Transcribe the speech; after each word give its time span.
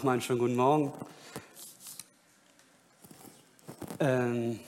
nochmal 0.00 0.14
einen 0.14 0.22
schönen 0.22 0.38
guten 0.38 0.56
Morgen. 0.56 0.94
Ähm, 3.98 4.58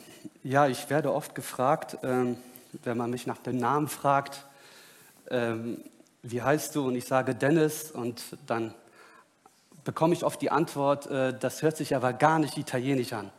ja, 0.42 0.66
ich 0.66 0.90
werde 0.90 1.10
oft 1.10 1.34
gefragt, 1.34 1.96
ähm, 2.02 2.36
wenn 2.84 2.98
man 2.98 3.08
mich 3.08 3.26
nach 3.26 3.38
dem 3.38 3.56
Namen 3.56 3.88
fragt, 3.88 4.44
ähm, 5.30 5.82
wie 6.22 6.42
heißt 6.42 6.76
du? 6.76 6.86
Und 6.86 6.96
ich 6.96 7.06
sage 7.06 7.34
Dennis 7.34 7.90
und 7.90 8.22
dann 8.46 8.74
bekomme 9.84 10.12
ich 10.12 10.22
oft 10.22 10.42
die 10.42 10.50
Antwort, 10.50 11.06
äh, 11.06 11.32
das 11.32 11.62
hört 11.62 11.78
sich 11.78 11.96
aber 11.96 12.12
gar 12.12 12.38
nicht 12.38 12.58
italienisch 12.58 13.14
an. 13.14 13.30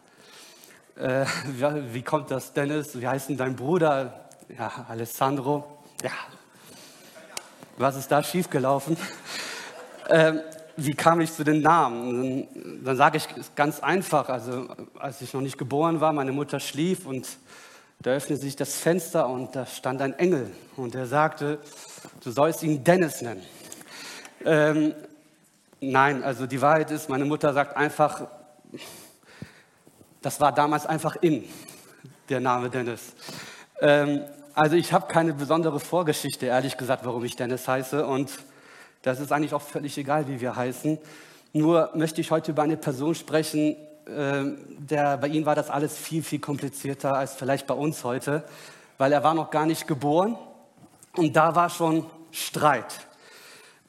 Äh, 0.95 1.27
wie, 1.93 2.01
kommt 2.01 2.31
das, 2.31 2.53
Dennis? 2.53 2.99
Wie 2.99 3.07
heißt 3.07 3.29
denn 3.29 3.37
dein 3.37 3.55
Bruder? 3.55 4.29
Ja, 4.57 4.87
Alessandro. 4.89 5.77
Ja, 6.01 6.09
was 7.77 7.95
ist 7.97 8.11
da 8.11 8.23
schiefgelaufen? 8.23 8.97
ähm, 10.09 10.41
wie 10.75 10.93
kam 10.93 11.21
ich 11.21 11.31
zu 11.31 11.43
den 11.43 11.61
Namen? 11.61 12.47
Dann, 12.53 12.83
dann 12.83 12.97
sage 12.97 13.17
ich 13.17 13.27
ganz 13.55 13.79
einfach, 13.79 14.29
also 14.29 14.67
als 14.99 15.21
ich 15.21 15.33
noch 15.33 15.41
nicht 15.41 15.57
geboren 15.57 16.01
war, 16.01 16.13
meine 16.13 16.31
Mutter 16.31 16.59
schlief 16.59 17.05
und 17.05 17.27
da 18.01 18.11
öffnete 18.11 18.41
sich 18.41 18.55
das 18.55 18.75
Fenster 18.75 19.29
und 19.29 19.55
da 19.55 19.65
stand 19.65 20.01
ein 20.01 20.13
Engel 20.19 20.51
und 20.75 20.93
er 20.95 21.05
sagte, 21.05 21.59
du 22.23 22.31
sollst 22.31 22.63
ihn 22.63 22.83
Dennis 22.83 23.21
nennen. 23.21 23.43
Ähm, 24.45 24.93
nein, 25.79 26.23
also 26.23 26.45
die 26.45 26.61
Wahrheit 26.61 26.91
ist, 26.91 27.09
meine 27.09 27.25
Mutter 27.25 27.53
sagt 27.53 27.77
einfach, 27.77 28.27
das 30.21 30.41
war 30.41 30.51
damals 30.51 30.85
einfach 30.85 31.15
in, 31.21 31.45
der 32.29 32.39
Name 32.39 32.69
Dennis. 32.69 33.13
Ähm, 33.79 34.21
also 34.53 34.75
ich 34.75 34.93
habe 34.93 35.11
keine 35.11 35.33
besondere 35.33 35.79
Vorgeschichte, 35.79 36.45
ehrlich 36.45 36.77
gesagt, 36.77 37.05
warum 37.05 37.23
ich 37.23 37.35
Dennis 37.35 37.67
heiße 37.67 38.05
und 38.05 38.31
das 39.03 39.19
ist 39.19 39.31
eigentlich 39.31 39.53
auch 39.53 39.61
völlig 39.61 39.97
egal, 39.97 40.27
wie 40.27 40.41
wir 40.41 40.55
heißen. 40.55 40.97
Nur 41.51 41.91
möchte 41.93 42.21
ich 42.21 42.31
heute 42.31 42.51
über 42.51 42.63
eine 42.63 42.77
Person 42.77 43.13
sprechen, 43.13 43.75
äh, 44.05 44.43
der, 44.79 45.17
bei 45.17 45.27
ihm 45.27 45.45
war 45.45 45.55
das 45.55 45.69
alles 45.69 45.95
viel, 45.95 46.23
viel 46.23 46.39
komplizierter 46.39 47.13
als 47.13 47.35
vielleicht 47.35 47.67
bei 47.67 47.73
uns 47.73 48.03
heute, 48.03 48.43
weil 48.97 49.11
er 49.11 49.23
war 49.23 49.33
noch 49.33 49.51
gar 49.51 49.65
nicht 49.65 49.87
geboren 49.87 50.37
und 51.15 51.35
da 51.35 51.53
war 51.53 51.69
schon 51.69 52.05
Streit. 52.31 53.01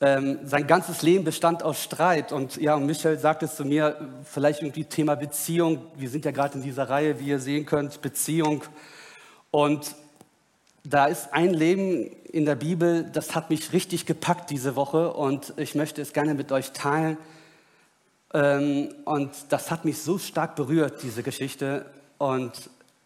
Ähm, 0.01 0.41
sein 0.45 0.67
ganzes 0.67 1.03
Leben 1.03 1.25
bestand 1.25 1.63
aus 1.63 1.83
Streit 1.83 2.33
und 2.33 2.57
ja, 2.57 2.75
und 2.75 2.85
Michael 2.85 3.19
sagte 3.19 3.47
es 3.47 3.55
zu 3.55 3.65
mir, 3.65 3.97
vielleicht 4.25 4.61
irgendwie 4.61 4.85
Thema 4.85 5.15
Beziehung. 5.15 5.87
Wir 5.97 6.11
sind 6.11 6.25
ja 6.25 6.33
gerade 6.33 6.59
in 6.59 6.63
dieser 6.63 6.91
Reihe, 6.91 7.21
wie 7.21 7.29
ihr 7.29 7.39
sehen 7.39 7.65
könnt, 7.65 8.03
Beziehung. 8.03 8.63
Und 9.53 9.95
da 10.85 11.07
ist 11.07 11.33
ein 11.33 11.55
Leben 11.55 12.11
in 12.31 12.45
der 12.45 12.57
Bibel, 12.57 13.05
das 13.05 13.35
hat 13.35 13.49
mich 13.49 13.73
richtig 13.73 14.05
gepackt 14.05 14.51
diese 14.51 14.77
Woche 14.77 15.13
und 15.13 15.55
ich 15.57 15.75
möchte 15.75 16.03
es 16.03 16.13
gerne 16.13 16.35
mit 16.35 16.53
euch 16.53 16.73
teilen. 16.73 17.17
Ähm, 18.35 18.95
und 19.05 19.31
das 19.49 19.71
hat 19.71 19.87
mich 19.87 20.03
so 20.03 20.19
stark 20.19 20.57
berührt, 20.57 21.03
diese 21.03 21.23
Geschichte. 21.23 21.87
Und 22.19 22.53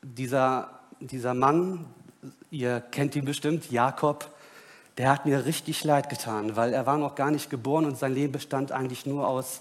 dieser, 0.03 0.71
dieser 0.99 1.34
Mann, 1.34 1.84
ihr 2.50 2.81
kennt 2.81 3.15
ihn 3.15 3.25
bestimmt, 3.25 3.71
Jakob, 3.71 4.28
der 4.97 5.11
hat 5.11 5.25
mir 5.25 5.44
richtig 5.44 5.84
leid 5.84 6.09
getan, 6.09 6.56
weil 6.56 6.72
er 6.72 6.87
war 6.87 6.99
noch 6.99 7.15
gar 7.15 7.31
nicht 7.31 7.49
geboren 7.49 7.84
und 7.84 7.97
sein 7.97 8.12
Leben 8.12 8.33
bestand 8.33 8.72
eigentlich 8.72 9.06
nur 9.06 9.28
aus 9.28 9.61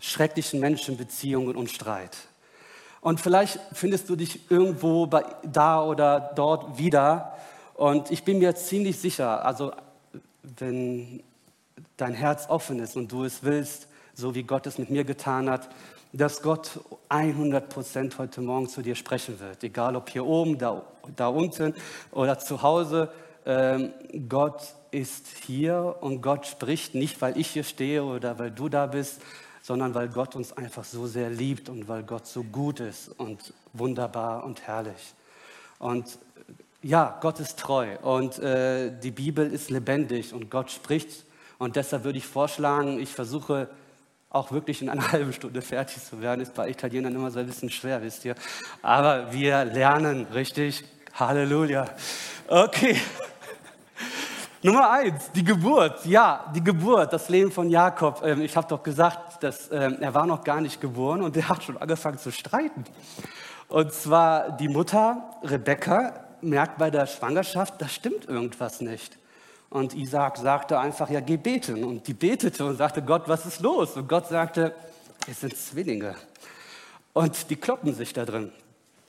schrecklichen 0.00 0.60
Menschenbeziehungen 0.60 1.56
und 1.56 1.70
Streit. 1.70 2.16
Und 3.00 3.20
vielleicht 3.20 3.58
findest 3.72 4.08
du 4.08 4.14
dich 4.14 4.48
irgendwo 4.48 5.06
bei, 5.06 5.24
da 5.42 5.82
oder 5.82 6.32
dort 6.36 6.78
wieder. 6.78 7.31
Und 7.82 8.12
ich 8.12 8.22
bin 8.22 8.38
mir 8.38 8.54
ziemlich 8.54 9.00
sicher, 9.00 9.44
also 9.44 9.72
wenn 10.44 11.20
dein 11.96 12.14
Herz 12.14 12.48
offen 12.48 12.78
ist 12.78 12.96
und 12.96 13.10
du 13.10 13.24
es 13.24 13.42
willst, 13.42 13.88
so 14.14 14.36
wie 14.36 14.44
Gott 14.44 14.68
es 14.68 14.78
mit 14.78 14.88
mir 14.88 15.02
getan 15.02 15.50
hat, 15.50 15.68
dass 16.12 16.42
Gott 16.42 16.78
100 17.08 17.68
Prozent 17.68 18.18
heute 18.18 18.40
Morgen 18.40 18.68
zu 18.68 18.82
dir 18.82 18.94
sprechen 18.94 19.40
wird. 19.40 19.64
Egal 19.64 19.96
ob 19.96 20.10
hier 20.10 20.24
oben, 20.24 20.58
da, 20.58 20.84
da 21.16 21.26
unten 21.26 21.74
oder 22.12 22.38
zu 22.38 22.62
Hause. 22.62 23.10
Ähm, 23.44 23.90
Gott 24.28 24.62
ist 24.92 25.26
hier 25.44 25.96
und 26.02 26.22
Gott 26.22 26.46
spricht 26.46 26.94
nicht, 26.94 27.20
weil 27.20 27.36
ich 27.36 27.48
hier 27.48 27.64
stehe 27.64 28.04
oder 28.04 28.38
weil 28.38 28.52
du 28.52 28.68
da 28.68 28.86
bist, 28.86 29.20
sondern 29.60 29.92
weil 29.92 30.06
Gott 30.08 30.36
uns 30.36 30.56
einfach 30.56 30.84
so 30.84 31.08
sehr 31.08 31.30
liebt 31.30 31.68
und 31.68 31.88
weil 31.88 32.04
Gott 32.04 32.28
so 32.28 32.44
gut 32.44 32.78
ist 32.78 33.08
und 33.08 33.52
wunderbar 33.72 34.44
und 34.44 34.68
herrlich. 34.68 35.14
Und 35.80 36.16
ja, 36.82 37.16
Gott 37.20 37.38
ist 37.40 37.58
treu 37.58 37.96
und 38.02 38.38
äh, 38.40 38.92
die 38.98 39.12
Bibel 39.12 39.50
ist 39.52 39.70
lebendig 39.70 40.34
und 40.34 40.50
Gott 40.50 40.70
spricht. 40.70 41.24
Und 41.58 41.76
deshalb 41.76 42.02
würde 42.02 42.18
ich 42.18 42.26
vorschlagen, 42.26 42.98
ich 42.98 43.10
versuche 43.10 43.68
auch 44.30 44.50
wirklich 44.50 44.82
in 44.82 44.88
einer 44.88 45.12
halben 45.12 45.32
Stunde 45.32 45.62
fertig 45.62 46.02
zu 46.02 46.20
werden. 46.20 46.40
Ist 46.40 46.54
bei 46.54 46.68
Italienern 46.68 47.14
immer 47.14 47.30
so 47.30 47.38
ein 47.38 47.46
bisschen 47.46 47.70
schwer, 47.70 48.02
wisst 48.02 48.24
ihr. 48.24 48.34
Aber 48.82 49.32
wir 49.32 49.64
lernen, 49.64 50.26
richtig? 50.34 50.84
Halleluja. 51.14 51.86
Okay. 52.48 52.96
Nummer 54.62 54.90
eins, 54.90 55.30
die 55.32 55.44
Geburt. 55.44 56.04
Ja, 56.06 56.50
die 56.54 56.64
Geburt, 56.64 57.12
das 57.12 57.28
Leben 57.28 57.52
von 57.52 57.68
Jakob. 57.68 58.22
Ähm, 58.24 58.42
ich 58.42 58.56
habe 58.56 58.66
doch 58.66 58.82
gesagt, 58.82 59.42
dass, 59.42 59.70
ähm, 59.70 59.98
er 60.00 60.14
war 60.14 60.26
noch 60.26 60.42
gar 60.42 60.60
nicht 60.60 60.80
geboren 60.80 61.22
und 61.22 61.36
er 61.36 61.48
hat 61.48 61.62
schon 61.62 61.76
angefangen 61.76 62.18
zu 62.18 62.32
streiten. 62.32 62.84
Und 63.68 63.92
zwar 63.92 64.52
die 64.52 64.68
Mutter, 64.68 65.30
Rebekka, 65.42 66.21
merkt 66.42 66.78
bei 66.78 66.90
der 66.90 67.06
Schwangerschaft, 67.06 67.80
da 67.80 67.88
stimmt 67.88 68.28
irgendwas 68.28 68.80
nicht. 68.80 69.18
Und 69.70 69.94
Isaac 69.94 70.36
sagte 70.36 70.78
einfach, 70.78 71.08
ja, 71.08 71.20
geh 71.20 71.38
beten. 71.38 71.82
Und 71.84 72.06
die 72.06 72.12
betete 72.12 72.64
und 72.64 72.76
sagte, 72.76 73.00
Gott, 73.00 73.22
was 73.26 73.46
ist 73.46 73.60
los? 73.60 73.96
Und 73.96 74.08
Gott 74.08 74.28
sagte, 74.28 74.74
es 75.26 75.40
sind 75.40 75.56
Zwillinge. 75.56 76.14
Und 77.14 77.48
die 77.48 77.56
kloppen 77.56 77.94
sich 77.94 78.12
da 78.12 78.24
drin. 78.24 78.52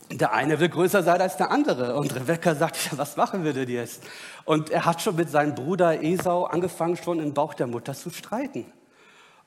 Der 0.10 0.34
eine 0.34 0.60
will 0.60 0.70
größer 0.70 1.04
sein 1.04 1.20
als 1.22 1.38
der 1.38 1.52
andere. 1.52 1.96
Und 1.96 2.16
Rebecca 2.16 2.56
sagt, 2.56 2.78
ja, 2.86 2.98
was 2.98 3.18
machen 3.18 3.44
wir 3.44 3.54
denn 3.54 3.70
jetzt? 3.70 4.04
Und 4.46 4.70
er 4.70 4.86
hat 4.86 5.02
schon 5.02 5.16
mit 5.16 5.30
seinem 5.30 5.56
Bruder 5.56 6.02
Esau 6.02 6.46
angefangen, 6.46 6.98
schon 6.98 7.20
im 7.20 7.34
Bauch 7.34 7.54
der 7.54 7.68
Mutter 7.68 7.94
zu 7.94 8.10
streiten. 8.10 8.66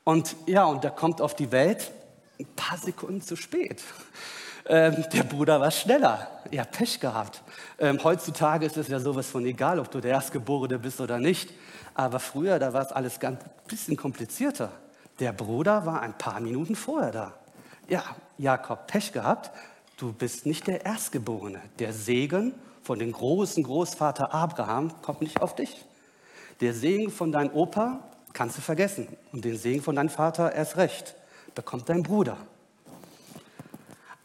Und 0.05 0.37
ja, 0.47 0.65
und 0.65 0.85
er 0.85 0.91
kommt 0.91 1.21
auf 1.21 1.35
die 1.35 1.51
Welt 1.51 1.91
ein 2.39 2.47
paar 2.57 2.79
Sekunden 2.79 3.23
zu 3.23 3.37
spät. 3.37 3.83
Ähm, 4.67 5.05
der 5.13 5.23
Bruder 5.23 5.61
war 5.61 5.71
schneller. 5.71 6.29
Hat 6.53 6.73
Pech 6.73 7.01
gehabt. 7.01 7.43
Ähm, 7.79 7.99
heutzutage 8.03 8.67
ist 8.67 8.77
es 8.77 8.89
ja 8.89 9.01
sowas 9.01 9.29
von 9.29 9.45
egal, 9.47 9.79
ob 9.79 9.91
du 9.91 10.01
der 10.01 10.13
Erstgeborene 10.13 10.79
bist 10.79 11.01
oder 11.01 11.19
nicht. 11.19 11.53
Aber 11.95 12.21
früher, 12.21 12.59
da 12.59 12.73
war 12.73 12.83
es 12.83 12.93
alles 12.93 13.21
ganz 13.21 13.43
bisschen 13.67 13.97
komplizierter. 13.97 14.71
Der 15.19 15.33
Bruder 15.33 15.87
war 15.87 16.03
ein 16.03 16.17
paar 16.17 16.41
Minuten 16.41 16.77
vorher 16.77 17.11
da. 17.11 17.35
Ja, 17.89 18.05
Jakob, 18.39 18.87
Pech 18.87 19.13
gehabt. 19.13 19.51
Du 19.97 20.13
bist 20.13 20.45
nicht 20.45 20.67
der 20.67 20.85
Erstgeborene. 20.85 21.63
Der 21.79 21.93
Segen 21.93 22.55
von 22.83 22.99
dem 22.99 23.13
großen 23.13 23.63
Großvater 23.63 24.35
Abraham 24.35 25.01
kommt 25.03 25.23
nicht 25.23 25.41
auf 25.41 25.55
dich. 25.55 25.85
Der 26.61 26.75
Segen 26.75 27.11
von 27.11 27.33
deinem 27.33 27.51
Opa 27.55 28.01
kannst 28.33 28.59
du 28.59 28.61
vergessen. 28.61 29.09
Und 29.33 29.45
den 29.45 29.57
Segen 29.57 29.83
von 29.83 29.97
deinem 29.97 30.11
Vater 30.11 30.53
erst 30.53 30.77
recht. 30.77 31.15
Bekommt 31.55 31.89
dein 31.89 32.03
Bruder. 32.03 32.37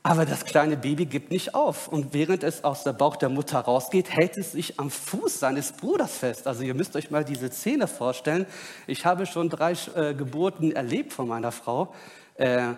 Aber 0.04 0.26
das 0.26 0.46
kleine 0.46 0.78
Baby 0.78 1.06
gibt 1.06 1.30
nicht 1.30 1.54
auf. 1.54 1.88
Und 1.88 2.14
während 2.14 2.44
es 2.44 2.64
aus 2.64 2.84
der 2.84 2.94
Bauch 2.94 3.16
der 3.16 3.30
Mutter 3.30 3.60
rausgeht, 3.60 4.10
hält 4.10 4.36
es 4.36 4.52
sich 4.54 4.80
am 4.80 4.90
Fuß 4.90 5.40
seines 5.40 5.74
Bruders 5.74 6.18
fest. 6.18 6.48
Also 6.48 6.64
ihr 6.64 6.74
müsst 6.74 6.96
euch 6.96 7.12
mal 7.12 7.24
diese 7.24 7.52
Szene 7.52 7.88
vorstellen. 7.88 8.48
Ich 8.88 9.06
habe 9.06 9.28
schon 9.28 9.50
drei 9.50 9.74
äh, 9.96 10.16
Geburten 10.16 10.72
erlebt 10.72 11.14
von 11.14 11.28
meiner 11.28 11.52
Frau. 11.52 11.94
Äh, 12.36 12.74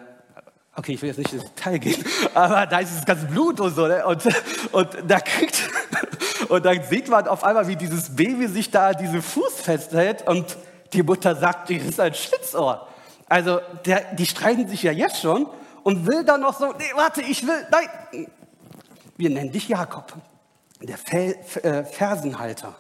Okay, 0.76 0.94
ich 0.94 1.02
will 1.04 1.10
jetzt 1.10 1.20
nicht 1.20 1.32
ins 1.32 1.44
Detail 1.44 1.78
gehen, 1.78 2.04
aber 2.34 2.66
da 2.66 2.80
ist 2.80 2.98
das 2.98 3.06
ganze 3.06 3.28
Blut 3.28 3.60
und 3.60 3.76
so. 3.76 3.86
Ne? 3.86 4.04
Und, 4.08 4.24
und 4.72 4.90
da 5.08 5.20
kriegt, 5.20 5.70
und 6.50 6.66
dann 6.66 6.82
sieht 6.84 7.10
man 7.10 7.28
auf 7.28 7.44
einmal, 7.44 7.68
wie 7.68 7.76
dieses 7.76 8.16
Baby 8.16 8.48
sich 8.48 8.72
da 8.72 8.94
diese 8.94 9.22
Fuß 9.22 9.62
festhält 9.62 10.28
und 10.28 10.58
die 10.94 11.04
Mutter 11.04 11.36
sagt, 11.36 11.70
das 11.70 11.84
ist 11.84 12.00
ein 12.00 12.16
Schlitzohr. 12.16 12.88
Also 13.30 13.60
der, 13.86 14.16
die 14.16 14.26
streiten 14.26 14.68
sich 14.68 14.82
ja 14.82 14.92
jetzt 14.92 15.22
schon 15.22 15.46
und 15.84 16.08
will 16.08 16.24
dann 16.24 16.42
noch 16.42 16.58
so, 16.58 16.74
nee, 16.74 16.86
warte, 16.96 17.22
ich 17.22 17.46
will, 17.46 17.68
nein. 17.72 18.28
Wir 19.18 19.30
nennen 19.30 19.52
dich 19.52 19.68
Jakob, 19.68 20.14
der 20.82 20.98
Fel, 20.98 21.36
äh, 21.62 21.84
Fersenhalter 21.84 22.76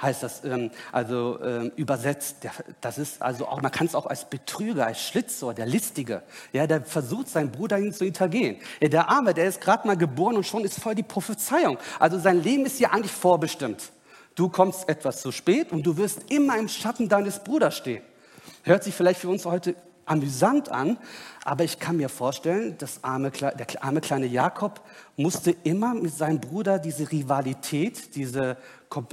heißt 0.00 0.22
das, 0.22 0.44
ähm, 0.44 0.70
also 0.92 1.38
ähm, 1.42 1.72
übersetzt. 1.76 2.44
Der, 2.44 2.52
das 2.80 2.98
ist 2.98 3.22
also 3.22 3.46
auch, 3.46 3.62
man 3.62 3.70
kann 3.70 3.86
es 3.86 3.94
auch 3.94 4.06
als 4.06 4.28
Betrüger, 4.28 4.86
als 4.86 5.00
Schlitzohr, 5.00 5.54
der 5.54 5.66
Listige, 5.66 6.22
ja, 6.52 6.66
der 6.66 6.82
versucht, 6.82 7.28
seinen 7.28 7.50
Bruder 7.50 7.76
hin 7.76 7.92
zu 7.92 8.04
hintergehen. 8.04 8.56
Ja, 8.80 8.88
der 8.88 9.08
Arme, 9.08 9.34
der 9.34 9.46
ist 9.46 9.60
gerade 9.60 9.86
mal 9.86 9.96
geboren 9.96 10.36
und 10.36 10.46
schon 10.46 10.64
ist 10.64 10.80
voll 10.80 10.94
die 10.94 11.02
Prophezeiung. 11.02 11.78
Also 11.98 12.18
sein 12.18 12.42
Leben 12.42 12.66
ist 12.66 12.78
ja 12.78 12.90
eigentlich 12.90 13.12
vorbestimmt. 13.12 13.90
Du 14.34 14.50
kommst 14.50 14.88
etwas 14.88 15.22
zu 15.22 15.32
spät 15.32 15.72
und 15.72 15.84
du 15.84 15.96
wirst 15.96 16.30
immer 16.30 16.58
im 16.58 16.68
Schatten 16.68 17.08
deines 17.08 17.38
Bruders 17.38 17.76
stehen. 17.76 18.02
Hört 18.64 18.84
sich 18.84 18.94
vielleicht 18.94 19.20
für 19.20 19.28
uns 19.28 19.46
heute 19.46 19.74
amüsant 20.06 20.70
an, 20.70 20.98
aber 21.44 21.64
ich 21.64 21.78
kann 21.78 21.96
mir 21.96 22.08
vorstellen, 22.08 22.76
das 22.78 23.04
arme, 23.04 23.30
der 23.30 23.66
arme 23.80 24.00
kleine 24.00 24.26
Jakob 24.26 24.80
musste 25.16 25.50
immer 25.64 25.94
mit 25.94 26.14
seinem 26.16 26.40
Bruder 26.40 26.78
diese 26.78 27.10
Rivalität, 27.10 28.14
diese, 28.14 28.56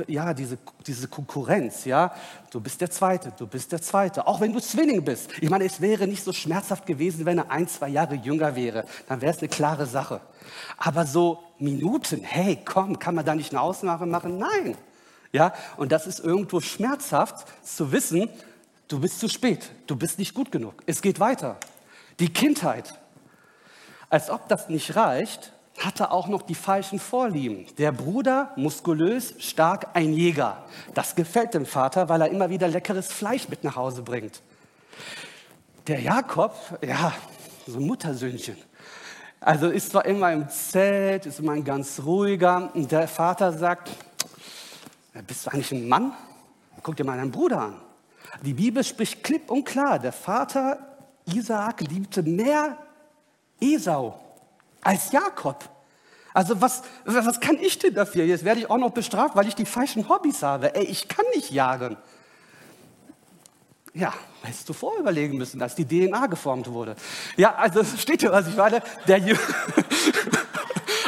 ja, 0.08 0.34
diese, 0.34 0.58
diese 0.86 1.08
Konkurrenz, 1.08 1.86
ja, 1.86 2.14
du 2.52 2.62
bist 2.62 2.80
der 2.80 2.92
Zweite, 2.92 3.34
du 3.38 3.48
bist 3.48 3.72
der 3.72 3.82
Zweite, 3.82 4.28
auch 4.28 4.40
wenn 4.40 4.54
du 4.54 4.60
Zwilling 4.60 5.04
bist. 5.04 5.32
Ich 5.42 5.50
meine, 5.50 5.66
es 5.66 5.82
wäre 5.82 6.08
nicht 6.08 6.24
so 6.24 6.32
schmerzhaft 6.32 6.86
gewesen, 6.86 7.26
wenn 7.26 7.40
er 7.40 7.52
ein, 7.52 7.68
zwei 7.68 7.90
Jahre 7.90 8.16
jünger 8.16 8.56
wäre, 8.56 8.86
dann 9.08 9.22
wäre 9.22 9.34
es 9.34 9.40
eine 9.40 9.50
klare 9.50 9.86
Sache. 9.86 10.22
Aber 10.78 11.06
so 11.06 11.40
Minuten, 11.58 12.22
hey, 12.24 12.60
komm, 12.64 13.00
kann 13.00 13.16
man 13.16 13.26
da 13.26 13.36
nicht 13.36 13.52
eine 13.52 13.62
Ausnahme 13.62 14.06
machen? 14.06 14.38
Nein. 14.38 14.78
Ja, 15.32 15.54
und 15.78 15.92
das 15.92 16.06
ist 16.06 16.20
irgendwo 16.20 16.60
schmerzhaft 16.60 17.48
zu 17.64 17.92
wissen, 17.92 18.30
du 18.94 19.00
bist 19.00 19.20
zu 19.20 19.28
spät, 19.28 19.72
du 19.88 19.96
bist 19.96 20.20
nicht 20.20 20.36
gut 20.36 20.52
genug. 20.52 20.76
Es 20.86 21.02
geht 21.02 21.20
weiter. 21.20 21.58
Die 22.20 22.32
Kindheit. 22.32 22.94
Als 24.08 24.30
ob 24.30 24.48
das 24.48 24.70
nicht 24.70 24.96
reicht, 24.96 25.52
hatte 25.80 26.12
auch 26.12 26.28
noch 26.28 26.44
die 26.44 26.54
falschen 26.54 27.00
Vorlieben. 27.00 27.66
Der 27.80 27.92
Bruder, 27.92 28.52
muskulös, 28.56 29.34
stark, 29.40 29.88
ein 29.96 30.14
Jäger. 30.14 30.64
Das 30.94 31.16
gefällt 31.16 31.56
dem 31.56 31.66
Vater, 31.66 32.08
weil 32.08 32.22
er 32.22 32.28
immer 32.28 32.52
wieder 32.52 32.68
leckeres 32.68 33.12
Fleisch 33.12 33.50
mit 33.50 33.64
nach 33.64 33.76
Hause 33.76 34.04
bringt. 34.04 34.44
Der 35.88 36.00
Jakob, 36.00 36.56
ja, 36.86 37.14
so 37.66 37.80
ein 37.80 37.88
Muttersöhnchen. 37.88 38.58
Also 39.42 39.70
ist 39.70 39.90
zwar 39.90 40.06
immer 40.06 40.32
im 40.32 40.48
Zelt, 40.50 41.26
ist 41.26 41.40
immer 41.40 41.54
ein 41.54 41.64
ganz 41.64 42.00
ruhiger. 42.06 42.70
Und 42.76 42.92
der 42.92 43.08
Vater 43.08 43.58
sagt, 43.58 43.90
bist 45.26 45.48
du 45.48 45.50
eigentlich 45.52 45.72
ein 45.72 45.88
Mann? 45.88 46.14
Guck 46.84 46.96
dir 46.96 47.06
mal 47.06 47.18
deinen 47.18 47.32
Bruder 47.32 47.60
an. 47.60 47.83
Die 48.42 48.54
Bibel 48.54 48.84
spricht 48.84 49.24
klipp 49.24 49.52
und 49.52 49.64
klar, 49.64 50.00
der 50.00 50.12
Vater 50.12 50.80
Isaak 51.26 51.82
liebte 51.82 52.24
mehr 52.24 52.78
Esau 53.62 54.20
als 54.82 55.12
Jakob. 55.12 55.70
Also 56.34 56.60
was, 56.60 56.82
was 57.06 57.40
kann 57.40 57.58
ich 57.60 57.78
denn 57.78 57.94
dafür? 57.94 58.26
Jetzt 58.26 58.44
werde 58.44 58.62
ich 58.62 58.70
auch 58.70 58.78
noch 58.78 58.92
bestraft, 58.92 59.36
weil 59.36 59.48
ich 59.48 59.56
die 59.56 59.66
falschen 59.66 60.10
Hobbys 60.10 60.42
habe. 60.42 60.76
Ey, 60.76 60.86
ich 60.86 61.08
kann 61.08 61.26
nicht 61.36 61.52
jagen. 61.52 61.96
Ja, 63.94 64.12
hättest 64.42 64.68
du 64.68 64.74
vorüberlegen 64.74 65.38
müssen, 65.38 65.62
als 65.62 65.76
die 65.76 65.86
DNA 65.86 66.26
geformt 66.26 66.68
wurde. 66.72 66.96
Ja, 67.38 67.54
also 67.56 67.84
steht 67.98 68.22
hier, 68.22 68.32
was 68.32 68.48
ich 68.48 68.56
meine. 68.56 68.82
Der 69.08 69.22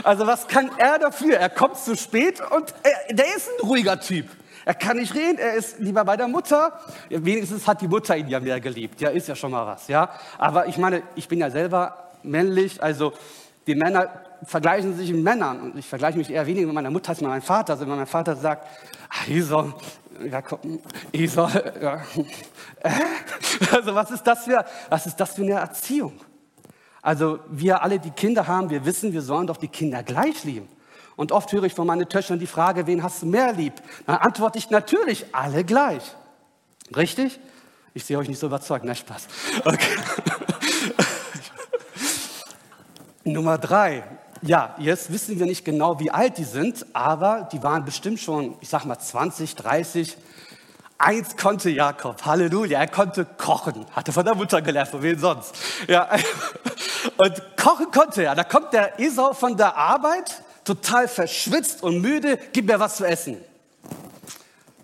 also 0.04 0.27
was 0.27 0.48
kann 0.48 0.69
er 0.77 1.00
dafür? 1.00 1.38
Er 1.38 1.50
kommt 1.50 1.77
zu 1.77 1.98
spät 1.98 2.39
und 2.51 2.74
er, 2.83 3.16
der 3.16 3.36
ist 3.36 3.50
ein 3.50 3.68
ruhiger 3.68 4.00
Typ. 4.00 4.27
Er 4.65 4.73
kann 4.73 4.97
nicht 4.97 5.13
reden, 5.13 5.38
er 5.38 5.53
ist 5.53 5.79
lieber 5.79 6.03
bei 6.03 6.17
der 6.17 6.27
Mutter. 6.27 6.73
Wenigstens 7.09 7.67
hat 7.67 7.81
die 7.81 7.88
Mutter 7.88 8.17
ihn 8.17 8.27
ja 8.27 8.39
mehr 8.39 8.59
geliebt. 8.59 9.00
Ja, 9.00 9.09
ist 9.09 9.27
ja 9.27 9.35
schon 9.35 9.51
mal 9.51 9.65
was. 9.65 9.88
Ja, 9.88 10.09
aber 10.39 10.67
ich 10.67 10.77
meine, 10.79 11.03
ich 11.15 11.27
bin 11.27 11.39
ja 11.39 11.51
selber 11.51 12.09
männlich, 12.23 12.81
also 12.81 13.13
die 13.67 13.75
Männer 13.75 14.09
vergleichen 14.44 14.97
sich 14.97 15.12
mit 15.12 15.23
Männern. 15.23 15.62
Und 15.62 15.77
ich 15.77 15.88
vergleiche 15.88 16.17
mich 16.17 16.31
eher 16.31 16.45
weniger 16.47 16.65
mit 16.65 16.75
meiner 16.75 16.89
Mutter 16.89 17.09
als 17.09 17.21
mit 17.21 17.29
meinem 17.29 17.44
Vater. 17.44 17.73
Also 17.73 17.88
wenn 17.88 17.95
mein 17.95 18.07
Vater 18.07 18.35
sagt, 18.35 18.67
ah, 19.09 19.31
Esau, 19.31 19.73
ja, 20.29 20.41
komm, 20.41 20.79
Esau, 21.12 21.47
ja. 21.81 22.01
Also 23.71 23.95
was 23.95 24.12
ist, 24.12 24.23
das 24.23 24.44
für, 24.44 24.65
was 24.89 25.06
ist 25.06 25.15
das 25.15 25.33
für 25.33 25.44
eine 25.44 25.53
Erziehung? 25.53 26.19
Also 27.01 27.39
wir 27.50 27.81
alle, 27.81 28.00
die 28.00 28.12
Kinder 28.12 28.47
haben, 28.47 28.69
wir 28.69 28.83
wissen, 28.83 29.13
wir 29.13 29.21
sollen 29.21 29.47
doch 29.47 29.57
die 29.57 29.67
Kinder 29.67 30.03
gleich 30.03 30.44
lieben. 30.44 30.67
Und 31.15 31.31
oft 31.31 31.51
höre 31.51 31.63
ich 31.63 31.73
von 31.73 31.88
meinen 31.88 32.09
Töchtern 32.09 32.39
die 32.39 32.47
Frage, 32.47 32.88
wen 32.88 33.01
hast 33.01 33.21
du 33.21 33.25
mehr 33.25 33.53
lieb? 33.53 33.73
Dann 34.06 34.17
antworte 34.17 34.57
ich 34.57 34.69
natürlich, 34.69 35.25
alle 35.33 35.63
gleich. 35.63 36.03
Richtig? 36.95 37.39
Ich 37.94 38.03
sehe 38.03 38.17
euch 38.17 38.27
nicht 38.27 38.39
so 38.39 38.47
überzeugt, 38.47 38.83
ne 38.83 38.94
Spaß. 38.94 39.27
Okay. 39.63 39.97
Nummer 43.23 43.57
drei. 43.57 44.03
Ja, 44.41 44.75
jetzt 44.77 45.12
wissen 45.12 45.39
wir 45.39 45.45
nicht 45.45 45.65
genau, 45.65 46.00
wie 46.00 46.12
alt 46.12 46.38
die 46.38 46.44
sind, 46.44 46.85
aber 46.94 47.47
die 47.51 47.63
waren 47.63 47.85
bestimmt 47.85 48.19
schon, 48.19 48.56
ich 48.59 48.69
sag 48.69 48.85
mal 48.85 49.00
20, 49.00 49.56
30. 49.56 50.17
Eins 50.97 51.35
konnte 51.35 51.69
Jakob, 51.69 52.23
Halleluja, 52.25 52.79
er 52.79 52.88
konnte 52.88 53.25
kochen, 53.25 53.85
hatte 53.94 54.12
von 54.12 54.23
der 54.23 54.35
Mutter 54.35 54.62
gelernt, 54.62 54.89
von 54.89 55.01
wem 55.01 55.17
sonst. 55.17 55.56
Ja, 55.88 56.09
und 57.17 57.41
kochen 57.57 57.89
konnte 57.91 58.23
er. 58.23 58.35
Da 58.35 58.44
kommt 58.44 58.71
der 58.73 59.00
Esau 59.00 59.33
von 59.33 59.57
der 59.57 59.75
Arbeit 59.75 60.44
total 60.65 61.07
verschwitzt 61.07 61.81
und 61.83 62.01
müde, 62.01 62.38
gib 62.51 62.65
mir 62.65 62.79
was 62.79 62.98
zu 62.98 63.05
essen. 63.05 63.38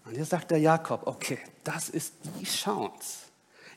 Und 0.05 0.15
jetzt 0.15 0.29
sagt 0.29 0.51
der 0.51 0.59
Jakob, 0.59 1.07
okay, 1.07 1.39
das 1.63 1.89
ist 1.89 2.13
die 2.39 2.45
Chance. 2.45 3.25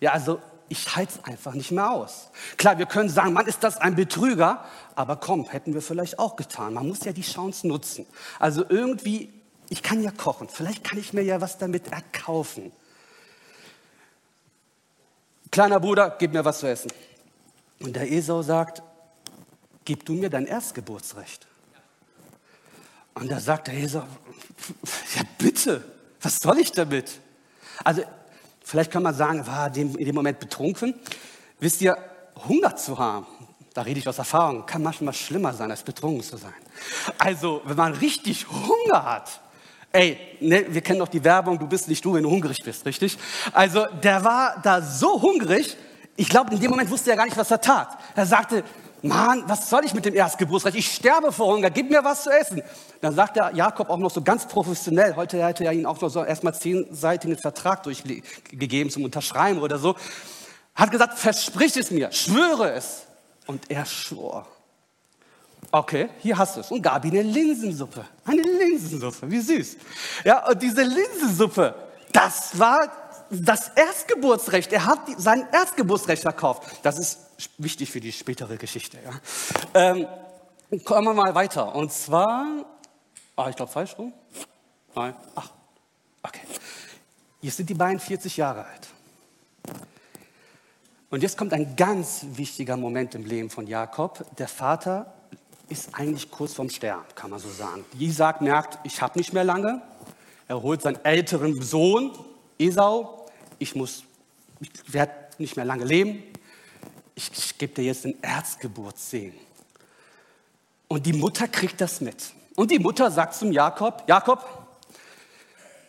Ja, 0.01 0.13
also 0.13 0.41
ich 0.69 0.97
es 0.97 1.25
einfach 1.25 1.55
nicht 1.55 1.71
mehr 1.71 1.91
aus. 1.91 2.31
Klar, 2.57 2.79
wir 2.79 2.87
können 2.87 3.09
sagen, 3.09 3.33
Mann, 3.33 3.47
ist 3.47 3.63
das 3.63 3.77
ein 3.77 3.95
Betrüger, 3.95 4.65
aber 4.95 5.17
komm, 5.17 5.49
hätten 5.49 5.75
wir 5.75 5.83
vielleicht 5.83 6.19
auch 6.19 6.37
getan. 6.37 6.75
Man 6.75 6.89
muss 6.89 7.05
ja 7.05 7.13
die 7.13 7.23
Chance 7.23 7.69
nutzen. 7.69 8.07
Also 8.39 8.65
irgendwie, 8.69 9.33
ich 9.69 9.83
kann 9.83 10.03
ja 10.03 10.11
kochen, 10.11 10.49
vielleicht 10.49 10.85
kann 10.85 10.99
ich 10.99 11.13
mir 11.13 11.23
ja 11.23 11.41
was 11.41 11.59
damit 11.59 11.93
erkaufen. 11.93 12.73
Kleiner 15.51 15.79
Bruder, 15.79 16.17
gib 16.19 16.33
mir 16.33 16.45
was 16.45 16.59
zu 16.59 16.67
essen. 16.67 16.91
Und 17.81 17.95
der 17.95 18.11
Esau 18.11 18.43
sagt, 18.43 18.83
gib 19.85 20.05
du 20.05 20.15
mir 20.15 20.31
dein 20.31 20.47
Erstgeburtsrecht. 20.47 21.47
Und 23.15 23.31
da 23.31 23.41
sagt 23.41 23.69
der 23.69 23.75
Esau, 23.75 24.03
ja 25.15 25.23
bitte, 25.39 25.85
was 26.21 26.39
soll 26.39 26.59
ich 26.59 26.73
damit? 26.73 27.13
Also 27.85 28.03
vielleicht 28.65 28.91
kann 28.91 29.03
man 29.03 29.15
sagen, 29.15 29.47
war 29.47 29.75
in 29.77 29.93
dem 29.95 30.15
Moment 30.15 30.41
betrunken. 30.41 30.95
Wisst 31.61 31.81
ihr, 31.83 31.97
Hunger 32.49 32.75
zu 32.77 32.99
haben, 32.99 33.27
da 33.73 33.83
rede 33.83 34.01
ich 34.01 34.09
aus 34.09 34.19
Erfahrung, 34.19 34.67
kann 34.67 34.83
manchmal 34.83 35.15
schlimmer 35.15 35.53
sein, 35.53 35.71
als 35.71 35.83
betrunken 35.83 36.23
zu 36.23 36.37
sein. 36.37 36.55
Also, 37.19 37.63
wenn 37.65 37.77
man 37.77 37.93
richtig 37.95 38.47
Hunger 38.49 39.05
hat, 39.05 39.41
ey, 39.93 40.19
ne, 40.41 40.67
wir 40.69 40.81
kennen 40.81 41.01
doch 41.01 41.09
die 41.09 41.23
Werbung, 41.23 41.59
du 41.59 41.67
bist 41.67 41.89
nicht 41.89 42.05
du, 42.05 42.15
wenn 42.15 42.23
du 42.23 42.31
hungrig 42.31 42.63
bist, 42.63 42.87
richtig? 42.87 43.19
Also, 43.53 43.87
der 44.03 44.25
war 44.25 44.61
da 44.63 44.81
so 44.81 45.21
hungrig, 45.21 45.77
ich 46.17 46.29
glaube, 46.29 46.55
in 46.55 46.61
dem 46.61 46.71
Moment 46.71 46.91
wusste 46.91 47.11
er 47.11 47.17
gar 47.17 47.25
nicht, 47.25 47.37
was 47.37 47.51
er 47.51 47.61
tat. 47.61 47.99
Er 48.15 48.27
sagte, 48.27 48.63
Mann, 49.05 49.45
was 49.47 49.69
soll 49.69 49.85
ich 49.85 49.93
mit 49.93 50.07
dem 50.07 50.15
Erstgeburtsrecht? 50.15 50.77
Ich 50.77 50.95
sterbe 50.95 51.31
vor 51.31 51.55
Hunger, 51.55 51.69
gib 51.69 51.91
mir 51.91 52.03
was 52.03 52.23
zu 52.23 52.31
essen. 52.31 52.63
Dann 53.03 53.15
sagt 53.15 53.37
der 53.37 53.53
Jakob 53.55 53.91
auch 53.91 53.99
noch 53.99 54.11
so 54.11 54.23
ganz 54.23 54.47
professionell, 54.47 55.15
heute 55.15 55.45
hätte 55.45 55.65
er 55.65 55.73
ihn 55.73 55.85
auch 55.85 56.01
noch 56.01 56.09
so 56.09 56.25
erstmal 56.25 56.55
zehnseitigen 56.55 57.37
Vertrag 57.37 57.83
durchgegeben 57.83 58.91
zum 58.91 59.05
Unterschreiben 59.05 59.61
oder 59.61 59.79
so, 59.79 59.95
hat 60.75 60.91
gesagt, 60.91 61.19
versprich 61.19 61.77
es 61.77 61.91
mir, 61.91 62.11
schwöre 62.13 62.73
es. 62.73 63.03
Und 63.47 63.71
er 63.71 63.85
schwor. 63.85 64.47
Okay, 65.71 66.09
hier 66.21 66.39
hast 66.39 66.57
du 66.57 66.61
es. 66.61 66.71
Und 66.71 66.81
gab 66.81 67.05
ihm 67.05 67.11
eine 67.11 67.23
Linsensuppe. 67.23 68.07
Eine 68.25 68.41
Linsensuppe, 68.41 69.31
wie 69.31 69.41
süß. 69.41 69.77
Ja, 70.25 70.49
und 70.49 70.63
diese 70.63 70.83
Linsensuppe, 70.83 71.75
das 72.11 72.59
war 72.59 72.91
das 73.29 73.69
Erstgeburtsrecht. 73.69 74.73
Er 74.73 74.87
hat 74.87 75.01
sein 75.19 75.47
Erstgeburtsrecht 75.53 76.23
verkauft. 76.23 76.63
Das 76.83 76.99
ist 76.99 77.19
wichtig 77.59 77.91
für 77.91 78.01
die 78.01 78.13
spätere 78.13 78.57
Geschichte. 78.57 78.99
Ja. 79.05 79.13
Ähm, 79.75 80.07
kommen 80.85 81.07
wir 81.09 81.15
mal 81.15 81.35
weiter. 81.35 81.75
Und 81.75 81.93
zwar, 81.93 82.65
ah, 83.37 83.49
ich 83.49 83.57
glaube 83.57 83.71
falsch 83.71 83.97
rum. 83.99 84.13
Nein, 84.95 85.15
ach, 85.35 85.51
okay. 86.23 86.41
Jetzt 87.41 87.57
sind 87.57 87.69
die 87.69 87.75
beiden 87.75 88.01
40 88.01 88.37
Jahre 88.37 88.65
alt. 88.65 88.89
Und 91.11 91.23
jetzt 91.23 91.37
kommt 91.37 91.53
ein 91.53 91.77
ganz 91.77 92.27
wichtiger 92.33 92.77
Moment 92.77 93.15
im 93.15 93.25
Leben 93.25 93.51
von 93.51 93.67
Jakob. 93.67 94.25
Der 94.37 94.49
Vater 94.49 95.15
ist 95.69 95.91
eigentlich 95.95 96.31
kurz 96.31 96.55
vorm 96.55 96.71
Sterben, 96.71 97.05
kann 97.15 97.31
man 97.31 97.39
so 97.39 97.49
sagen. 97.51 97.85
Isaac 97.99 98.41
merkt, 98.41 98.79
ich 98.85 99.01
habe 99.01 99.19
nicht 99.19 99.33
mehr 99.33 99.45
lange. 99.45 99.83
Er 100.49 100.61
holt 100.61 100.83
seinen 100.83 101.03
älteren 101.05 101.63
Sohn, 101.63 102.13
Esau. 102.59 103.27
Ich 103.59 103.75
muss, 103.75 104.05
ich 104.61 104.71
werde 104.93 105.13
nicht 105.39 105.57
mehr 105.57 105.65
lange 105.65 105.85
leben 105.85 106.34
ich, 107.15 107.31
ich 107.33 107.59
gebe 107.59 107.75
dir 107.75 107.85
jetzt 107.85 108.05
einen 108.05 108.23
Erzgeburtssegen. 108.23 109.39
Und 110.89 111.07
die 111.07 111.13
Mutter 111.13 111.49
kriegt 111.49 111.81
das 111.81 112.01
mit. 112.01 112.33
Und 112.57 112.71
die 112.71 112.79
Mutter 112.79 113.11
sagt 113.11 113.35
zum 113.35 113.53
Jakob, 113.53 114.05
Jakob, 114.07 114.45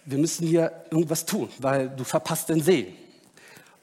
wir 0.05 0.17
müssen 0.17 0.47
hier 0.47 0.85
irgendwas 0.89 1.25
tun, 1.25 1.49
weil 1.59 1.89
du 1.89 2.03
verpasst 2.03 2.49
den 2.49 2.61
Segen. 2.61 2.95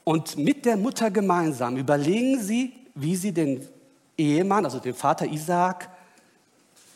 Und 0.04 0.36
mit 0.36 0.64
der 0.64 0.76
Mutter 0.76 1.10
gemeinsam 1.10 1.76
überlegen 1.76 2.40
sie, 2.40 2.72
wie 2.94 3.16
sie 3.16 3.32
den 3.32 3.66
Ehemann, 4.16 4.64
also 4.64 4.78
den 4.78 4.94
Vater 4.94 5.26
Isaak, 5.26 5.88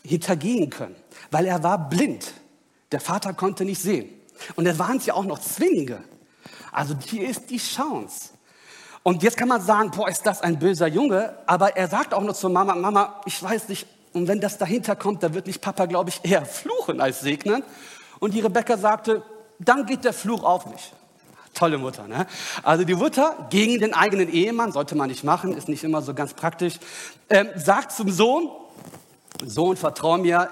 hintergehen 0.03 0.69
können. 0.69 0.95
Weil 1.31 1.45
er 1.45 1.61
war 1.63 1.89
blind. 1.89 2.33
Der 2.91 3.01
Vater 3.01 3.33
konnte 3.33 3.65
nicht 3.65 3.81
sehen. 3.81 4.09
Und 4.55 4.65
da 4.65 4.77
waren 4.77 4.99
sie 4.99 5.11
auch 5.11 5.25
noch 5.25 5.39
Zwillinge. 5.39 6.03
Also 6.71 6.95
hier 7.05 7.29
ist 7.29 7.49
die 7.49 7.57
Chance. 7.57 8.29
Und 9.07 9.23
jetzt 9.23 9.37
kann 9.37 9.47
man 9.47 9.61
sagen, 9.61 9.89
boah, 9.91 10.09
ist 10.09 10.25
das 10.25 10.41
ein 10.41 10.59
böser 10.59 10.87
Junge. 10.87 11.33
Aber 11.45 11.77
er 11.77 11.87
sagt 11.87 12.13
auch 12.13 12.21
nur 12.21 12.33
zur 12.33 12.49
Mama, 12.49 12.75
Mama, 12.75 13.21
ich 13.25 13.41
weiß 13.41 13.69
nicht, 13.69 13.87
und 14.11 14.27
wenn 14.27 14.41
das 14.41 14.57
dahinter 14.57 14.97
kommt, 14.97 15.23
dann 15.23 15.33
wird 15.33 15.47
nicht 15.47 15.61
Papa, 15.61 15.85
glaube 15.85 16.09
ich, 16.09 16.19
eher 16.29 16.45
fluchen 16.45 16.99
als 16.99 17.21
segnen. 17.21 17.63
Und 18.19 18.33
die 18.33 18.41
Rebecca 18.41 18.75
sagte, 18.75 19.23
dann 19.59 19.85
geht 19.85 20.03
der 20.03 20.11
Fluch 20.11 20.43
auf 20.43 20.65
mich. 20.65 20.91
Tolle 21.53 21.77
Mutter, 21.77 22.05
ne? 22.05 22.27
Also 22.63 22.83
die 22.83 22.95
Mutter 22.95 23.47
gegen 23.49 23.79
den 23.79 23.93
eigenen 23.93 24.27
Ehemann, 24.29 24.73
sollte 24.73 24.93
man 24.95 25.07
nicht 25.07 25.23
machen, 25.23 25.55
ist 25.55 25.69
nicht 25.69 25.85
immer 25.85 26.01
so 26.01 26.13
ganz 26.13 26.33
praktisch, 26.33 26.77
ähm, 27.29 27.47
sagt 27.55 27.93
zum 27.93 28.11
Sohn, 28.11 28.49
Sohn, 29.41 29.77
vertrau 29.77 30.17
mir, 30.17 30.49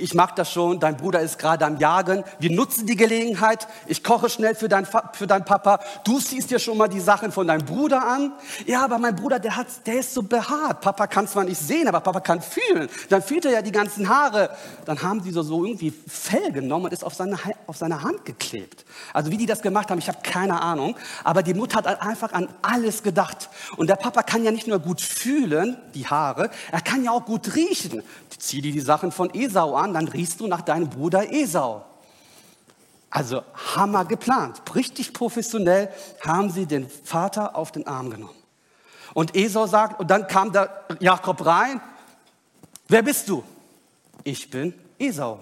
ich 0.00 0.14
mache 0.14 0.34
das 0.36 0.52
schon, 0.52 0.80
dein 0.80 0.96
Bruder 0.96 1.20
ist 1.20 1.38
gerade 1.38 1.64
am 1.64 1.78
Jagen, 1.78 2.24
wir 2.38 2.50
nutzen 2.50 2.86
die 2.86 2.96
Gelegenheit, 2.96 3.68
ich 3.86 4.02
koche 4.02 4.28
schnell 4.28 4.54
für, 4.54 4.68
dein, 4.68 4.86
für 5.12 5.26
deinen 5.26 5.44
Papa, 5.44 5.80
du 6.04 6.20
siehst 6.20 6.50
dir 6.50 6.58
schon 6.58 6.78
mal 6.78 6.88
die 6.88 7.00
Sachen 7.00 7.32
von 7.32 7.46
deinem 7.46 7.64
Bruder 7.64 8.06
an. 8.06 8.32
Ja, 8.66 8.84
aber 8.84 8.98
mein 8.98 9.16
Bruder, 9.16 9.38
der, 9.38 9.56
hat, 9.56 9.66
der 9.86 10.00
ist 10.00 10.14
so 10.14 10.22
behaart, 10.22 10.80
Papa 10.80 11.06
kann 11.06 11.28
zwar 11.28 11.44
nicht 11.44 11.60
sehen, 11.60 11.88
aber 11.88 12.00
Papa 12.00 12.20
kann 12.20 12.40
fühlen. 12.40 12.88
Dann 13.08 13.22
fühlt 13.22 13.44
er 13.44 13.52
ja 13.52 13.62
die 13.62 13.72
ganzen 13.72 14.08
Haare. 14.08 14.50
Dann 14.84 15.02
haben 15.02 15.22
sie 15.22 15.30
so, 15.30 15.42
so 15.42 15.64
irgendwie 15.64 15.92
Fell 16.06 16.52
genommen 16.52 16.86
und 16.86 16.92
ist 16.92 17.04
auf 17.04 17.14
seine, 17.14 17.38
auf 17.66 17.76
seine 17.76 18.02
Hand 18.02 18.24
geklebt. 18.24 18.84
Also 19.12 19.30
wie 19.30 19.36
die 19.36 19.46
das 19.46 19.62
gemacht 19.62 19.90
haben, 19.90 19.98
ich 19.98 20.08
habe 20.08 20.18
keine 20.22 20.60
Ahnung, 20.60 20.96
aber 21.24 21.42
die 21.42 21.54
Mutter 21.54 21.78
hat 21.78 22.02
einfach 22.02 22.32
an 22.32 22.48
alles 22.62 23.02
gedacht. 23.02 23.48
Und 23.76 23.88
der 23.88 23.96
Papa 23.96 24.22
kann 24.22 24.44
ja 24.44 24.50
nicht 24.50 24.66
nur 24.66 24.78
gut 24.78 25.00
fühlen, 25.00 25.76
die 25.94 26.06
Haare, 26.06 26.50
er 26.70 26.80
kann 26.80 27.04
ja 27.04 27.10
auch 27.10 27.24
gut 27.24 27.54
riechen. 27.54 28.02
Zieh 28.38 28.60
dir 28.60 28.72
die 28.72 28.80
Sachen 28.80 29.10
von 29.10 29.34
Esau 29.34 29.74
an, 29.74 29.87
dann 29.94 30.08
riechst 30.08 30.40
du 30.40 30.46
nach 30.46 30.62
deinem 30.62 30.88
Bruder 30.88 31.32
Esau. 31.32 31.84
Also 33.10 33.42
Hammer 33.74 34.04
geplant. 34.04 34.62
Richtig 34.74 35.12
professionell 35.12 35.90
haben 36.24 36.50
sie 36.50 36.66
den 36.66 36.88
Vater 36.88 37.56
auf 37.56 37.72
den 37.72 37.86
Arm 37.86 38.10
genommen. 38.10 38.34
Und 39.14 39.34
Esau 39.34 39.66
sagt, 39.66 40.00
und 40.00 40.10
dann 40.10 40.26
kam 40.26 40.52
der 40.52 40.84
Jakob 41.00 41.44
rein, 41.44 41.80
wer 42.88 43.02
bist 43.02 43.28
du? 43.28 43.42
Ich 44.24 44.50
bin 44.50 44.74
Esau. 44.98 45.40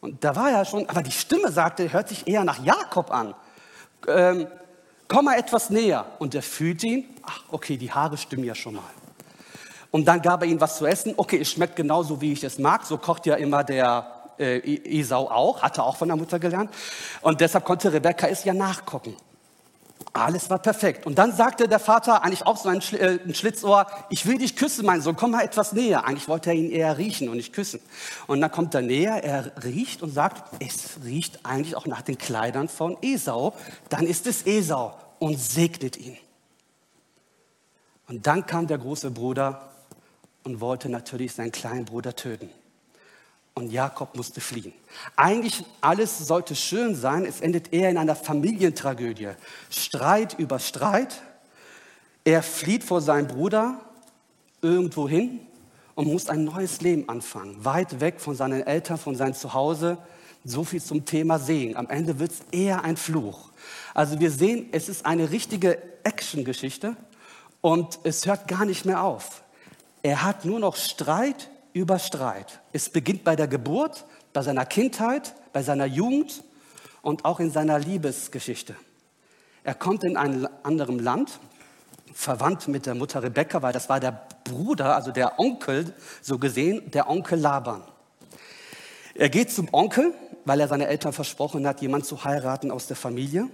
Und 0.00 0.22
da 0.24 0.34
war 0.34 0.50
er 0.50 0.64
schon, 0.64 0.88
aber 0.88 1.02
die 1.02 1.12
Stimme 1.12 1.50
sagte, 1.50 1.92
hört 1.92 2.08
sich 2.08 2.26
eher 2.26 2.44
nach 2.44 2.62
Jakob 2.64 3.10
an. 3.10 3.34
Ähm, 4.06 4.46
komm 5.08 5.26
mal 5.26 5.38
etwas 5.38 5.70
näher. 5.70 6.06
Und 6.18 6.34
er 6.34 6.42
fühlt 6.42 6.82
ihn, 6.84 7.04
ach 7.22 7.42
okay, 7.50 7.76
die 7.76 7.92
Haare 7.92 8.16
stimmen 8.16 8.44
ja 8.44 8.54
schon 8.54 8.76
mal. 8.76 8.84
Und 9.90 10.06
dann 10.06 10.20
gab 10.20 10.42
er 10.42 10.48
ihnen 10.48 10.60
was 10.60 10.76
zu 10.76 10.86
essen. 10.86 11.14
Okay, 11.16 11.38
es 11.40 11.50
schmeckt 11.50 11.76
genauso, 11.76 12.20
wie 12.20 12.32
ich 12.32 12.44
es 12.44 12.58
mag. 12.58 12.84
So 12.84 12.98
kocht 12.98 13.26
ja 13.26 13.36
immer 13.36 13.64
der 13.64 14.06
äh, 14.38 15.00
Esau 15.00 15.30
auch, 15.30 15.62
hatte 15.62 15.82
auch 15.82 15.96
von 15.96 16.08
der 16.08 16.16
Mutter 16.16 16.38
gelernt. 16.38 16.70
Und 17.22 17.40
deshalb 17.40 17.64
konnte 17.64 17.92
Rebekka 17.92 18.26
es 18.26 18.44
ja 18.44 18.54
nachkochen. 18.54 19.16
Alles 20.12 20.48
war 20.50 20.58
perfekt. 20.58 21.06
Und 21.06 21.18
dann 21.18 21.34
sagte 21.34 21.68
der 21.68 21.78
Vater, 21.78 22.22
eigentlich 22.22 22.46
auch 22.46 22.56
so 22.56 22.68
ein, 22.68 22.80
Schl 22.80 22.96
äh, 22.96 23.18
ein 23.24 23.34
Schlitzohr, 23.34 23.86
ich 24.10 24.26
will 24.26 24.38
dich 24.38 24.56
küssen, 24.56 24.86
mein 24.86 25.00
Sohn, 25.00 25.16
komm 25.16 25.32
mal 25.32 25.44
etwas 25.44 25.72
näher. 25.72 26.04
Eigentlich 26.04 26.28
wollte 26.28 26.50
er 26.50 26.56
ihn 26.56 26.70
eher 26.70 26.98
riechen 26.98 27.28
und 27.28 27.36
nicht 27.36 27.52
küssen. 27.52 27.80
Und 28.26 28.40
dann 28.40 28.50
kommt 28.50 28.74
er 28.74 28.82
näher, 28.82 29.22
er 29.22 29.52
riecht 29.64 30.02
und 30.02 30.10
sagt, 30.10 30.62
es 30.62 30.98
riecht 31.04 31.44
eigentlich 31.44 31.76
auch 31.76 31.86
nach 31.86 32.02
den 32.02 32.18
Kleidern 32.18 32.68
von 32.68 32.96
Esau. 33.02 33.54
Dann 33.88 34.06
ist 34.06 34.26
es 34.26 34.46
Esau 34.46 34.94
und 35.18 35.38
segnet 35.38 35.96
ihn. 35.96 36.16
Und 38.08 38.26
dann 38.26 38.46
kam 38.46 38.66
der 38.66 38.78
große 38.78 39.10
Bruder 39.10 39.68
und 40.44 40.60
wollte 40.60 40.88
natürlich 40.88 41.32
seinen 41.32 41.52
kleinen 41.52 41.84
Bruder 41.84 42.14
töten. 42.16 42.50
Und 43.54 43.72
Jakob 43.72 44.16
musste 44.16 44.40
fliehen. 44.40 44.72
Eigentlich 45.16 45.64
alles 45.80 46.18
sollte 46.18 46.54
schön 46.54 46.94
sein, 46.94 47.24
es 47.24 47.40
endet 47.40 47.72
eher 47.72 47.90
in 47.90 47.98
einer 47.98 48.14
Familientragödie. 48.14 49.30
Streit 49.68 50.38
über 50.38 50.60
Streit. 50.60 51.22
Er 52.24 52.44
flieht 52.44 52.84
vor 52.84 53.00
seinem 53.00 53.26
Bruder 53.26 53.80
irgendwo 54.62 55.08
hin 55.08 55.40
und 55.96 56.06
muss 56.06 56.28
ein 56.28 56.44
neues 56.44 56.80
Leben 56.82 57.08
anfangen. 57.08 57.64
Weit 57.64 57.98
weg 57.98 58.20
von 58.20 58.36
seinen 58.36 58.64
Eltern, 58.64 58.96
von 58.96 59.16
seinem 59.16 59.34
Zuhause. 59.34 59.98
So 60.44 60.62
viel 60.62 60.80
zum 60.80 61.04
Thema 61.04 61.40
Sehen. 61.40 61.76
Am 61.76 61.88
Ende 61.88 62.20
wird 62.20 62.30
es 62.30 62.42
eher 62.52 62.84
ein 62.84 62.96
Fluch. 62.96 63.50
Also 63.92 64.20
wir 64.20 64.30
sehen, 64.30 64.68
es 64.70 64.88
ist 64.88 65.04
eine 65.04 65.32
richtige 65.32 65.82
Action-Geschichte 66.04 66.96
und 67.60 67.98
es 68.04 68.24
hört 68.26 68.46
gar 68.46 68.64
nicht 68.64 68.84
mehr 68.84 69.02
auf. 69.02 69.42
Er 70.02 70.22
hat 70.22 70.44
nur 70.44 70.60
noch 70.60 70.76
Streit 70.76 71.50
über 71.72 71.98
Streit. 71.98 72.60
Es 72.72 72.88
beginnt 72.88 73.24
bei 73.24 73.36
der 73.36 73.48
Geburt, 73.48 74.04
bei 74.32 74.42
seiner 74.42 74.66
Kindheit, 74.66 75.34
bei 75.52 75.62
seiner 75.62 75.86
Jugend 75.86 76.42
und 77.02 77.24
auch 77.24 77.40
in 77.40 77.50
seiner 77.50 77.78
Liebesgeschichte. 77.78 78.74
Er 79.64 79.74
kommt 79.74 80.04
in 80.04 80.16
ein 80.16 80.48
anderes 80.64 81.00
Land, 81.00 81.40
verwandt 82.14 82.68
mit 82.68 82.86
der 82.86 82.94
Mutter 82.94 83.22
Rebekka, 83.22 83.62
weil 83.62 83.72
das 83.72 83.88
war 83.88 84.00
der 84.00 84.26
Bruder, 84.44 84.96
also 84.96 85.10
der 85.10 85.38
Onkel, 85.38 85.94
so 86.22 86.38
gesehen, 86.38 86.90
der 86.90 87.08
Onkel 87.08 87.38
Laban. 87.38 87.82
Er 89.14 89.28
geht 89.28 89.50
zum 89.50 89.68
Onkel, 89.72 90.14
weil 90.44 90.60
er 90.60 90.68
seine 90.68 90.86
Eltern 90.86 91.12
versprochen 91.12 91.66
hat, 91.66 91.82
jemanden 91.82 92.06
zu 92.06 92.24
heiraten 92.24 92.70
aus 92.70 92.86
der 92.86 92.96
Familie 92.96 93.48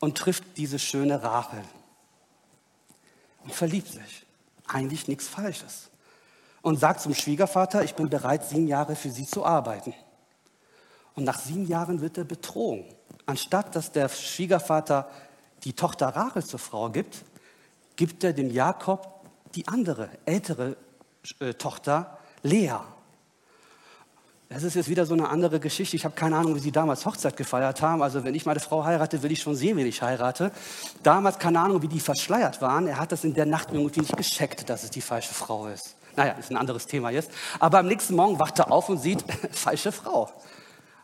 und 0.00 0.16
trifft 0.16 0.44
diese 0.56 0.78
schöne 0.78 1.22
Rachel 1.22 1.62
und 3.44 3.52
verliebt 3.52 3.88
sich 3.88 4.25
eigentlich 4.68 5.08
nichts 5.08 5.28
Falsches. 5.28 5.90
Und 6.62 6.80
sagt 6.80 7.00
zum 7.00 7.14
Schwiegervater, 7.14 7.84
ich 7.84 7.94
bin 7.94 8.08
bereit, 8.08 8.44
sieben 8.44 8.66
Jahre 8.66 8.96
für 8.96 9.10
sie 9.10 9.26
zu 9.26 9.44
arbeiten. 9.44 9.94
Und 11.14 11.24
nach 11.24 11.38
sieben 11.38 11.66
Jahren 11.66 12.00
wird 12.00 12.18
er 12.18 12.24
betrogen. 12.24 12.84
Anstatt 13.24 13.74
dass 13.74 13.92
der 13.92 14.08
Schwiegervater 14.08 15.08
die 15.64 15.72
Tochter 15.72 16.08
Rachel 16.08 16.44
zur 16.44 16.58
Frau 16.58 16.90
gibt, 16.90 17.24
gibt 17.96 18.22
er 18.24 18.32
dem 18.32 18.50
Jakob 18.50 19.24
die 19.54 19.66
andere, 19.68 20.10
ältere 20.26 20.76
äh, 21.40 21.54
Tochter 21.54 22.18
Lea. 22.42 22.78
Das 24.48 24.62
ist 24.62 24.76
jetzt 24.76 24.88
wieder 24.88 25.06
so 25.06 25.14
eine 25.14 25.28
andere 25.28 25.58
Geschichte. 25.58 25.96
Ich 25.96 26.04
habe 26.04 26.14
keine 26.14 26.36
Ahnung, 26.36 26.54
wie 26.54 26.60
sie 26.60 26.70
damals 26.70 27.04
Hochzeit 27.04 27.36
gefeiert 27.36 27.82
haben. 27.82 28.00
Also 28.00 28.22
wenn 28.22 28.34
ich 28.34 28.46
meine 28.46 28.60
Frau 28.60 28.84
heirate, 28.84 29.22
will 29.24 29.32
ich 29.32 29.42
schon 29.42 29.56
sehen, 29.56 29.76
wen 29.76 29.86
ich 29.86 30.02
heirate. 30.02 30.52
Damals 31.02 31.40
keine 31.40 31.60
Ahnung, 31.60 31.82
wie 31.82 31.88
die 31.88 31.98
verschleiert 31.98 32.62
waren. 32.62 32.86
Er 32.86 33.00
hat 33.00 33.10
das 33.10 33.24
in 33.24 33.34
der 33.34 33.46
Nacht 33.46 33.72
irgendwie 33.72 34.00
nicht 34.00 34.16
gescheckt, 34.16 34.70
dass 34.70 34.84
es 34.84 34.90
die 34.90 35.00
falsche 35.00 35.34
Frau 35.34 35.66
ist. 35.66 35.96
Naja, 36.14 36.32
ist 36.34 36.50
ein 36.50 36.56
anderes 36.56 36.86
Thema 36.86 37.10
jetzt. 37.10 37.30
Aber 37.58 37.80
am 37.80 37.86
nächsten 37.86 38.14
Morgen 38.14 38.38
wacht 38.38 38.60
er 38.60 38.70
auf 38.70 38.88
und 38.88 38.98
sieht, 38.98 39.24
falsche 39.52 39.90
Frau. 39.90 40.30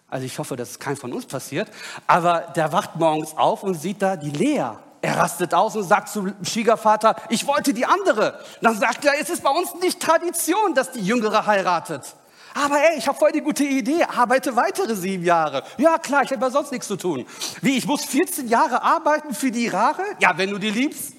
Also 0.08 0.24
ich 0.24 0.38
hoffe, 0.38 0.54
dass 0.54 0.70
es 0.70 0.78
kein 0.78 0.96
von 0.96 1.12
uns 1.12 1.26
passiert. 1.26 1.68
Aber 2.06 2.52
der 2.54 2.72
wacht 2.72 2.94
morgens 2.94 3.36
auf 3.36 3.64
und 3.64 3.74
sieht 3.74 4.02
da 4.02 4.14
die 4.14 4.30
Lea. 4.30 4.70
Er 5.00 5.16
rastet 5.16 5.52
aus 5.52 5.74
und 5.74 5.82
sagt 5.82 6.10
zum 6.10 6.32
Schwiegervater, 6.44 7.16
ich 7.28 7.44
wollte 7.48 7.74
die 7.74 7.86
andere. 7.86 8.38
Dann 8.60 8.78
sagt 8.78 9.04
er, 9.04 9.14
es 9.20 9.30
ist 9.30 9.42
bei 9.42 9.50
uns 9.50 9.74
nicht 9.82 10.00
Tradition, 10.00 10.76
dass 10.76 10.92
die 10.92 11.04
Jüngere 11.04 11.44
heiratet. 11.46 12.14
Aber 12.54 12.76
ey, 12.76 12.98
ich 12.98 13.08
habe 13.08 13.18
voll 13.18 13.32
die 13.32 13.40
gute 13.40 13.64
Idee, 13.64 14.04
arbeite 14.04 14.54
weitere 14.56 14.94
sieben 14.94 15.24
Jahre. 15.24 15.62
Ja 15.78 15.98
klar, 15.98 16.22
ich 16.22 16.32
habe 16.32 16.44
ja 16.44 16.50
sonst 16.50 16.72
nichts 16.72 16.86
zu 16.86 16.96
tun. 16.96 17.26
Wie, 17.60 17.78
ich 17.78 17.86
muss 17.86 18.04
14 18.04 18.48
Jahre 18.48 18.82
arbeiten 18.82 19.34
für 19.34 19.50
die 19.50 19.68
Rare? 19.68 20.02
Ja, 20.20 20.36
wenn 20.36 20.50
du 20.50 20.58
die 20.58 20.70
liebst. 20.70 21.14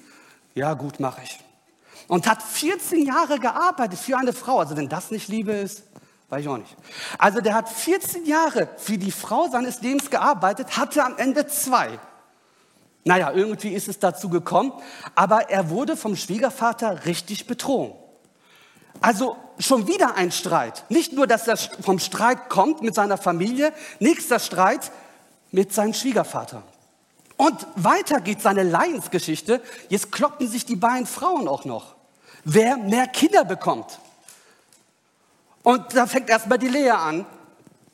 Ja 0.54 0.74
gut, 0.74 1.00
mache 1.00 1.22
ich. 1.24 1.38
Und 2.06 2.28
hat 2.28 2.42
14 2.42 3.04
Jahre 3.04 3.38
gearbeitet 3.38 3.98
für 3.98 4.16
eine 4.16 4.32
Frau. 4.32 4.58
Also 4.60 4.76
wenn 4.76 4.88
das 4.88 5.10
nicht 5.10 5.28
Liebe 5.28 5.52
ist, 5.52 5.84
weiß 6.28 6.42
ich 6.42 6.48
auch 6.48 6.58
nicht. 6.58 6.76
Also 7.18 7.40
der 7.40 7.54
hat 7.54 7.68
14 7.68 8.26
Jahre 8.26 8.68
für 8.76 8.98
die 8.98 9.10
Frau 9.10 9.48
seines 9.48 9.80
Lebens 9.80 10.10
gearbeitet, 10.10 10.76
hatte 10.76 11.04
am 11.04 11.16
Ende 11.16 11.46
zwei. 11.46 11.98
Naja, 13.04 13.32
irgendwie 13.32 13.74
ist 13.74 13.88
es 13.88 13.98
dazu 13.98 14.28
gekommen, 14.28 14.72
aber 15.14 15.50
er 15.50 15.68
wurde 15.70 15.96
vom 15.96 16.16
Schwiegervater 16.16 17.04
richtig 17.04 17.46
betrogen. 17.46 18.03
Also 19.00 19.36
schon 19.58 19.86
wieder 19.86 20.16
ein 20.16 20.32
Streit. 20.32 20.84
Nicht 20.88 21.12
nur, 21.12 21.26
dass 21.26 21.48
er 21.48 21.56
vom 21.56 21.98
Streit 21.98 22.48
kommt 22.48 22.82
mit 22.82 22.94
seiner 22.94 23.18
Familie, 23.18 23.72
nächster 23.98 24.38
Streit 24.38 24.90
mit 25.52 25.72
seinem 25.72 25.94
Schwiegervater. 25.94 26.62
Und 27.36 27.66
weiter 27.76 28.20
geht 28.20 28.40
seine 28.40 28.62
Leidensgeschichte. 28.62 29.60
Jetzt 29.88 30.12
kloppen 30.12 30.48
sich 30.48 30.64
die 30.64 30.76
beiden 30.76 31.06
Frauen 31.06 31.48
auch 31.48 31.64
noch. 31.64 31.94
Wer 32.44 32.76
mehr 32.76 33.06
Kinder 33.08 33.44
bekommt. 33.44 33.98
Und 35.62 35.94
da 35.94 36.06
fängt 36.06 36.28
erstmal 36.28 36.58
die 36.58 36.68
Lea 36.68 36.90
an. 36.90 37.26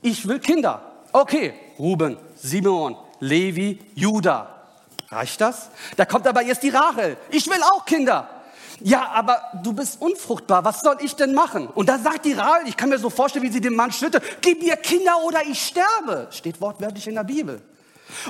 Ich 0.03 0.27
will 0.27 0.41
Kinder. 0.41 0.83
Okay, 1.13 1.55
Ruben, 1.79 2.17
Simon, 2.37 2.97
Levi, 3.21 3.81
Judah. 3.95 4.67
Reicht 5.09 5.41
das? 5.41 5.71
Da 5.97 6.05
kommt 6.05 6.27
aber 6.27 6.43
jetzt 6.43 6.63
die 6.63 6.71
Rachel. 6.71 7.17
Ich 7.31 7.49
will 7.49 7.63
auch 7.63 7.85
Kinder 7.85 8.40
ja, 8.83 9.09
aber 9.11 9.43
du 9.63 9.73
bist 9.73 10.01
unfruchtbar, 10.01 10.65
was 10.65 10.81
soll 10.81 10.97
ich 11.01 11.15
denn 11.15 11.35
machen? 11.35 11.67
Und 11.69 11.89
da 11.89 11.99
sagt 11.99 12.25
die 12.25 12.33
Rahel, 12.33 12.67
ich 12.67 12.77
kann 12.77 12.89
mir 12.89 12.99
so 12.99 13.11
vorstellen, 13.11 13.45
wie 13.45 13.53
sie 13.53 13.61
den 13.61 13.75
Mann 13.75 13.93
schüttet, 13.93 14.23
gib 14.41 14.63
mir 14.63 14.77
Kinder 14.77 15.23
oder 15.25 15.41
ich 15.47 15.63
sterbe. 15.63 16.29
Steht 16.31 16.61
wortwörtlich 16.61 17.07
in 17.07 17.15
der 17.15 17.25
Bibel. 17.25 17.61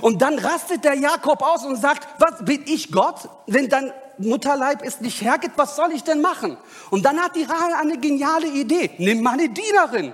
Und 0.02 0.21
dann 0.23 0.38
rastet 0.38 0.85
der 0.85 0.95
Jakob 0.95 1.42
aus 1.42 1.64
und 1.64 1.76
sagt, 1.76 2.07
was 2.19 2.45
bin 2.45 2.64
ich 2.66 2.90
Gott, 2.90 3.28
wenn 3.47 3.69
dein 3.69 3.92
Mutterleib 4.19 4.83
ist 4.83 5.00
nicht 5.00 5.23
hergibt, 5.23 5.57
was 5.57 5.76
soll 5.76 5.92
ich 5.92 6.04
denn 6.04 6.21
machen? 6.21 6.57
Und 6.90 7.04
dann 7.04 7.19
hat 7.19 7.37
die 7.37 7.45
Rahel 7.45 7.75
eine 7.75 7.99
geniale 7.99 8.49
Idee, 8.49 8.90
nimm 8.99 9.23
mal 9.23 9.33
eine 9.33 9.49
Dienerin. 9.49 10.12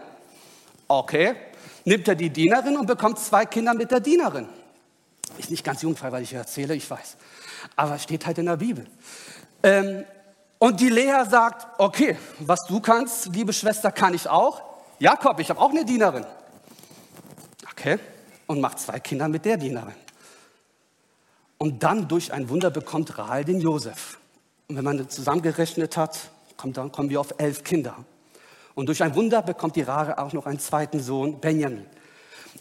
Okay, 0.86 1.34
nimmt 1.84 2.06
er 2.06 2.14
die 2.14 2.30
Dienerin 2.30 2.76
und 2.76 2.86
bekommt 2.86 3.18
zwei 3.18 3.46
Kinder 3.46 3.74
mit 3.74 3.90
der 3.90 4.00
Dienerin. 4.00 4.46
Ist 5.38 5.50
nicht 5.50 5.64
ganz 5.64 5.82
jungfrei, 5.82 6.12
weil 6.12 6.22
ich 6.22 6.32
erzähle, 6.32 6.74
ich 6.74 6.88
weiß. 6.88 7.16
Aber 7.74 7.98
steht 7.98 8.24
halt 8.26 8.38
in 8.38 8.46
der 8.46 8.56
Bibel. 8.56 8.86
Ähm, 9.62 10.04
und 10.58 10.80
die 10.80 10.88
Lea 10.88 11.24
sagt, 11.28 11.66
okay, 11.78 12.16
was 12.40 12.64
du 12.66 12.80
kannst, 12.80 13.26
liebe 13.26 13.52
Schwester, 13.52 13.92
kann 13.92 14.14
ich 14.14 14.28
auch. 14.28 14.62
Jakob, 14.98 15.38
ich 15.40 15.50
habe 15.50 15.60
auch 15.60 15.70
eine 15.70 15.84
Dienerin. 15.84 16.24
Okay, 17.70 17.98
und 18.46 18.60
macht 18.60 18.78
zwei 18.78 18.98
Kinder 19.00 19.28
mit 19.28 19.44
der 19.44 19.58
Dienerin. 19.58 19.94
Und 21.58 21.82
dann 21.82 22.08
durch 22.08 22.32
ein 22.32 22.48
Wunder 22.48 22.70
bekommt 22.70 23.16
Rahel 23.18 23.44
den 23.44 23.60
Josef. 23.60 24.18
Und 24.68 24.76
wenn 24.76 24.84
man 24.84 25.08
zusammengerechnet 25.08 25.96
hat, 25.96 26.30
kommt, 26.56 26.76
dann 26.76 26.90
kommen 26.90 27.10
wir 27.10 27.20
auf 27.20 27.34
elf 27.38 27.62
Kinder. 27.62 27.96
Und 28.74 28.86
durch 28.86 29.02
ein 29.02 29.14
Wunder 29.14 29.42
bekommt 29.42 29.76
die 29.76 29.82
Rahel 29.82 30.14
auch 30.14 30.32
noch 30.32 30.46
einen 30.46 30.58
zweiten 30.58 31.00
Sohn, 31.00 31.40
Benjamin. 31.40 31.86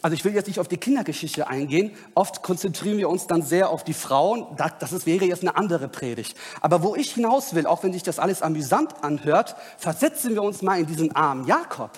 Also 0.02 0.14
ich 0.14 0.24
will 0.24 0.34
jetzt 0.34 0.46
nicht 0.46 0.60
auf 0.60 0.68
die 0.68 0.76
Kindergeschichte 0.76 1.48
eingehen. 1.48 1.90
Oft 2.14 2.42
konzentrieren 2.42 2.98
wir 2.98 3.08
uns 3.08 3.26
dann 3.26 3.42
sehr 3.42 3.70
auf 3.70 3.84
die 3.84 3.94
Frauen. 3.94 4.46
Das, 4.56 4.72
das 4.78 5.06
wäre 5.06 5.24
jetzt 5.24 5.42
eine 5.42 5.56
andere 5.56 5.88
Predigt. 5.88 6.36
Aber 6.60 6.82
wo 6.82 6.94
ich 6.94 7.14
hinaus 7.14 7.54
will, 7.54 7.66
auch 7.66 7.82
wenn 7.82 7.92
sich 7.92 8.02
das 8.02 8.18
alles 8.18 8.42
amüsant 8.42 9.02
anhört, 9.02 9.56
versetzen 9.78 10.34
wir 10.34 10.42
uns 10.42 10.62
mal 10.62 10.80
in 10.80 10.86
diesen 10.86 11.14
armen 11.14 11.46
Jakob. 11.46 11.90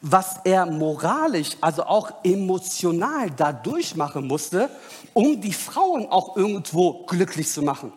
Was 0.00 0.40
er 0.44 0.66
moralisch, 0.66 1.56
also 1.60 1.84
auch 1.84 2.12
emotional 2.22 3.30
da 3.30 3.52
durchmachen 3.52 4.26
musste, 4.26 4.68
um 5.14 5.40
die 5.40 5.52
Frauen 5.52 6.06
auch 6.06 6.36
irgendwo 6.36 7.04
glücklich 7.06 7.50
zu 7.50 7.62
machen. 7.62 7.92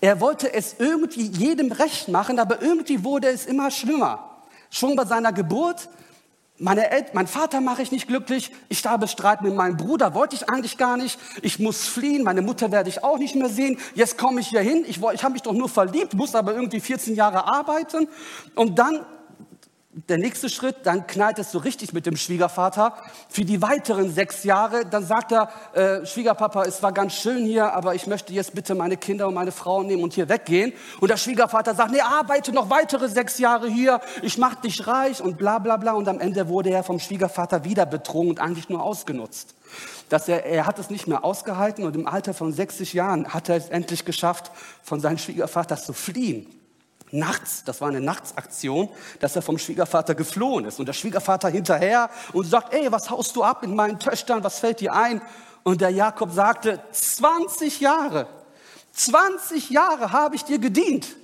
Er 0.00 0.20
wollte 0.20 0.52
es 0.52 0.76
irgendwie 0.78 1.26
jedem 1.26 1.72
recht 1.72 2.08
machen, 2.08 2.38
aber 2.38 2.62
irgendwie 2.62 3.04
wurde 3.04 3.28
es 3.28 3.46
immer 3.46 3.70
schlimmer. 3.70 4.42
Schon 4.70 4.96
bei 4.96 5.04
seiner 5.04 5.32
Geburt 5.32 5.88
meine 6.60 6.90
El 6.90 7.06
mein 7.14 7.26
Vater 7.26 7.60
mache 7.60 7.82
ich 7.82 7.90
nicht 7.90 8.06
glücklich. 8.06 8.52
Ich 8.68 8.84
habe 8.84 9.08
Streit 9.08 9.40
mit 9.40 9.54
meinem 9.54 9.78
Bruder, 9.78 10.14
wollte 10.14 10.36
ich 10.36 10.48
eigentlich 10.48 10.76
gar 10.76 10.98
nicht. 10.98 11.18
Ich 11.42 11.58
muss 11.58 11.86
fliehen, 11.88 12.22
meine 12.22 12.42
Mutter 12.42 12.70
werde 12.70 12.90
ich 12.90 13.02
auch 13.02 13.18
nicht 13.18 13.34
mehr 13.34 13.48
sehen. 13.48 13.78
Jetzt 13.94 14.18
komme 14.18 14.40
ich 14.40 14.48
hier 14.48 14.60
hin. 14.60 14.84
Ich, 14.86 15.00
ich 15.02 15.24
habe 15.24 15.32
mich 15.32 15.42
doch 15.42 15.54
nur 15.54 15.70
verliebt, 15.70 16.14
muss 16.14 16.34
aber 16.34 16.54
irgendwie 16.54 16.80
14 16.80 17.14
Jahre 17.14 17.46
arbeiten. 17.46 18.08
Und 18.54 18.78
dann 18.78 19.00
der 19.92 20.18
nächste 20.18 20.48
Schritt, 20.48 20.76
dann 20.84 21.08
knallt 21.08 21.40
es 21.40 21.50
so 21.50 21.58
richtig 21.58 21.92
mit 21.92 22.06
dem 22.06 22.16
Schwiegervater. 22.16 22.94
Für 23.28 23.44
die 23.44 23.60
weiteren 23.60 24.12
sechs 24.12 24.44
Jahre, 24.44 24.86
dann 24.86 25.04
sagt 25.04 25.32
er, 25.32 25.50
äh, 25.72 26.06
Schwiegerpapa, 26.06 26.62
es 26.62 26.80
war 26.80 26.92
ganz 26.92 27.14
schön 27.14 27.44
hier, 27.44 27.72
aber 27.72 27.96
ich 27.96 28.06
möchte 28.06 28.32
jetzt 28.32 28.54
bitte 28.54 28.76
meine 28.76 28.96
Kinder 28.96 29.26
und 29.26 29.34
meine 29.34 29.50
Frau 29.50 29.82
nehmen 29.82 30.04
und 30.04 30.12
hier 30.12 30.28
weggehen. 30.28 30.72
Und 31.00 31.10
der 31.10 31.16
Schwiegervater 31.16 31.74
sagt, 31.74 31.90
nee, 31.90 32.00
arbeite 32.00 32.52
noch 32.52 32.70
weitere 32.70 33.08
sechs 33.08 33.38
Jahre 33.38 33.68
hier, 33.68 34.00
ich 34.22 34.38
mach 34.38 34.54
dich 34.54 34.86
reich 34.86 35.20
und 35.20 35.38
bla 35.38 35.58
bla 35.58 35.76
bla. 35.76 35.92
Und 35.92 36.06
am 36.06 36.20
Ende 36.20 36.48
wurde 36.48 36.70
er 36.70 36.84
vom 36.84 37.00
Schwiegervater 37.00 37.64
wieder 37.64 37.84
betrogen 37.84 38.30
und 38.30 38.40
eigentlich 38.40 38.68
nur 38.68 38.84
ausgenutzt. 38.84 39.56
Dass 40.08 40.28
er, 40.28 40.46
er 40.46 40.66
hat 40.66 40.78
es 40.78 40.90
nicht 40.90 41.08
mehr 41.08 41.24
ausgehalten 41.24 41.82
und 41.84 41.96
im 41.96 42.06
Alter 42.06 42.32
von 42.32 42.52
60 42.52 42.92
Jahren 42.92 43.34
hat 43.34 43.48
er 43.48 43.56
es 43.56 43.68
endlich 43.68 44.04
geschafft, 44.04 44.52
von 44.84 45.00
seinem 45.00 45.18
Schwiegervater 45.18 45.76
zu 45.76 45.92
fliehen 45.92 46.59
nachts, 47.12 47.64
das 47.64 47.80
war 47.80 47.88
eine 47.88 48.00
Nachtsaktion, 48.00 48.88
dass 49.18 49.36
er 49.36 49.42
vom 49.42 49.58
Schwiegervater 49.58 50.14
geflohen 50.14 50.64
ist. 50.64 50.78
Und 50.78 50.86
der 50.86 50.92
Schwiegervater 50.92 51.48
hinterher 51.48 52.10
und 52.32 52.44
sagt, 52.44 52.72
ey, 52.72 52.90
was 52.90 53.10
haust 53.10 53.34
du 53.36 53.42
ab 53.42 53.62
in 53.62 53.74
meinen 53.74 53.98
Töchtern, 53.98 54.44
was 54.44 54.58
fällt 54.58 54.80
dir 54.80 54.94
ein? 54.94 55.22
Und 55.62 55.80
der 55.80 55.90
Jakob 55.90 56.32
sagte, 56.32 56.82
20 56.92 57.80
Jahre, 57.80 58.26
20 58.92 59.70
Jahre 59.70 60.12
habe 60.12 60.36
ich 60.36 60.44
dir 60.44 60.58
gedient. 60.58 61.16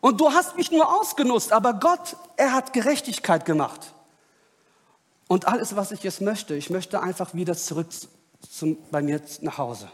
Und 0.00 0.20
du 0.20 0.32
hast 0.32 0.56
mich 0.56 0.70
nur 0.70 0.88
ausgenutzt, 1.00 1.52
aber 1.52 1.74
Gott, 1.74 2.16
er 2.36 2.52
hat 2.52 2.72
Gerechtigkeit 2.72 3.44
gemacht. 3.44 3.92
Und 5.28 5.46
alles, 5.46 5.76
was 5.76 5.92
ich 5.92 6.02
jetzt 6.02 6.20
möchte, 6.20 6.54
ich 6.54 6.70
möchte 6.70 7.02
einfach 7.02 7.34
wieder 7.34 7.54
zurück 7.54 7.88
zum, 8.50 8.78
bei 8.90 9.02
mir 9.02 9.20
nach 9.42 9.58
Hause. 9.58 9.90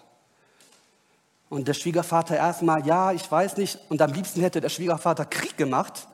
Und 1.48 1.68
der 1.68 1.74
Schwiegervater 1.74 2.36
erstmal, 2.36 2.86
ja, 2.86 3.12
ich 3.12 3.30
weiß 3.30 3.56
nicht. 3.56 3.78
Und 3.88 4.02
am 4.02 4.12
liebsten 4.12 4.40
hätte 4.40 4.60
der 4.60 4.68
Schwiegervater 4.68 5.24
Krieg 5.24 5.56
gemacht. 5.56 6.08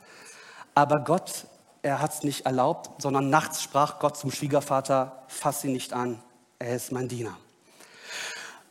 Aber 0.75 1.01
Gott, 1.01 1.47
er 1.83 2.01
hat 2.01 2.15
es 2.15 2.23
nicht 2.23 2.47
erlaubt, 2.47 3.03
sondern 3.03 3.31
nachts 3.31 3.63
sprach 3.63 3.99
Gott 3.99 4.17
zum 4.17 4.31
Schwiegervater, 4.31 5.25
fass 5.29 5.65
ihn 5.65 5.73
nicht 5.73 5.93
an, 5.93 6.23
er 6.59 6.77
ist 6.77 6.93
mein 6.93 7.09
Diener. 7.09 7.37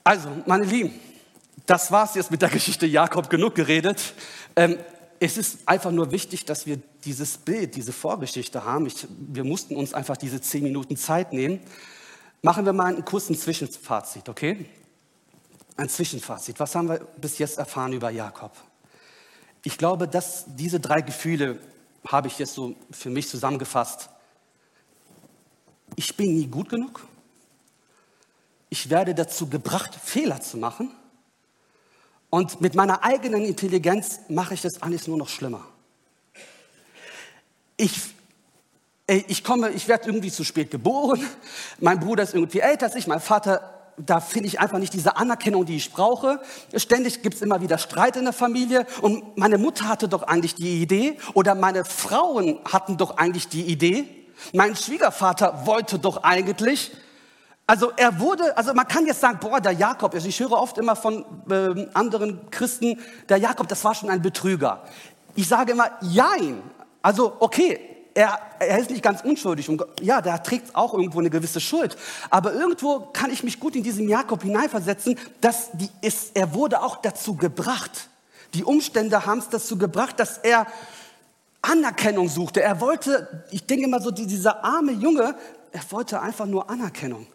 Also, 0.04 0.30
meine 0.46 0.64
Lieben, 0.64 1.00
das 1.66 1.92
war 1.92 2.06
es 2.06 2.16
jetzt 2.16 2.32
mit 2.32 2.42
der 2.42 2.50
Geschichte 2.50 2.86
Jakob, 2.86 3.30
genug 3.30 3.54
geredet. 3.54 4.14
Ähm, 4.56 4.78
es 5.20 5.38
ist 5.38 5.68
einfach 5.68 5.92
nur 5.92 6.12
wichtig, 6.12 6.46
dass 6.46 6.66
wir 6.66 6.80
dieses 7.06 7.38
Bild, 7.38 7.76
diese 7.76 7.94
Vorgeschichte 7.94 8.66
haben. 8.66 8.88
Ich, 8.88 9.06
wir 9.10 9.44
mussten 9.44 9.76
uns 9.76 9.94
einfach 9.94 10.18
diese 10.18 10.42
zehn 10.42 10.64
Minuten 10.64 10.98
Zeit 10.98 11.34
nehmen. 11.34 11.60
Machen 12.42 12.66
wir 12.66 12.74
mal 12.74 12.88
einen 12.88 13.06
kurzen 13.06 13.38
Zwischenfazit, 13.38 14.30
okay? 14.30 14.66
Ein 15.78 15.90
Zwischenfazit. 15.90 16.60
Was 16.60 16.76
haben 16.76 16.90
wir 16.90 17.00
bis 17.18 17.38
jetzt 17.38 17.58
erfahren 17.58 17.94
über 17.94 18.10
Jakob? 18.10 18.52
Ich 19.64 19.78
glaube, 19.78 20.08
dass 20.08 20.46
diese 20.48 20.80
drei 20.80 21.02
Gefühle 21.02 21.60
habe 22.08 22.28
ich 22.28 22.40
jetzt 22.40 22.54
so 22.54 22.76
für 22.92 23.10
mich 23.10 23.30
zusammengefasst. 23.30 24.10
Ich 25.96 26.16
bin 26.18 26.36
nie 26.36 26.48
gut 26.48 26.70
genug. 26.70 27.06
Ich 28.70 28.90
werde 28.90 29.14
dazu 29.14 29.48
gebracht, 29.48 29.94
Fehler 29.96 30.42
zu 30.42 30.58
machen. 30.58 30.92
Und 32.30 32.62
mit 32.62 32.76
meiner 32.76 33.04
eigenen 33.04 33.44
Intelligenz 33.44 34.22
mache 34.30 34.54
ich 34.54 34.62
das 34.62 34.82
alles 34.82 35.08
nur 35.08 35.18
noch 35.18 35.28
schlimmer. 35.28 35.68
Ich, 37.76 38.00
ich 39.08 39.44
komme, 39.44 39.70
ich 39.72 39.88
werde 39.88 40.08
irgendwie 40.08 40.32
zu 40.32 40.44
spät 40.44 40.72
geboren. 40.72 41.22
Mein 41.80 42.00
Bruder 42.00 42.24
ist 42.24 42.34
irgendwie 42.34 42.60
älter 42.60 42.86
als 42.86 42.96
ich. 42.96 43.08
Mein 43.08 43.20
Vater 43.20 43.81
da 43.98 44.20
finde 44.20 44.48
ich 44.48 44.60
einfach 44.60 44.80
nicht 44.80 44.94
diese 44.94 45.18
Anerkennung, 45.18 45.66
die 45.66 45.76
ich 45.76 45.92
brauche. 45.92 46.42
Ständig 46.76 47.22
gibt 47.22 47.36
es 47.36 47.42
immer 47.42 47.62
wieder 47.62 47.78
Streit 47.78 48.16
in 48.16 48.24
der 48.24 48.34
Familie. 48.34 48.86
Und 49.02 49.38
meine 49.38 49.58
Mutter 49.58 49.88
hatte 49.88 50.08
doch 50.08 50.24
eigentlich 50.24 50.56
die 50.56 50.82
Idee, 50.82 51.18
oder 51.34 51.56
meine 51.56 51.86
Frauen 51.86 52.60
hatten 52.72 52.98
doch 52.98 53.18
eigentlich 53.18 53.48
die 53.48 53.64
Idee. 53.64 54.06
Mein 54.54 54.76
Schwiegervater 54.76 55.66
wollte 55.66 56.00
doch 56.00 56.24
eigentlich. 56.24 56.92
Also 57.68 57.92
er 57.96 58.20
wurde, 58.20 58.58
also 58.58 58.74
man 58.74 58.88
kann 58.88 59.06
jetzt 59.06 59.22
sagen, 59.22 59.38
boah, 59.40 59.62
der 59.62 59.72
Jakob, 59.72 60.14
also 60.14 60.28
ich 60.28 60.40
höre 60.40 60.54
oft 60.54 60.78
immer 60.78 60.96
von 60.96 61.24
äh, 61.50 61.88
anderen 61.94 62.50
Christen, 62.50 63.00
der 63.30 63.38
Jakob, 63.38 63.68
das 63.68 63.84
war 63.84 63.96
schon 63.96 64.10
ein 64.10 64.22
Betrüger. 64.22 64.84
Ich 65.36 65.48
sage 65.48 65.72
immer, 65.72 65.92
jein. 66.02 66.62
Also 67.02 67.38
okay, 67.40 67.91
er, 68.14 68.40
er 68.60 68.80
ist 68.80 68.90
nicht 68.90 69.04
ganz 69.04 69.22
unschuldig. 69.22 69.70
Und 69.70 69.84
ja, 70.02 70.22
der 70.22 70.42
trägt 70.44 70.76
auch 70.76 70.94
irgendwo 70.94 71.20
eine 71.20 71.30
gewisse 71.30 71.62
Schuld. 71.62 71.98
Aber 72.30 72.54
irgendwo 72.54 73.00
kann 73.14 73.32
ich 73.32 73.44
mich 73.44 73.60
gut 73.60 73.76
in 73.76 73.84
diesen 73.84 74.10
Jakob 74.10 74.44
hineinversetzen, 74.44 75.18
dass 75.40 75.70
die 75.74 75.90
ist, 76.02 76.32
er 76.34 76.54
wurde 76.54 76.82
auch 76.82 76.98
dazu 76.98 77.36
gebracht. 77.36 78.10
Die 78.54 78.64
Umstände 78.64 79.26
haben 79.26 79.40
es 79.40 79.50
dazu 79.50 79.78
gebracht, 79.78 80.20
dass 80.20 80.38
er 80.40 80.68
Anerkennung 81.62 82.28
suchte. 82.28 82.62
Er 82.62 82.82
wollte, 82.82 83.46
ich 83.52 83.66
denke 83.66 83.88
mal 83.88 84.02
so, 84.02 84.12
dieser 84.12 84.64
arme 84.64 84.92
Junge, 84.92 85.36
er 85.72 85.82
wollte 85.92 86.20
einfach 86.20 86.46
nur 86.46 86.70
Anerkennung. 86.70 87.28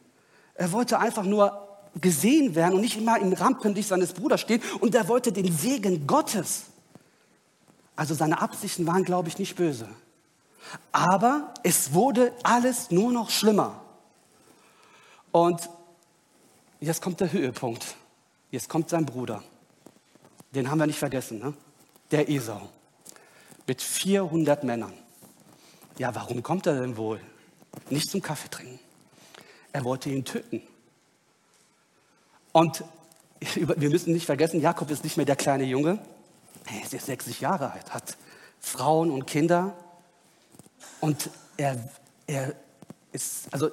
Er 0.55 0.73
wollte 0.73 0.99
einfach 0.99 1.23
nur 1.23 1.67
gesehen 2.01 2.55
werden 2.55 2.75
und 2.75 2.81
nicht 2.83 2.99
immer 2.99 3.19
im 3.19 3.33
Rampenlicht 3.33 3.89
seines 3.89 4.13
Bruders 4.13 4.41
stehen. 4.41 4.61
Und 4.81 4.95
er 4.95 5.09
wollte 5.09 5.33
den 5.33 5.51
Segen 5.57 6.07
Gottes. 6.07 6.65
Also 7.95 8.15
seine 8.15 8.43
Absichten 8.43 8.87
waren, 8.87 9.05
glaube 9.05 9.29
ich, 9.29 9.39
nicht 9.39 9.57
böse. 9.57 9.89
Aber 10.93 11.53
es 11.63 11.93
wurde 11.93 12.33
alles 12.43 12.91
nur 12.91 13.13
noch 13.13 13.31
schlimmer. 13.31 13.81
Und 15.33 15.69
jetzt 16.81 17.03
kommt 17.03 17.21
der 17.21 17.33
Höhepunkt. 17.33 17.97
Jetzt 18.51 18.69
kommt 18.69 18.89
sein 18.91 19.05
Bruder. 19.05 19.43
Den 20.55 20.71
haben 20.71 20.79
wir 20.79 20.87
nicht 20.87 20.99
vergessen, 20.99 21.39
ne? 21.39 21.55
der 22.11 22.29
Esau. 22.29 22.69
Mit 23.67 23.83
400 23.83 24.65
Männern. 24.65 24.93
Ja, 25.99 26.15
warum 26.15 26.43
kommt 26.43 26.67
er 26.67 26.81
denn 26.81 26.97
wohl? 26.97 27.21
Nicht 27.91 28.11
zum 28.11 28.23
Kaffee 28.23 28.49
trinken. 28.49 28.79
Er 29.73 29.85
wollte 29.85 30.09
ihn 30.09 30.25
töten. 30.25 30.63
Und 32.53 32.85
wir 33.55 33.91
müssen 33.91 34.13
nicht 34.15 34.25
vergessen, 34.25 34.61
Jakob 34.61 34.91
ist 34.91 35.05
nicht 35.05 35.17
mehr 35.17 35.27
der 35.27 35.37
kleine 35.37 35.65
Junge. 35.65 35.99
Er 36.67 36.83
ist 36.83 36.93
jetzt 36.93 37.07
60 37.07 37.41
Jahre 37.41 37.73
alt, 37.73 37.93
hat 37.93 38.17
Frauen 38.61 39.11
und 39.11 39.27
Kinder 39.27 39.75
und 41.07 41.31
er, 41.57 41.77
er 42.27 42.53
ist, 43.13 43.47
also 43.53 43.71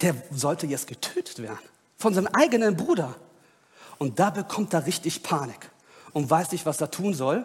der 0.00 0.16
sollte 0.32 0.66
jetzt 0.66 0.88
getötet 0.88 1.40
werden 1.40 1.60
von 1.96 2.14
seinem 2.14 2.26
eigenen 2.32 2.76
Bruder. 2.76 3.14
Und 3.98 4.18
da 4.18 4.30
bekommt 4.30 4.74
er 4.74 4.86
richtig 4.86 5.22
Panik 5.22 5.70
und 6.12 6.28
weiß 6.28 6.50
nicht, 6.50 6.66
was 6.66 6.80
er 6.80 6.90
tun 6.90 7.14
soll. 7.14 7.44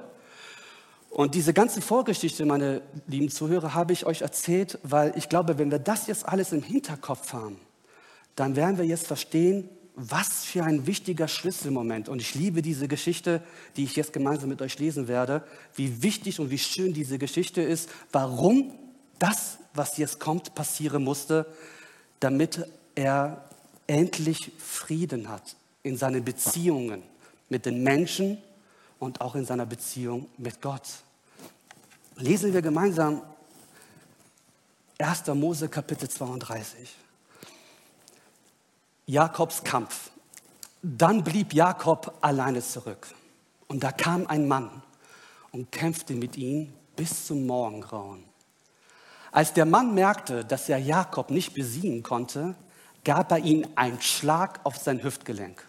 Und 1.12 1.36
diese 1.36 1.54
ganze 1.54 1.80
Vorgeschichte, 1.80 2.44
meine 2.44 2.82
lieben 3.06 3.30
Zuhörer, 3.30 3.76
habe 3.76 3.94
ich 3.94 4.08
euch 4.08 4.22
erzählt, 4.22 4.80
weil 4.82 5.16
ich 5.16 5.30
glaube, 5.30 5.60
wenn 5.60 5.70
wir 5.70 5.80
das 5.80 6.08
jetzt 6.08 6.28
alles 6.28 6.52
im 6.52 6.64
Hinterkopf 6.64 7.34
haben, 7.34 7.60
dann 8.36 8.56
werden 8.56 8.80
wir 8.80 8.86
jetzt 8.86 9.06
verstehen, 9.06 9.70
was 9.96 10.46
für 10.46 10.64
ein 10.64 10.88
wichtiger 10.88 11.28
Schlüsselmoment. 11.28 12.10
Und 12.10 12.22
ich 12.22 12.36
liebe 12.36 12.62
diese 12.62 12.88
Geschichte, 12.88 13.42
die 13.76 13.84
ich 13.84 13.96
jetzt 13.96 14.14
gemeinsam 14.14 14.50
mit 14.50 14.62
euch 14.62 14.80
lesen 14.80 15.08
werde, 15.08 15.44
wie 15.76 16.02
wichtig 16.02 16.40
und 16.40 16.50
wie 16.50 16.58
schön 16.58 16.94
diese 16.94 17.18
Geschichte 17.18 17.62
ist, 17.62 17.90
warum 18.12 18.74
das, 19.20 19.58
was 19.74 19.98
jetzt 19.98 20.20
kommt, 20.20 20.56
passieren 20.56 21.04
musste, 21.04 21.46
damit 22.20 22.66
er 22.96 23.44
endlich 23.88 24.52
Frieden 24.58 25.30
hat 25.30 25.56
in 25.84 25.98
seinen 25.98 26.24
Beziehungen 26.24 27.04
mit 27.50 27.66
den 27.66 27.84
Menschen 27.84 28.38
und 29.00 29.20
auch 29.20 29.36
in 29.36 29.46
seiner 29.46 29.66
Beziehung 29.66 30.28
mit 30.38 30.62
Gott. 30.62 30.88
Lesen 32.16 32.54
wir 32.54 32.62
gemeinsam 32.62 33.22
1. 35.00 35.28
Mose 35.28 35.68
Kapitel 35.68 36.08
32. 36.08 37.01
Jakobs 39.12 39.62
Kampf. 39.66 40.10
Dann 40.82 41.22
blieb 41.22 41.54
Jakob 41.54 42.18
alleine 42.22 42.62
zurück. 42.62 43.10
Und 43.68 43.84
da 43.84 43.92
kam 43.92 44.26
ein 44.28 44.48
Mann 44.48 44.84
und 45.52 45.70
kämpfte 45.70 46.14
mit 46.14 46.38
ihm 46.38 46.72
bis 46.96 47.28
zum 47.28 47.46
Morgengrauen. 47.46 48.24
Als 49.34 49.52
der 49.52 49.66
Mann 49.66 49.94
merkte, 49.94 50.46
dass 50.46 50.70
er 50.70 50.78
Jakob 50.78 51.30
nicht 51.30 51.54
besiegen 51.54 52.04
konnte, 52.04 52.56
gab 53.04 53.34
er 53.34 53.40
ihm 53.40 53.68
einen 53.76 54.02
Schlag 54.02 54.62
auf 54.64 54.78
sein 54.78 55.04
Hüftgelenk, 55.04 55.62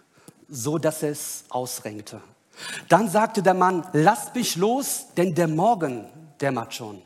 so 0.47 0.77
dass 0.77 1.03
es 1.03 1.43
ausrenkte. 1.49 2.21
Dann 2.87 3.09
sagte 3.09 3.43
der 3.43 3.55
Mann, 3.55 3.85
lass 3.91 4.33
mich 4.33 4.55
los, 4.55 5.07
denn 5.17 5.35
der 5.35 5.49
Morgen 5.49 6.05
dämmert 6.39 6.75
schon. 6.75 7.01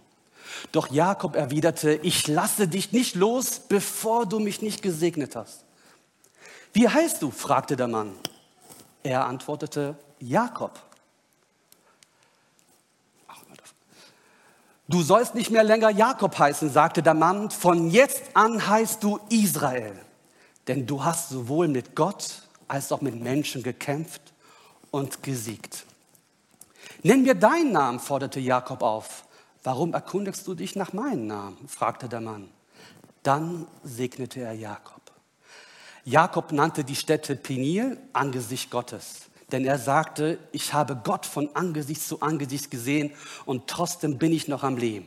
Doch 0.71 0.91
Jakob 0.91 1.35
erwiderte, 1.35 1.93
ich 2.03 2.27
lasse 2.27 2.67
dich 2.67 2.91
nicht 2.91 3.15
los, 3.15 3.59
bevor 3.67 4.27
du 4.27 4.37
mich 4.37 4.61
nicht 4.61 4.83
gesegnet 4.83 5.35
hast. 5.35 5.66
Wie 6.77 6.87
heißt 6.87 7.23
du? 7.23 7.31
fragte 7.31 7.75
der 7.75 7.87
Mann. 7.87 8.13
Er 9.01 9.25
antwortete, 9.25 9.95
Jakob. 10.19 10.79
Du 14.87 15.01
sollst 15.01 15.33
nicht 15.33 15.49
mehr 15.49 15.63
länger 15.63 15.89
Jakob 15.89 16.37
heißen, 16.37 16.69
sagte 16.69 17.01
der 17.01 17.15
Mann, 17.15 17.49
von 17.49 17.89
jetzt 17.89 18.21
an 18.35 18.67
heißt 18.67 19.01
du 19.01 19.19
Israel, 19.29 19.99
denn 20.67 20.85
du 20.85 21.03
hast 21.03 21.29
sowohl 21.29 21.67
mit 21.67 21.95
Gott 21.95 22.43
als 22.67 22.91
auch 22.91 23.01
mit 23.01 23.19
Menschen 23.19 23.63
gekämpft 23.63 24.21
und 24.91 25.23
gesiegt. 25.23 25.83
Nenn 27.01 27.23
mir 27.23 27.33
deinen 27.33 27.71
Namen, 27.71 27.99
forderte 27.99 28.39
Jakob 28.39 28.83
auf. 28.83 29.25
Warum 29.63 29.95
erkundigst 29.95 30.45
du 30.45 30.53
dich 30.53 30.75
nach 30.75 30.93
meinem 30.93 31.25
Namen? 31.25 31.67
fragte 31.67 32.07
der 32.07 32.21
Mann. 32.21 32.51
Dann 33.23 33.65
segnete 33.83 34.41
er 34.41 34.53
Jakob. 34.53 34.96
Jakob 36.07 36.53
nannte 36.53 36.85
die 36.85 36.95
Stätte 36.95 37.35
Peniel 37.35 37.97
Angesicht 38.13 38.71
Gottes, 38.71 39.23
denn 39.51 39.65
er 39.65 39.77
sagte, 39.77 40.39
ich 40.53 40.71
habe 40.71 40.95
Gott 41.03 41.25
von 41.25 41.53
Angesicht 41.53 42.01
zu 42.01 42.21
Angesicht 42.21 42.71
gesehen 42.71 43.11
und 43.45 43.67
trotzdem 43.67 44.17
bin 44.17 44.31
ich 44.31 44.47
noch 44.47 44.63
am 44.63 44.77
Leben. 44.77 45.05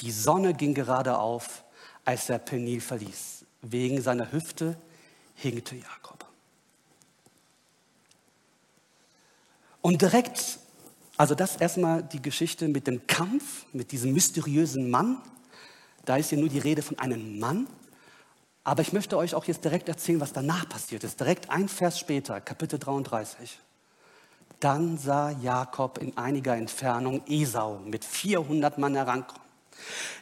Die 0.00 0.10
Sonne 0.10 0.52
ging 0.52 0.74
gerade 0.74 1.16
auf, 1.16 1.64
als 2.04 2.28
er 2.28 2.38
Peniel 2.38 2.82
verließ. 2.82 3.46
Wegen 3.62 4.02
seiner 4.02 4.30
Hüfte 4.30 4.76
hinkte 5.36 5.74
Jakob. 5.74 6.26
Und 9.80 10.02
direkt 10.02 10.58
also 11.16 11.34
das 11.34 11.56
erstmal 11.56 12.02
die 12.02 12.20
Geschichte 12.20 12.68
mit 12.68 12.86
dem 12.86 13.06
Kampf, 13.06 13.64
mit 13.72 13.90
diesem 13.90 14.12
mysteriösen 14.12 14.90
Mann. 14.90 15.22
Da 16.04 16.18
ist 16.18 16.28
hier 16.28 16.38
nur 16.38 16.50
die 16.50 16.58
Rede 16.58 16.82
von 16.82 16.98
einem 16.98 17.38
Mann. 17.38 17.68
Aber 18.64 18.82
ich 18.82 18.92
möchte 18.92 19.16
euch 19.16 19.34
auch 19.34 19.44
jetzt 19.44 19.64
direkt 19.64 19.88
erzählen, 19.88 20.20
was 20.20 20.32
danach 20.32 20.68
passiert 20.68 21.04
ist. 21.04 21.18
Direkt 21.18 21.50
ein 21.50 21.68
Vers 21.68 21.98
später, 21.98 22.40
Kapitel 22.40 22.78
33. 22.78 23.58
Dann 24.60 24.98
sah 24.98 25.30
Jakob 25.30 25.98
in 25.98 26.16
einiger 26.16 26.56
Entfernung 26.56 27.22
Esau 27.26 27.80
mit 27.84 28.04
400 28.04 28.78
Mann 28.78 28.94
herankommen. 28.94 29.42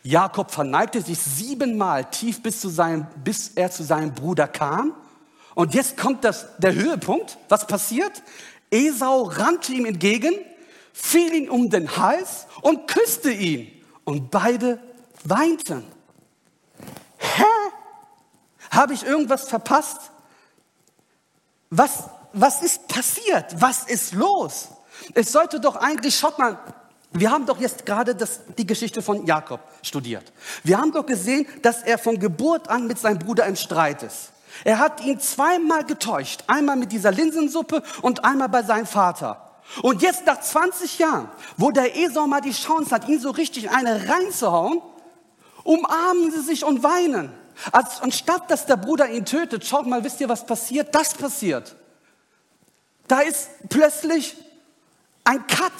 Jakob 0.02 0.50
verneigte 0.50 1.02
sich 1.02 1.18
siebenmal 1.18 2.10
tief 2.10 2.42
bis, 2.42 2.60
zu 2.60 2.70
seinem, 2.70 3.06
bis 3.22 3.50
er 3.50 3.70
zu 3.70 3.82
seinem 3.82 4.14
Bruder 4.14 4.48
kam. 4.48 4.94
Und 5.54 5.74
jetzt 5.74 5.98
kommt 5.98 6.24
das, 6.24 6.46
der 6.56 6.74
Höhepunkt. 6.74 7.36
Was 7.50 7.66
passiert? 7.66 8.22
Esau 8.70 9.24
rannte 9.24 9.72
ihm 9.72 9.84
entgegen 9.84 10.34
fiel 10.92 11.32
ihn 11.34 11.48
um 11.48 11.70
den 11.70 11.96
Hals 11.96 12.46
und 12.62 12.86
küsste 12.86 13.30
ihn. 13.30 13.70
Und 14.04 14.30
beide 14.30 14.80
weinten. 15.24 15.84
Habe 18.70 18.94
ich 18.94 19.04
irgendwas 19.04 19.48
verpasst? 19.48 19.98
Was, 21.70 22.04
was 22.32 22.62
ist 22.62 22.88
passiert? 22.88 23.60
Was 23.60 23.84
ist 23.84 24.14
los? 24.14 24.68
Es 25.14 25.32
sollte 25.32 25.60
doch 25.60 25.76
eigentlich, 25.76 26.16
schaut 26.16 26.38
mal, 26.38 26.58
wir 27.12 27.30
haben 27.30 27.46
doch 27.46 27.58
jetzt 27.58 27.84
gerade 27.86 28.14
das, 28.14 28.40
die 28.56 28.66
Geschichte 28.66 29.02
von 29.02 29.26
Jakob 29.26 29.60
studiert. 29.82 30.32
Wir 30.62 30.78
haben 30.78 30.92
doch 30.92 31.06
gesehen, 31.06 31.46
dass 31.62 31.82
er 31.82 31.98
von 31.98 32.18
Geburt 32.18 32.68
an 32.68 32.86
mit 32.86 32.98
seinem 32.98 33.18
Bruder 33.18 33.46
im 33.46 33.56
Streit 33.56 34.02
ist. 34.02 34.32
Er 34.64 34.78
hat 34.78 35.04
ihn 35.04 35.18
zweimal 35.18 35.84
getäuscht. 35.84 36.44
Einmal 36.46 36.76
mit 36.76 36.92
dieser 36.92 37.10
Linsensuppe 37.10 37.82
und 38.02 38.24
einmal 38.24 38.48
bei 38.48 38.62
seinem 38.62 38.86
Vater. 38.86 39.50
Und 39.82 40.02
jetzt 40.02 40.26
nach 40.26 40.40
20 40.40 40.98
Jahren, 40.98 41.28
wo 41.56 41.70
der 41.70 41.96
Esau 41.96 42.26
mal 42.26 42.40
die 42.40 42.52
Chance 42.52 42.90
hat, 42.94 43.08
ihn 43.08 43.20
so 43.20 43.30
richtig 43.30 43.70
eine 43.70 44.08
reinzuhauen, 44.08 44.80
umarmen 45.62 46.30
sie 46.30 46.40
sich 46.40 46.64
und 46.64 46.82
weinen. 46.82 47.32
Als, 47.72 48.00
anstatt 48.00 48.50
dass 48.50 48.66
der 48.66 48.76
Bruder 48.76 49.08
ihn 49.08 49.24
tötet, 49.24 49.64
schaut 49.66 49.86
mal, 49.86 50.02
wisst 50.04 50.20
ihr, 50.20 50.28
was 50.28 50.46
passiert? 50.46 50.94
Das 50.94 51.14
passiert. 51.14 51.76
Da 53.08 53.20
ist 53.20 53.48
plötzlich 53.68 54.36
ein 55.24 55.46
Cut. 55.46 55.72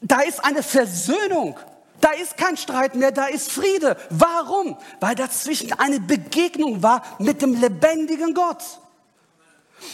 Da 0.00 0.20
ist 0.20 0.44
eine 0.44 0.62
Versöhnung. 0.62 1.58
Da 2.00 2.10
ist 2.10 2.36
kein 2.36 2.56
Streit 2.56 2.94
mehr, 2.94 3.12
da 3.12 3.26
ist 3.26 3.50
Friede. 3.50 3.96
Warum? 4.10 4.76
Weil 5.00 5.14
dazwischen 5.14 5.72
eine 5.72 6.00
Begegnung 6.00 6.82
war 6.82 7.02
mit 7.18 7.40
dem 7.40 7.58
lebendigen 7.58 8.34
Gott. 8.34 8.62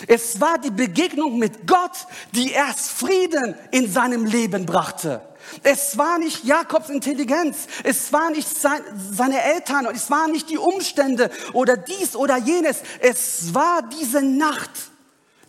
Es 0.07 0.40
war 0.40 0.59
die 0.59 0.70
Begegnung 0.70 1.38
mit 1.38 1.66
Gott, 1.66 2.07
die 2.33 2.50
erst 2.53 2.90
Frieden 2.90 3.55
in 3.70 3.90
seinem 3.90 4.24
Leben 4.24 4.66
brachte. 4.66 5.20
Es 5.62 5.98
war 5.98 6.18
nicht 6.18 6.44
Jakobs 6.44 6.88
Intelligenz, 6.88 7.66
es 7.85 8.12
war 8.12 8.31
nicht 8.31 8.48
sein, 8.48 8.83
seine 9.12 9.42
Eltern, 9.42 9.87
es 9.87 10.11
waren 10.11 10.33
nicht 10.33 10.50
die 10.50 10.59
Umstände 10.59 11.31
oder 11.53 11.76
dies 11.76 12.16
oder 12.16 12.37
jenes. 12.37 12.79
Es 13.00 13.55
war 13.55 13.83
diese 13.83 14.22
Nacht, 14.22 14.70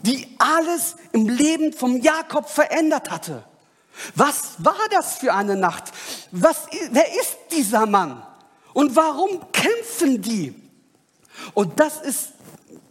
die 0.01 0.27
alles 0.39 0.95
im 1.11 1.27
Leben 1.29 1.73
vom 1.73 1.97
Jakob 1.97 2.49
verändert 2.49 3.11
hatte. 3.11 3.43
Was 4.15 4.55
war 4.57 4.87
das 4.89 5.17
für 5.17 5.33
eine 5.33 5.55
Nacht? 5.55 5.85
Was, 6.31 6.67
wer 6.91 7.07
ist 7.19 7.37
dieser 7.51 7.85
Mann? 7.85 8.25
Und 8.73 8.95
warum 8.95 9.51
kämpfen 9.51 10.21
die? 10.21 10.55
Und 11.53 11.79
das 11.79 12.01
ist 12.01 12.29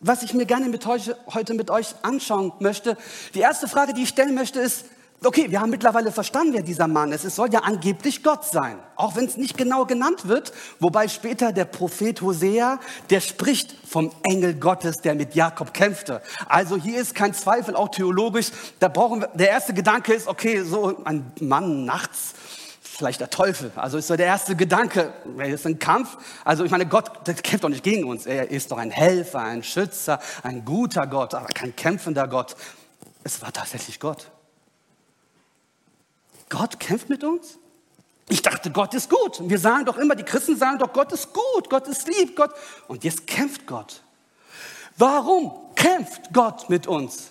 was 0.00 0.22
ich 0.22 0.32
mir 0.34 0.46
gerne 0.46 0.68
mit 0.68 0.86
heute 0.86 1.54
mit 1.54 1.70
euch 1.70 1.94
anschauen 2.02 2.52
möchte. 2.58 2.96
Die 3.34 3.40
erste 3.40 3.68
Frage, 3.68 3.92
die 3.92 4.04
ich 4.04 4.08
stellen 4.08 4.34
möchte, 4.34 4.60
ist, 4.60 4.86
okay, 5.24 5.50
wir 5.50 5.60
haben 5.60 5.70
mittlerweile 5.70 6.12
verstanden, 6.12 6.54
wer 6.54 6.62
dieser 6.62 6.88
Mann 6.88 7.12
ist. 7.12 7.24
Es 7.24 7.36
soll 7.36 7.52
ja 7.52 7.60
angeblich 7.60 8.22
Gott 8.22 8.44
sein, 8.44 8.78
auch 8.96 9.16
wenn 9.16 9.26
es 9.26 9.36
nicht 9.36 9.58
genau 9.58 9.84
genannt 9.84 10.28
wird. 10.28 10.52
Wobei 10.78 11.08
später 11.08 11.52
der 11.52 11.66
Prophet 11.66 12.20
Hosea, 12.22 12.80
der 13.10 13.20
spricht 13.20 13.74
vom 13.86 14.12
Engel 14.22 14.54
Gottes, 14.54 14.98
der 14.98 15.14
mit 15.14 15.34
Jakob 15.34 15.74
kämpfte. 15.74 16.22
Also 16.48 16.76
hier 16.76 17.00
ist 17.00 17.14
kein 17.14 17.34
Zweifel, 17.34 17.76
auch 17.76 17.88
theologisch. 17.88 18.50
Da 18.78 18.88
brauchen 18.88 19.20
wir, 19.20 19.28
der 19.28 19.50
erste 19.50 19.74
Gedanke 19.74 20.14
ist, 20.14 20.26
okay, 20.26 20.62
so 20.62 21.02
ein 21.04 21.32
Mann 21.40 21.84
nachts 21.84 22.34
vielleicht 23.00 23.20
der 23.20 23.30
Teufel. 23.30 23.72
Also 23.76 23.96
ist 23.96 24.08
so 24.08 24.16
der 24.16 24.26
erste 24.26 24.54
Gedanke, 24.54 25.14
er 25.38 25.48
ist 25.48 25.66
ein 25.66 25.78
Kampf. 25.78 26.18
Also 26.44 26.64
ich 26.64 26.70
meine, 26.70 26.84
Gott 26.84 27.26
der 27.26 27.32
kämpft 27.32 27.64
doch 27.64 27.70
nicht 27.70 27.82
gegen 27.82 28.04
uns. 28.04 28.26
Er 28.26 28.50
ist 28.50 28.70
doch 28.70 28.76
ein 28.76 28.90
Helfer, 28.90 29.40
ein 29.40 29.62
Schützer, 29.62 30.20
ein 30.42 30.66
guter 30.66 31.06
Gott, 31.06 31.32
aber 31.32 31.46
kein 31.46 31.74
kämpfender 31.74 32.28
Gott. 32.28 32.56
Es 33.24 33.40
war 33.40 33.52
tatsächlich 33.52 34.00
Gott. 34.00 34.30
Gott 36.50 36.78
kämpft 36.78 37.08
mit 37.08 37.24
uns? 37.24 37.58
Ich 38.28 38.42
dachte, 38.42 38.70
Gott 38.70 38.92
ist 38.92 39.08
gut. 39.08 39.40
Wir 39.48 39.58
sagen 39.58 39.86
doch 39.86 39.96
immer, 39.96 40.14
die 40.14 40.22
Christen 40.22 40.56
sagen 40.56 40.78
doch, 40.78 40.92
Gott 40.92 41.10
ist 41.12 41.32
gut, 41.32 41.70
Gott 41.70 41.88
ist 41.88 42.06
lieb, 42.06 42.36
Gott. 42.36 42.50
Und 42.86 43.02
jetzt 43.02 43.26
kämpft 43.26 43.66
Gott. 43.66 44.02
Warum 44.98 45.52
kämpft 45.74 46.32
Gott 46.32 46.68
mit 46.68 46.86
uns? 46.86 47.30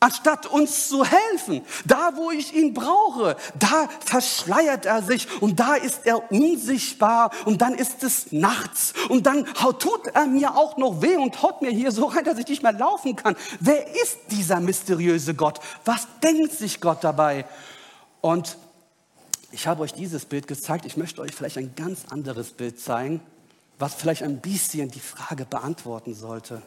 anstatt 0.00 0.46
uns 0.46 0.88
zu 0.88 1.04
helfen. 1.04 1.62
Da, 1.84 2.12
wo 2.16 2.30
ich 2.30 2.54
ihn 2.54 2.72
brauche, 2.74 3.36
da 3.58 3.88
verschleiert 4.00 4.86
er 4.86 5.02
sich 5.02 5.28
und 5.42 5.60
da 5.60 5.74
ist 5.74 6.06
er 6.06 6.32
unsichtbar 6.32 7.30
und 7.44 7.60
dann 7.60 7.74
ist 7.74 8.02
es 8.02 8.32
nachts 8.32 8.94
und 9.10 9.26
dann 9.26 9.44
tut 9.44 10.06
er 10.14 10.26
mir 10.26 10.56
auch 10.56 10.78
noch 10.78 11.02
weh 11.02 11.16
und 11.16 11.42
haut 11.42 11.60
mir 11.60 11.70
hier 11.70 11.92
so 11.92 12.06
rein, 12.06 12.24
dass 12.24 12.38
ich 12.38 12.48
nicht 12.48 12.62
mehr 12.62 12.72
laufen 12.72 13.14
kann. 13.14 13.36
Wer 13.60 13.94
ist 14.02 14.18
dieser 14.30 14.58
mysteriöse 14.60 15.34
Gott? 15.34 15.60
Was 15.84 16.08
denkt 16.22 16.52
sich 16.52 16.80
Gott 16.80 17.04
dabei? 17.04 17.44
Und 18.20 18.56
ich 19.52 19.66
habe 19.66 19.82
euch 19.82 19.92
dieses 19.92 20.24
Bild 20.24 20.46
gezeigt. 20.46 20.84
Ich 20.84 20.96
möchte 20.96 21.20
euch 21.20 21.34
vielleicht 21.34 21.58
ein 21.58 21.74
ganz 21.74 22.06
anderes 22.08 22.52
Bild 22.52 22.78
zeigen, 22.78 23.20
was 23.78 23.94
vielleicht 23.94 24.22
ein 24.22 24.40
bisschen 24.40 24.90
die 24.90 25.00
Frage 25.00 25.44
beantworten 25.44 26.14
sollte. 26.14 26.62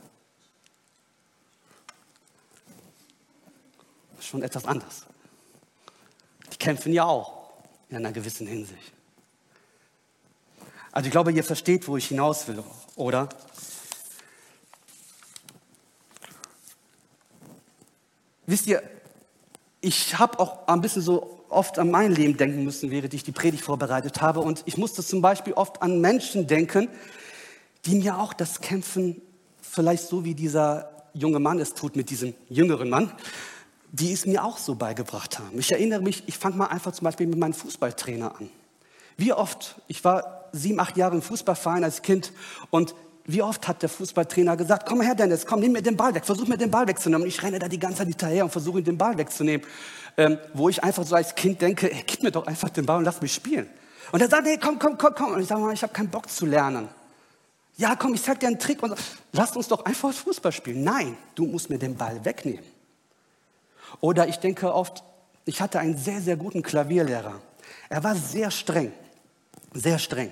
schon 4.33 4.41
etwas 4.41 4.65
anders. 4.65 5.05
Die 6.51 6.57
kämpfen 6.57 6.91
ja 6.91 7.05
auch 7.05 7.53
in 7.89 7.97
einer 7.97 8.11
gewissen 8.11 8.47
Hinsicht. 8.47 8.93
Also 10.91 11.07
ich 11.07 11.11
glaube, 11.11 11.31
ihr 11.31 11.43
versteht, 11.43 11.87
wo 11.87 11.97
ich 11.97 12.07
hinaus 12.07 12.47
will, 12.47 12.63
oder? 12.95 13.29
Wisst 18.45 18.67
ihr, 18.67 18.81
ich 19.83 20.17
habe 20.17 20.39
auch 20.39 20.65
ein 20.67 20.79
bisschen 20.79 21.01
so 21.01 21.43
oft 21.49 21.77
an 21.77 21.91
mein 21.91 22.13
Leben 22.13 22.37
denken 22.37 22.63
müssen, 22.63 22.89
während 22.89 23.13
ich 23.13 23.23
die 23.23 23.33
Predigt 23.33 23.65
vorbereitet 23.65 24.21
habe. 24.21 24.39
Und 24.39 24.63
ich 24.65 24.77
musste 24.77 25.03
zum 25.03 25.21
Beispiel 25.21 25.53
oft 25.53 25.81
an 25.81 25.99
Menschen 25.99 26.47
denken, 26.47 26.87
die 27.85 27.95
mir 27.95 28.17
auch 28.17 28.31
das 28.31 28.61
Kämpfen 28.61 29.21
vielleicht 29.61 30.07
so 30.07 30.23
wie 30.23 30.35
dieser 30.35 30.89
junge 31.13 31.39
Mann 31.39 31.59
es 31.59 31.73
tut 31.73 31.97
mit 31.97 32.09
diesem 32.09 32.33
jüngeren 32.47 32.89
Mann, 32.89 33.11
die 33.91 34.13
es 34.13 34.25
mir 34.25 34.45
auch 34.45 34.57
so 34.57 34.75
beigebracht 34.75 35.37
haben. 35.37 35.59
Ich 35.59 35.73
erinnere 35.73 36.01
mich, 36.01 36.23
ich 36.27 36.37
fange 36.37 36.55
mal 36.55 36.67
einfach 36.67 36.93
zum 36.93 37.03
Beispiel 37.03 37.27
mit 37.27 37.37
meinem 37.37 37.53
Fußballtrainer 37.53 38.39
an. 38.39 38.49
Wie 39.17 39.33
oft, 39.33 39.75
ich 39.87 40.03
war 40.05 40.45
sieben, 40.53 40.79
acht 40.79 40.95
Jahre 40.95 41.15
im 41.15 41.21
Fußballverein 41.21 41.83
als 41.83 42.01
Kind 42.01 42.31
und 42.69 42.95
wie 43.25 43.41
oft 43.41 43.67
hat 43.67 43.81
der 43.81 43.89
Fußballtrainer 43.89 44.57
gesagt, 44.57 44.85
komm 44.87 45.01
her 45.01 45.15
Dennis, 45.15 45.45
komm, 45.45 45.61
nimm 45.61 45.71
mir 45.71 45.81
den 45.81 45.95
Ball 45.95 46.13
weg, 46.13 46.25
versuch 46.25 46.47
mir 46.47 46.57
den 46.57 46.71
Ball 46.71 46.87
wegzunehmen. 46.87 47.23
Und 47.23 47.29
ich 47.29 47.41
renne 47.41 47.57
da 47.57 47.69
die 47.69 47.79
ganze 47.79 47.99
Zeit 47.99 48.07
hinterher 48.07 48.43
und 48.43 48.51
versuche 48.51 48.83
den 48.83 48.97
Ball 48.97 49.17
wegzunehmen. 49.17 49.65
Ähm, 50.17 50.37
wo 50.53 50.69
ich 50.69 50.83
einfach 50.83 51.03
so 51.05 51.15
als 51.15 51.33
Kind 51.33 51.61
denke, 51.61 51.91
ey, 51.91 52.03
gib 52.05 52.21
mir 52.21 52.31
doch 52.31 52.45
einfach 52.45 52.69
den 52.69 52.85
Ball 52.85 52.97
und 52.97 53.05
lass 53.05 53.21
mich 53.21 53.33
spielen. 53.33 53.67
Und 54.11 54.21
er 54.21 54.29
sagt, 54.29 54.45
hey, 54.45 54.59
komm, 54.61 54.77
komm, 54.77 54.97
komm, 54.97 55.13
komm. 55.15 55.33
Und 55.33 55.41
ich 55.41 55.47
sage, 55.47 55.73
ich 55.73 55.81
habe 55.81 55.93
keinen 55.93 56.09
Bock 56.09 56.29
zu 56.29 56.45
lernen. 56.45 56.89
Ja, 57.77 57.95
komm, 57.95 58.13
ich 58.13 58.21
zeig 58.21 58.39
dir 58.39 58.47
einen 58.47 58.59
Trick 58.59 58.83
und 58.83 58.93
lass 59.31 59.55
uns 59.55 59.67
doch 59.69 59.85
einfach 59.85 60.13
Fußball 60.13 60.51
spielen. 60.51 60.83
Nein, 60.83 61.17
du 61.33 61.47
musst 61.47 61.69
mir 61.69 61.79
den 61.79 61.95
Ball 61.95 62.23
wegnehmen. 62.23 62.63
Oder 64.01 64.27
ich 64.27 64.37
denke 64.37 64.73
oft, 64.73 65.03
ich 65.45 65.61
hatte 65.61 65.79
einen 65.79 65.97
sehr, 65.97 66.21
sehr 66.21 66.35
guten 66.35 66.61
Klavierlehrer. 66.61 67.41
Er 67.89 68.03
war 68.03 68.15
sehr 68.15 68.51
streng, 68.51 68.91
sehr 69.73 69.97
streng. 69.97 70.31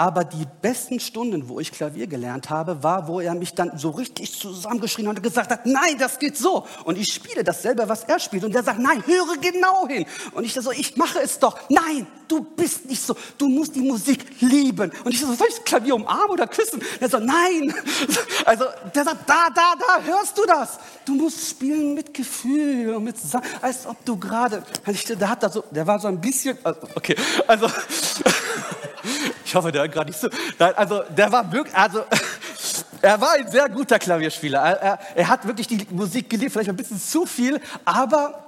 Aber 0.00 0.24
die 0.24 0.46
besten 0.62 0.98
Stunden, 0.98 1.50
wo 1.50 1.60
ich 1.60 1.72
Klavier 1.72 2.06
gelernt 2.06 2.48
habe, 2.48 2.82
war, 2.82 3.06
wo 3.06 3.20
er 3.20 3.34
mich 3.34 3.52
dann 3.52 3.76
so 3.76 3.90
richtig 3.90 4.32
zusammengeschrien 4.32 5.06
hat 5.06 5.16
und 5.18 5.22
gesagt 5.22 5.50
hat, 5.50 5.66
nein, 5.66 5.98
das 5.98 6.18
geht 6.18 6.38
so. 6.38 6.66
Und 6.84 6.96
ich 6.96 7.12
spiele 7.12 7.44
dasselbe, 7.44 7.86
was 7.86 8.04
er 8.04 8.18
spielt. 8.18 8.44
Und 8.44 8.54
er 8.54 8.62
sagt, 8.62 8.78
nein, 8.78 9.04
höre 9.04 9.36
genau 9.36 9.86
hin. 9.86 10.06
Und 10.32 10.44
ich 10.44 10.54
so, 10.54 10.72
ich 10.72 10.96
mache 10.96 11.18
es 11.20 11.38
doch. 11.38 11.58
Nein, 11.68 12.06
du 12.28 12.40
bist 12.40 12.86
nicht 12.86 13.02
so. 13.02 13.14
Du 13.36 13.46
musst 13.48 13.76
die 13.76 13.82
Musik 13.82 14.24
lieben. 14.40 14.90
Und 15.04 15.12
ich 15.12 15.20
so, 15.20 15.26
soll 15.34 15.48
ich 15.50 15.56
das 15.56 15.64
Klavier 15.64 15.96
umarmen 15.96 16.30
oder 16.30 16.46
küssen? 16.46 16.82
Er 16.98 17.10
sagt, 17.10 17.26
nein. 17.26 17.74
Also 18.46 18.64
der 18.94 19.04
sagt, 19.04 19.28
da, 19.28 19.48
da, 19.54 19.74
da, 19.78 20.02
hörst 20.02 20.38
du 20.38 20.46
das? 20.46 20.78
Du 21.04 21.14
musst 21.14 21.50
spielen 21.50 21.92
mit 21.92 22.14
Gefühl 22.14 22.94
und 22.94 23.04
mit, 23.04 23.16
als 23.60 23.86
ob 23.86 24.02
du 24.06 24.16
gerade, 24.16 24.62
der 24.86 25.28
hat 25.28 25.42
da 25.42 25.50
so, 25.50 25.62
der 25.70 25.86
war 25.86 25.98
so 25.98 26.08
ein 26.08 26.18
bisschen, 26.18 26.56
okay, 26.94 27.14
also, 27.46 27.68
ich 29.50 29.54
hoffe, 29.56 29.72
der 29.72 29.82
hört 29.82 29.92
gerade 29.92 30.10
nicht 30.10 30.20
so. 30.20 30.28
Also, 30.76 31.02
der 31.08 31.32
war 31.32 31.50
wirklich, 31.50 31.74
also, 31.74 32.04
er 33.02 33.20
war 33.20 33.32
ein 33.32 33.50
sehr 33.50 33.68
guter 33.68 33.98
Klavierspieler. 33.98 34.60
Er, 34.60 34.80
er, 34.80 34.98
er 35.16 35.28
hat 35.28 35.44
wirklich 35.44 35.66
die 35.66 35.84
Musik 35.90 36.30
geliebt, 36.30 36.52
vielleicht 36.52 36.70
ein 36.70 36.76
bisschen 36.76 37.00
zu 37.00 37.26
viel, 37.26 37.60
aber 37.84 38.46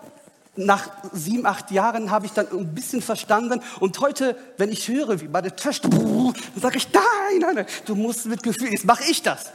nach 0.55 0.89
sieben, 1.13 1.45
acht 1.45 1.73
Jahren 1.73 2.13
habe 2.13 2.27
ich 2.27 2.33
dann 2.33 2.47
ein 2.53 2.73
bisschen 2.73 3.03
verstanden. 3.03 3.61
Und 3.81 3.99
heute, 3.99 4.37
wenn 4.59 4.71
ich 4.71 4.87
höre, 4.87 5.21
wie 5.21 5.27
bei 5.27 5.41
der 5.41 5.57
Töchter, 5.57 5.89
dann 5.89 6.35
sage 6.55 6.77
ich, 6.77 6.87
nein, 6.93 7.03
nein, 7.41 7.55
nein, 7.57 7.67
du 7.85 7.97
musst 7.97 8.27
mit 8.27 8.45
Gefühl, 8.45 8.71
jetzt 8.71 8.85
mache 8.85 9.03
ich 9.11 9.23
das. 9.23 9.51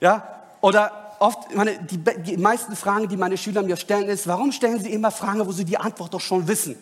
Ja, 0.00 0.42
oder 0.60 1.16
oft, 1.18 1.52
meine, 1.56 1.76
die, 1.82 1.98
die 1.98 2.36
meisten 2.36 2.76
Fragen, 2.76 3.08
die 3.08 3.16
meine 3.16 3.36
Schüler 3.36 3.64
mir 3.64 3.76
stellen, 3.76 4.08
ist, 4.08 4.28
warum 4.28 4.52
stellen 4.52 4.78
sie 4.80 4.92
immer 4.92 5.10
Fragen, 5.10 5.44
wo 5.44 5.50
sie 5.50 5.64
die 5.64 5.78
Antwort 5.78 6.14
doch 6.14 6.20
schon 6.20 6.46
wissen? 6.46 6.76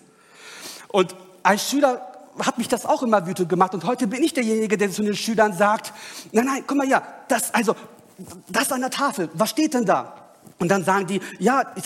Und 0.88 1.16
als 1.42 1.70
Schüler 1.70 2.15
hat 2.38 2.59
mich 2.59 2.68
das 2.68 2.87
auch 2.87 3.03
immer 3.03 3.27
wütend 3.27 3.49
gemacht. 3.49 3.75
Und 3.75 3.85
heute 3.85 4.07
bin 4.07 4.22
ich 4.22 4.35
derjenige, 4.35 4.77
der 4.77 4.90
zu 4.90 5.03
den 5.03 5.14
Schülern 5.14 5.53
sagt, 5.53 5.92
nein, 6.33 6.46
nein, 6.46 6.64
guck 6.66 6.77
mal 6.77 6.88
ja, 6.88 7.03
das, 7.29 7.53
also, 7.55 7.75
das 8.49 8.72
an 8.72 8.81
der 8.81 8.90
Tafel, 8.90 9.29
was 9.35 9.51
steht 9.51 9.75
denn 9.75 9.85
da? 9.85 10.14
Und 10.59 10.70
dann 10.70 10.85
sagen 10.85 11.07
die, 11.07 11.20
ja, 11.38 11.72
ich, 11.77 11.85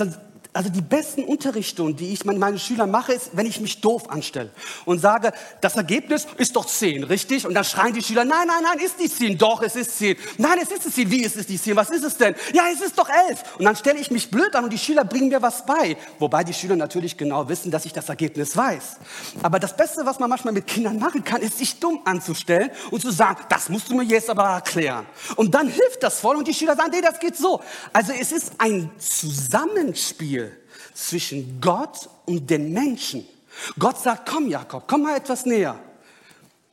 also 0.52 0.68
die 0.68 0.80
besten 0.80 1.22
Unterrichtsstunden, 1.24 1.96
die 1.96 2.12
ich 2.12 2.24
meinen 2.24 2.58
Schülern 2.58 2.90
mache, 2.90 3.12
ist, 3.12 3.30
wenn 3.34 3.46
ich 3.46 3.60
mich 3.60 3.80
doof 3.80 4.10
anstelle 4.10 4.50
und 4.84 4.98
sage, 4.98 5.32
das 5.60 5.76
Ergebnis 5.76 6.26
ist 6.38 6.56
doch 6.56 6.66
10, 6.66 7.04
richtig? 7.04 7.46
Und 7.46 7.54
dann 7.54 7.64
schreien 7.64 7.94
die 7.94 8.02
Schüler, 8.02 8.24
nein, 8.24 8.48
nein, 8.48 8.62
nein, 8.62 8.78
ist 8.84 8.98
nicht 8.98 9.16
10. 9.16 9.38
Doch, 9.38 9.62
es 9.62 9.76
ist 9.76 9.96
10. 9.98 10.16
Nein, 10.38 10.58
es 10.60 10.72
ist 10.72 10.86
es 10.86 10.94
10. 10.94 11.10
Wie 11.10 11.22
ist 11.22 11.36
es 11.36 11.48
nicht 11.48 11.62
10? 11.62 11.76
Was 11.76 11.90
ist 11.90 12.04
es 12.04 12.16
denn? 12.16 12.34
Ja, 12.52 12.64
es 12.72 12.80
ist 12.80 12.98
doch 12.98 13.08
11. 13.28 13.58
Und 13.58 13.64
dann 13.64 13.76
stelle 13.76 14.00
ich 14.00 14.10
mich 14.10 14.30
blöd 14.30 14.54
an 14.56 14.64
und 14.64 14.72
die 14.72 14.78
Schüler 14.78 15.04
bringen 15.04 15.28
mir 15.28 15.40
was 15.40 15.64
bei. 15.64 15.96
Wobei 16.18 16.42
die 16.42 16.54
Schüler 16.54 16.74
natürlich 16.74 17.16
genau 17.16 17.48
wissen, 17.48 17.70
dass 17.70 17.84
ich 17.84 17.92
das 17.92 18.08
Ergebnis 18.08 18.56
weiß. 18.56 18.96
Aber 19.42 19.60
das 19.60 19.76
Beste, 19.76 20.04
was 20.04 20.18
man 20.18 20.30
manchmal 20.30 20.52
mit 20.52 20.66
Kindern 20.66 20.98
machen 20.98 21.22
kann, 21.22 21.42
ist, 21.42 21.58
sich 21.58 21.78
dumm 21.78 22.00
anzustellen 22.04 22.70
und 22.90 23.00
zu 23.00 23.12
sagen, 23.12 23.44
das 23.48 23.68
musst 23.68 23.88
du 23.88 23.94
mir 23.94 24.04
jetzt 24.04 24.28
aber 24.28 24.44
erklären. 24.44 25.06
Und 25.36 25.54
dann 25.54 25.68
hilft 25.68 26.02
das 26.02 26.18
voll 26.18 26.36
und 26.36 26.48
die 26.48 26.54
Schüler 26.54 26.74
sagen, 26.74 26.90
nee, 26.92 27.00
das 27.00 27.20
geht 27.20 27.36
so. 27.36 27.60
Also 27.92 28.12
es 28.18 28.32
ist 28.32 28.52
ein 28.58 28.90
Zusammenspiel 28.98 30.39
zwischen 30.94 31.60
Gott 31.60 32.08
und 32.26 32.48
den 32.48 32.72
Menschen. 32.72 33.26
Gott 33.78 33.98
sagt, 33.98 34.28
komm 34.28 34.48
Jakob, 34.48 34.84
komm 34.86 35.02
mal 35.02 35.16
etwas 35.16 35.46
näher. 35.46 35.78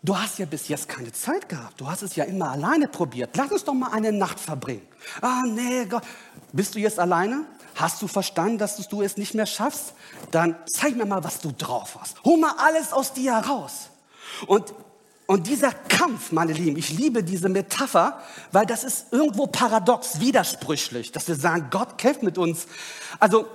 Du 0.03 0.17
hast 0.17 0.39
ja 0.39 0.45
bis 0.45 0.67
jetzt 0.67 0.87
keine 0.87 1.11
Zeit 1.11 1.49
gehabt. 1.49 1.81
Du 1.81 1.89
hast 1.89 2.01
es 2.01 2.15
ja 2.15 2.23
immer 2.23 2.51
alleine 2.51 2.87
probiert. 2.87 3.35
Lass 3.35 3.51
uns 3.51 3.63
doch 3.63 3.73
mal 3.73 3.91
eine 3.91 4.11
Nacht 4.11 4.39
verbringen. 4.39 4.87
Ah, 5.21 5.43
nee, 5.45 5.85
Gott. 5.85 6.03
Bist 6.53 6.75
du 6.75 6.79
jetzt 6.79 6.99
alleine? 6.99 7.45
Hast 7.75 8.01
du 8.01 8.07
verstanden, 8.07 8.57
dass 8.57 8.87
du 8.87 9.01
es 9.01 9.17
nicht 9.17 9.33
mehr 9.33 9.45
schaffst? 9.45 9.93
Dann 10.31 10.55
zeig 10.65 10.95
mir 10.95 11.05
mal, 11.05 11.23
was 11.23 11.41
du 11.41 11.51
drauf 11.51 11.97
hast. 11.99 12.23
Hol 12.23 12.37
mal 12.37 12.53
alles 12.57 12.93
aus 12.93 13.13
dir 13.13 13.35
heraus. 13.35 13.89
Und, 14.45 14.73
und 15.25 15.47
dieser 15.47 15.71
Kampf, 15.73 16.31
meine 16.31 16.53
Lieben, 16.53 16.77
ich 16.77 16.89
liebe 16.91 17.23
diese 17.23 17.49
Metapher, 17.49 18.21
weil 18.51 18.65
das 18.65 18.83
ist 18.83 19.07
irgendwo 19.11 19.47
paradox, 19.47 20.19
widersprüchlich, 20.19 21.11
dass 21.11 21.27
wir 21.27 21.35
sagen, 21.35 21.67
Gott 21.69 21.97
kämpft 21.97 22.23
mit 22.23 22.37
uns. 22.37 22.67
Also 23.19 23.47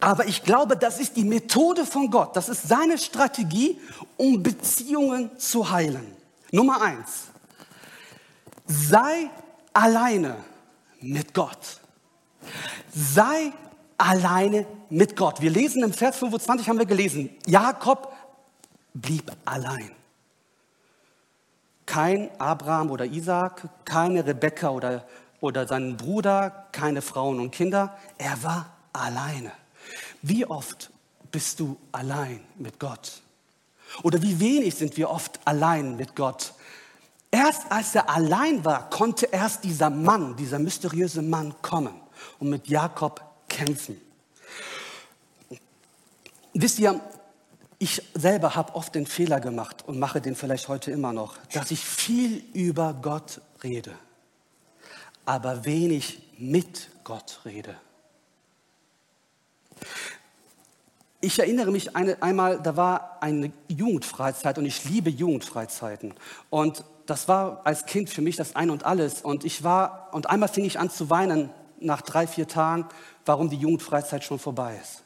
aber 0.00 0.26
ich 0.26 0.42
glaube, 0.42 0.76
das 0.76 1.00
ist 1.00 1.16
die 1.16 1.24
Methode 1.24 1.86
von 1.86 2.10
Gott. 2.10 2.36
Das 2.36 2.48
ist 2.48 2.68
seine 2.68 2.98
Strategie, 2.98 3.80
um 4.16 4.42
Beziehungen 4.42 5.38
zu 5.38 5.70
heilen. 5.70 6.14
Nummer 6.50 6.80
eins. 6.82 7.24
Sei 8.66 9.30
alleine 9.72 10.36
mit 11.00 11.34
Gott. 11.34 11.80
Sei 12.94 13.52
alleine 13.98 14.66
mit 14.90 15.16
Gott. 15.16 15.40
Wir 15.40 15.50
lesen 15.50 15.82
im 15.82 15.92
Vers 15.92 16.16
25 16.18 16.68
haben 16.68 16.78
wir 16.78 16.86
gelesen, 16.86 17.30
Jakob 17.46 18.12
blieb 18.94 19.32
allein. 19.44 19.90
Kein 21.84 22.30
Abraham 22.38 22.90
oder 22.90 23.04
Isaac, 23.04 23.68
keine 23.84 24.26
Rebekka 24.26 24.70
oder, 24.70 25.06
oder 25.40 25.66
sein 25.66 25.96
Bruder, 25.96 26.66
keine 26.72 27.00
Frauen 27.00 27.38
und 27.38 27.52
Kinder. 27.52 27.96
Er 28.18 28.42
war 28.42 28.70
alleine. 28.92 29.52
Wie 30.28 30.44
oft 30.44 30.90
bist 31.30 31.60
du 31.60 31.76
allein 31.92 32.40
mit 32.56 32.80
Gott? 32.80 33.22
Oder 34.02 34.20
wie 34.20 34.40
wenig 34.40 34.74
sind 34.74 34.96
wir 34.96 35.08
oft 35.08 35.38
allein 35.44 35.96
mit 35.96 36.16
Gott? 36.16 36.52
Erst 37.30 37.70
als 37.70 37.94
er 37.94 38.10
allein 38.10 38.64
war, 38.64 38.90
konnte 38.90 39.26
erst 39.26 39.62
dieser 39.62 39.88
Mann, 39.88 40.34
dieser 40.34 40.58
mysteriöse 40.58 41.22
Mann 41.22 41.54
kommen 41.62 41.94
und 42.40 42.50
mit 42.50 42.66
Jakob 42.66 43.20
kämpfen. 43.48 44.00
Wisst 46.54 46.80
ihr, 46.80 47.00
ich 47.78 48.02
selber 48.14 48.56
habe 48.56 48.74
oft 48.74 48.96
den 48.96 49.06
Fehler 49.06 49.38
gemacht 49.38 49.84
und 49.86 50.00
mache 50.00 50.20
den 50.20 50.34
vielleicht 50.34 50.66
heute 50.66 50.90
immer 50.90 51.12
noch, 51.12 51.36
dass 51.52 51.70
ich 51.70 51.84
viel 51.84 52.42
über 52.52 52.94
Gott 52.94 53.40
rede, 53.62 53.92
aber 55.24 55.64
wenig 55.64 56.20
mit 56.36 56.88
Gott 57.04 57.42
rede. 57.44 57.76
Ich 61.26 61.40
erinnere 61.40 61.72
mich 61.72 61.96
eine, 61.96 62.22
einmal, 62.22 62.60
da 62.62 62.76
war 62.76 63.18
eine 63.20 63.50
Jugendfreizeit 63.66 64.58
und 64.58 64.64
ich 64.64 64.84
liebe 64.84 65.10
Jugendfreizeiten. 65.10 66.14
Und 66.50 66.84
das 67.06 67.26
war 67.26 67.62
als 67.64 67.84
Kind 67.84 68.10
für 68.10 68.22
mich 68.22 68.36
das 68.36 68.54
Ein 68.54 68.70
und 68.70 68.84
Alles. 68.84 69.22
Und 69.22 69.44
ich 69.44 69.64
war, 69.64 70.10
und 70.12 70.30
einmal 70.30 70.48
fing 70.48 70.64
ich 70.64 70.78
an 70.78 70.88
zu 70.88 71.10
weinen 71.10 71.50
nach 71.80 72.02
drei, 72.02 72.28
vier 72.28 72.46
Tagen, 72.46 72.86
warum 73.24 73.50
die 73.50 73.56
Jugendfreizeit 73.56 74.22
schon 74.22 74.38
vorbei 74.38 74.78
ist. 74.80 75.02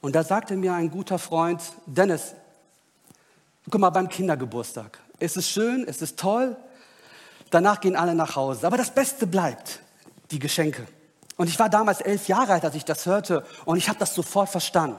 Und 0.00 0.14
da 0.16 0.24
sagte 0.24 0.56
mir 0.56 0.72
ein 0.72 0.90
guter 0.90 1.18
Freund, 1.18 1.60
Dennis, 1.84 2.32
guck 3.70 3.82
mal 3.82 3.90
beim 3.90 4.08
Kindergeburtstag. 4.08 4.98
Es 5.18 5.36
ist 5.36 5.50
schön, 5.50 5.84
es 5.86 6.00
ist 6.00 6.18
toll, 6.18 6.56
danach 7.50 7.82
gehen 7.82 7.96
alle 7.96 8.14
nach 8.14 8.34
Hause. 8.34 8.66
Aber 8.66 8.78
das 8.78 8.94
Beste 8.94 9.26
bleibt, 9.26 9.80
die 10.30 10.38
Geschenke. 10.38 10.86
Und 11.36 11.48
ich 11.48 11.58
war 11.58 11.68
damals 11.68 12.00
elf 12.00 12.28
Jahre 12.28 12.54
alt, 12.54 12.64
als 12.64 12.76
ich 12.76 12.86
das 12.86 13.04
hörte, 13.04 13.44
und 13.66 13.76
ich 13.76 13.90
habe 13.90 13.98
das 13.98 14.14
sofort 14.14 14.48
verstanden. 14.48 14.96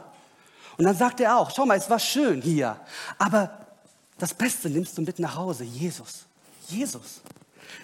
Und 0.78 0.86
dann 0.86 0.96
sagt 0.96 1.20
er 1.20 1.38
auch, 1.38 1.52
schau 1.56 1.66
mal, 1.66 1.78
es 1.78 1.90
war 1.90 2.00
schön 2.00 2.42
hier, 2.42 2.80
aber 3.18 3.66
das 4.18 4.34
Beste 4.34 4.70
nimmst 4.70 4.98
du 4.98 5.02
mit 5.02 5.20
nach 5.20 5.36
Hause, 5.36 5.64
Jesus. 5.64 6.26
Jesus. 6.68 7.22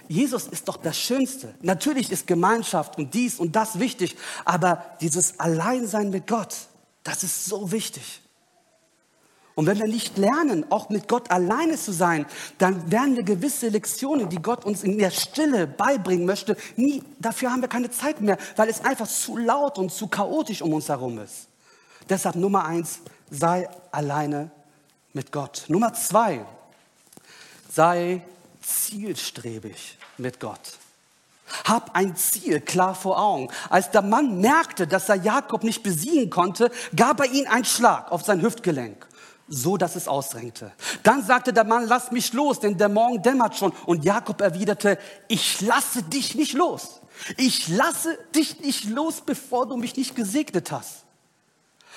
Jesus 0.07 0.47
ist 0.47 0.67
doch 0.67 0.77
das 0.77 0.97
Schönste. 0.97 1.53
Natürlich 1.61 2.11
ist 2.11 2.27
Gemeinschaft 2.27 2.97
und 2.97 3.13
dies 3.13 3.39
und 3.39 3.55
das 3.55 3.79
wichtig, 3.79 4.15
aber 4.45 4.85
dieses 5.01 5.39
Alleinsein 5.39 6.09
mit 6.09 6.27
Gott, 6.27 6.55
das 7.03 7.23
ist 7.23 7.45
so 7.45 7.71
wichtig. 7.71 8.21
Und 9.55 9.67
wenn 9.67 9.79
wir 9.79 9.87
nicht 9.87 10.17
lernen, 10.17 10.65
auch 10.71 10.89
mit 10.89 11.07
Gott 11.07 11.29
alleine 11.29 11.77
zu 11.77 11.91
sein, 11.91 12.25
dann 12.57 12.89
werden 12.91 13.15
wir 13.15 13.23
gewisse 13.23 13.67
Lektionen, 13.67 14.29
die 14.29 14.41
Gott 14.41 14.63
uns 14.63 14.83
in 14.83 14.97
der 14.97 15.11
Stille 15.11 15.67
beibringen 15.67 16.25
möchte, 16.25 16.55
nie, 16.77 17.03
dafür 17.19 17.51
haben 17.51 17.61
wir 17.61 17.67
keine 17.67 17.91
Zeit 17.91 18.21
mehr, 18.21 18.37
weil 18.55 18.69
es 18.69 18.83
einfach 18.83 19.07
zu 19.07 19.37
laut 19.37 19.77
und 19.77 19.91
zu 19.91 20.07
chaotisch 20.07 20.61
um 20.61 20.73
uns 20.73 20.87
herum 20.87 21.19
ist. 21.19 21.50
Deshalb 22.11 22.35
Nummer 22.35 22.65
eins, 22.65 22.99
sei 23.29 23.69
alleine 23.89 24.51
mit 25.13 25.31
Gott. 25.31 25.63
Nummer 25.69 25.93
zwei, 25.93 26.45
sei 27.71 28.21
zielstrebig 28.61 29.97
mit 30.17 30.41
Gott. 30.41 30.59
Hab 31.63 31.95
ein 31.95 32.17
Ziel 32.17 32.59
klar 32.59 32.95
vor 32.95 33.17
Augen. 33.17 33.49
Als 33.69 33.91
der 33.91 34.01
Mann 34.01 34.41
merkte, 34.41 34.87
dass 34.87 35.07
er 35.07 35.15
Jakob 35.15 35.63
nicht 35.63 35.83
besiegen 35.83 36.29
konnte, 36.29 36.69
gab 36.93 37.21
er 37.21 37.31
ihm 37.31 37.47
einen 37.47 37.63
Schlag 37.63 38.11
auf 38.11 38.23
sein 38.23 38.41
Hüftgelenk, 38.41 39.07
so 39.47 39.77
dass 39.77 39.95
es 39.95 40.09
ausdrängte. 40.09 40.73
Dann 41.03 41.23
sagte 41.25 41.53
der 41.53 41.63
Mann, 41.63 41.87
lass 41.87 42.11
mich 42.11 42.33
los, 42.33 42.59
denn 42.59 42.77
der 42.77 42.89
Morgen 42.89 43.23
dämmert 43.23 43.55
schon. 43.55 43.71
Und 43.85 44.03
Jakob 44.03 44.41
erwiderte, 44.41 44.97
ich 45.29 45.61
lasse 45.61 46.03
dich 46.03 46.35
nicht 46.35 46.51
los. 46.51 46.99
Ich 47.37 47.69
lasse 47.69 48.17
dich 48.35 48.59
nicht 48.59 48.83
los, 48.83 49.21
bevor 49.25 49.65
du 49.65 49.77
mich 49.77 49.95
nicht 49.95 50.13
gesegnet 50.13 50.73
hast. 50.73 51.05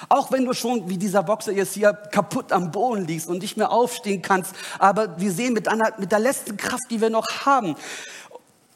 Auch 0.09 0.33
wenn 0.33 0.45
du 0.45 0.53
schon, 0.53 0.89
wie 0.89 0.99
dieser 0.99 1.23
Boxer 1.23 1.53
jetzt 1.53 1.75
hier, 1.75 1.93
kaputt 1.93 2.53
am 2.53 2.71
Boden 2.71 3.07
liegst 3.07 3.29
und 3.29 3.41
nicht 3.41 3.57
mehr 3.57 3.71
aufstehen 3.71 4.23
kannst. 4.23 4.55
Aber 4.79 5.19
wir 5.21 5.33
sehen 5.33 5.53
mit, 5.53 5.69
einer, 5.69 5.93
mit 5.99 6.13
der 6.13 6.19
letzten 6.19 6.57
Kraft, 6.57 6.85
die 6.91 7.01
wir 7.01 7.11
noch 7.11 7.47
haben, 7.47 7.77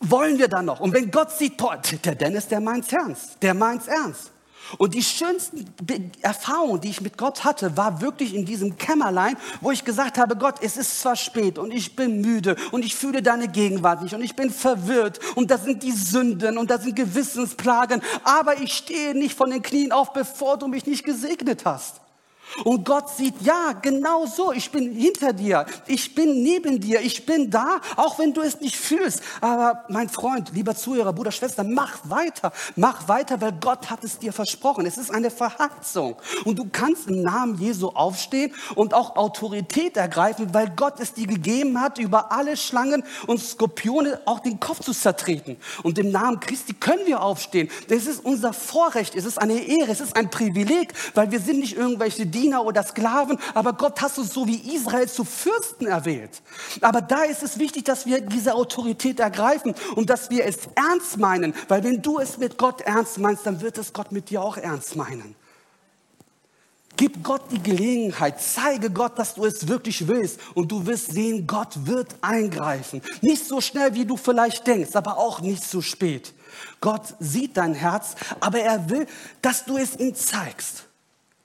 wollen 0.00 0.38
wir 0.38 0.48
dann 0.48 0.66
noch? 0.66 0.80
Und 0.80 0.92
wenn 0.94 1.10
Gott 1.10 1.32
sieht, 1.32 1.56
boah, 1.56 1.76
der 2.04 2.14
Dennis, 2.14 2.48
der 2.48 2.60
meint's 2.60 2.92
ernst, 2.92 3.42
der 3.42 3.54
meint's 3.54 3.88
ernst. 3.88 4.30
Und 4.76 4.94
die 4.94 5.02
schönsten 5.02 5.64
Erfahrungen, 6.20 6.80
die 6.80 6.90
ich 6.90 7.00
mit 7.00 7.16
Gott 7.16 7.44
hatte, 7.44 7.76
war 7.76 8.00
wirklich 8.00 8.34
in 8.34 8.44
diesem 8.44 8.76
Kämmerlein, 8.76 9.36
wo 9.60 9.70
ich 9.70 9.84
gesagt 9.84 10.18
habe, 10.18 10.36
Gott, 10.36 10.56
es 10.60 10.76
ist 10.76 11.00
zwar 11.00 11.16
spät 11.16 11.58
und 11.58 11.72
ich 11.72 11.96
bin 11.96 12.20
müde 12.20 12.56
und 12.70 12.84
ich 12.84 12.94
fühle 12.94 13.22
deine 13.22 13.48
Gegenwart 13.48 14.02
nicht 14.02 14.14
und 14.14 14.22
ich 14.22 14.36
bin 14.36 14.50
verwirrt 14.50 15.20
und 15.36 15.50
da 15.50 15.56
sind 15.56 15.82
die 15.82 15.92
Sünden 15.92 16.58
und 16.58 16.70
da 16.70 16.78
sind 16.78 16.96
Gewissensplagen, 16.96 18.02
aber 18.24 18.60
ich 18.60 18.74
stehe 18.74 19.14
nicht 19.14 19.34
von 19.34 19.50
den 19.50 19.62
Knien 19.62 19.92
auf, 19.92 20.12
bevor 20.12 20.58
du 20.58 20.68
mich 20.68 20.86
nicht 20.86 21.04
gesegnet 21.04 21.64
hast. 21.64 22.00
Und 22.64 22.84
Gott 22.84 23.10
sieht, 23.10 23.40
ja, 23.42 23.72
genau 23.80 24.26
so, 24.26 24.52
ich 24.52 24.70
bin 24.70 24.92
hinter 24.92 25.32
dir, 25.32 25.66
ich 25.86 26.14
bin 26.14 26.42
neben 26.42 26.80
dir, 26.80 27.00
ich 27.00 27.24
bin 27.24 27.50
da, 27.50 27.80
auch 27.96 28.18
wenn 28.18 28.32
du 28.32 28.40
es 28.40 28.60
nicht 28.60 28.76
fühlst. 28.76 29.22
Aber 29.40 29.84
mein 29.88 30.08
Freund, 30.08 30.50
lieber 30.54 30.74
Zuhörer, 30.74 31.12
Bruder, 31.12 31.32
Schwester, 31.32 31.64
mach 31.64 31.98
weiter, 32.04 32.52
mach 32.76 33.08
weiter, 33.08 33.40
weil 33.40 33.52
Gott 33.52 33.90
hat 33.90 34.04
es 34.04 34.18
dir 34.18 34.32
versprochen. 34.32 34.86
Es 34.86 34.98
ist 34.98 35.10
eine 35.10 35.30
Verheißung. 35.30 36.16
Und 36.44 36.58
du 36.58 36.68
kannst 36.70 37.08
im 37.08 37.22
Namen 37.22 37.58
Jesu 37.58 37.88
aufstehen 37.88 38.52
und 38.74 38.94
auch 38.94 39.16
Autorität 39.16 39.96
ergreifen, 39.96 40.52
weil 40.52 40.70
Gott 40.70 41.00
es 41.00 41.12
dir 41.12 41.26
gegeben 41.26 41.80
hat, 41.80 41.98
über 41.98 42.32
alle 42.32 42.56
Schlangen 42.56 43.04
und 43.26 43.40
Skorpione 43.40 44.20
auch 44.24 44.40
den 44.40 44.60
Kopf 44.60 44.80
zu 44.80 44.92
zertreten. 44.92 45.56
Und 45.82 45.98
im 45.98 46.10
Namen 46.10 46.40
Christi 46.40 46.74
können 46.74 47.06
wir 47.06 47.22
aufstehen. 47.22 47.68
Das 47.88 48.06
ist 48.06 48.24
unser 48.24 48.52
Vorrecht, 48.52 49.14
es 49.14 49.24
ist 49.24 49.38
eine 49.38 49.60
Ehre, 49.60 49.90
es 49.90 50.00
ist 50.00 50.16
ein 50.16 50.30
Privileg, 50.30 50.92
weil 51.14 51.30
wir 51.30 51.40
sind 51.40 51.60
nicht 51.60 51.76
irgendwelche 51.76 52.26
Diener 52.38 52.64
oder 52.64 52.82
Sklaven, 52.82 53.38
aber 53.54 53.72
Gott 53.72 54.00
hast 54.00 54.18
uns 54.18 54.32
so 54.32 54.46
wie 54.46 54.74
Israel 54.74 55.08
zu 55.08 55.24
Fürsten 55.24 55.86
erwählt. 55.86 56.42
Aber 56.80 57.00
da 57.00 57.24
ist 57.24 57.42
es 57.42 57.58
wichtig, 57.58 57.84
dass 57.84 58.06
wir 58.06 58.20
diese 58.20 58.54
Autorität 58.54 59.18
ergreifen 59.18 59.74
und 59.96 60.08
dass 60.08 60.30
wir 60.30 60.44
es 60.44 60.58
ernst 60.74 61.18
meinen, 61.18 61.52
weil 61.66 61.82
wenn 61.82 62.00
du 62.00 62.18
es 62.18 62.38
mit 62.38 62.56
Gott 62.56 62.80
ernst 62.82 63.18
meinst, 63.18 63.44
dann 63.46 63.60
wird 63.60 63.78
es 63.78 63.92
Gott 63.92 64.12
mit 64.12 64.30
dir 64.30 64.42
auch 64.42 64.56
ernst 64.56 64.94
meinen. 64.94 65.34
Gib 66.96 67.22
Gott 67.22 67.42
die 67.52 67.62
Gelegenheit, 67.62 68.40
zeige 68.40 68.90
Gott, 68.90 69.16
dass 69.20 69.34
du 69.34 69.44
es 69.44 69.68
wirklich 69.68 70.08
willst 70.08 70.40
und 70.54 70.72
du 70.72 70.84
wirst 70.84 71.12
sehen, 71.12 71.46
Gott 71.46 71.86
wird 71.86 72.16
eingreifen. 72.22 73.02
Nicht 73.20 73.46
so 73.46 73.60
schnell, 73.60 73.94
wie 73.94 74.04
du 74.04 74.16
vielleicht 74.16 74.66
denkst, 74.66 74.96
aber 74.96 75.16
auch 75.16 75.40
nicht 75.40 75.62
so 75.62 75.80
spät. 75.80 76.34
Gott 76.80 77.14
sieht 77.20 77.56
dein 77.56 77.74
Herz, 77.74 78.16
aber 78.40 78.58
er 78.58 78.90
will, 78.90 79.06
dass 79.42 79.64
du 79.64 79.76
es 79.76 79.94
ihm 79.96 80.12
zeigst. 80.12 80.87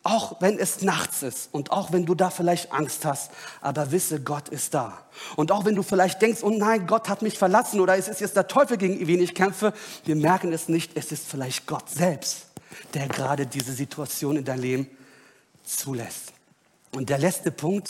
Auch 0.06 0.42
wenn 0.42 0.60
es 0.60 0.82
nachts 0.82 1.24
ist 1.24 1.48
und 1.54 1.72
auch 1.72 1.94
wenn 1.94 2.06
du 2.06 2.14
da 2.14 2.30
vielleicht 2.30 2.74
Angst 2.74 3.06
hast, 3.06 3.32
aber 3.62 3.92
wisse, 3.94 4.22
Gott 4.22 4.50
ist 4.50 4.74
da. 4.74 5.06
Und 5.38 5.50
auch 5.50 5.64
wenn 5.64 5.76
du 5.76 5.84
vielleicht 5.84 6.22
denkst, 6.22 6.44
oh 6.44 6.50
nein, 6.50 6.88
Gott 6.88 7.08
hat 7.08 7.22
mich 7.22 7.38
verlassen 7.38 7.80
oder 7.80 7.98
es 7.98 8.10
ist 8.10 8.20
jetzt 8.20 8.36
der 8.36 8.50
Teufel, 8.50 8.76
gegen 8.76 9.06
den 9.06 9.22
ich 9.22 9.34
kämpfe, 9.34 9.74
wir 10.04 10.18
merken 10.18 10.52
es 10.52 10.68
nicht, 10.68 10.92
es 10.96 11.14
ist 11.14 11.26
vielleicht 11.26 11.68
Gott 11.68 11.90
selbst, 11.90 12.48
der 12.94 13.08
gerade 13.08 13.48
diese 13.48 13.72
Situation 13.72 14.36
in 14.36 14.44
dein 14.44 14.60
Leben 14.60 14.90
zulässt. 15.64 16.34
Und 16.92 17.10
der 17.10 17.18
letzte 17.18 17.52
Punkt, 17.52 17.90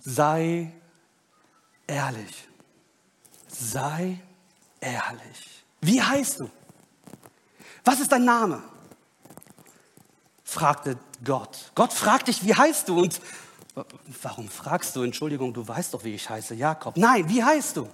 sei 0.00 0.72
ehrlich. 1.86 2.48
Sei 3.46 4.18
ehrlich. 4.80 5.64
Wie 5.80 6.02
heißt 6.02 6.40
du? 6.40 6.50
Was 7.84 8.00
ist 8.00 8.10
dein 8.10 8.24
Name? 8.24 8.62
Fragte 10.50 10.98
Gott. 11.24 11.70
Gott 11.74 11.92
fragt 11.92 12.28
dich, 12.28 12.44
wie 12.44 12.54
heißt 12.54 12.88
du? 12.88 13.00
Und 13.00 13.20
warum 14.22 14.48
fragst 14.48 14.96
du? 14.96 15.02
Entschuldigung, 15.02 15.54
du 15.54 15.66
weißt 15.66 15.94
doch, 15.94 16.02
wie 16.04 16.14
ich 16.14 16.28
heiße, 16.28 16.54
Jakob. 16.54 16.96
Nein, 16.96 17.28
wie 17.28 17.42
heißt 17.42 17.76
du? 17.76 17.88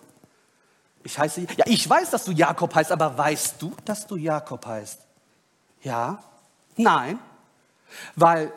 Ich 1.04 1.18
heiße, 1.18 1.42
ja, 1.56 1.66
ich 1.66 1.88
weiß, 1.88 2.10
dass 2.10 2.24
du 2.24 2.32
Jakob 2.32 2.74
heißt, 2.74 2.90
aber 2.90 3.16
weißt 3.16 3.60
du, 3.60 3.74
dass 3.84 4.06
du 4.06 4.16
Jakob 4.16 4.64
heißt? 4.64 5.00
Ja? 5.82 6.22
Nein? 6.76 7.18
Weil 8.16 8.52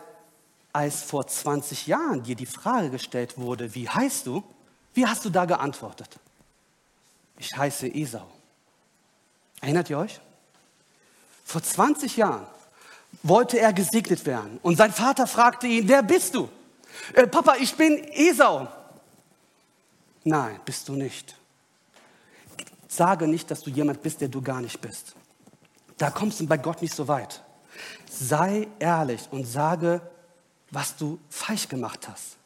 als 0.71 1.03
vor 1.03 1.27
20 1.27 1.87
Jahren 1.87 2.23
dir 2.23 2.35
die 2.35 2.45
Frage 2.45 2.89
gestellt 2.89 3.37
wurde, 3.37 3.75
wie 3.75 3.87
heißt 3.87 4.25
du? 4.25 4.43
Wie 4.93 5.05
hast 5.05 5.25
du 5.25 5.29
da 5.29 5.45
geantwortet? 5.45 6.19
Ich 7.37 7.55
heiße 7.55 7.87
Esau. 7.87 8.27
Erinnert 9.61 9.89
ihr 9.89 9.99
euch? 9.99 10.19
Vor 11.43 11.61
20 11.61 12.17
Jahren 12.17 12.47
wollte 13.23 13.59
er 13.59 13.73
gesegnet 13.73 14.25
werden. 14.25 14.59
Und 14.61 14.77
sein 14.77 14.91
Vater 14.91 15.27
fragte 15.27 15.67
ihn, 15.67 15.87
wer 15.87 16.03
bist 16.03 16.35
du? 16.35 16.49
Äh, 17.13 17.27
Papa, 17.27 17.55
ich 17.59 17.75
bin 17.75 18.03
Esau. 18.11 18.67
Nein, 20.23 20.59
bist 20.65 20.87
du 20.87 20.93
nicht. 20.93 21.35
Sage 22.87 23.27
nicht, 23.27 23.49
dass 23.51 23.61
du 23.61 23.69
jemand 23.69 24.01
bist, 24.01 24.21
der 24.21 24.27
du 24.27 24.41
gar 24.41 24.61
nicht 24.61 24.81
bist. 24.81 25.15
Da 25.97 26.09
kommst 26.09 26.39
du 26.39 26.47
bei 26.47 26.57
Gott 26.57 26.81
nicht 26.81 26.93
so 26.93 27.07
weit. 27.07 27.43
Sei 28.09 28.67
ehrlich 28.79 29.21
und 29.31 29.45
sage, 29.45 30.01
was 30.71 30.95
du 30.95 31.19
falsch 31.29 31.67
gemacht 31.67 32.07
hast. 32.07 32.38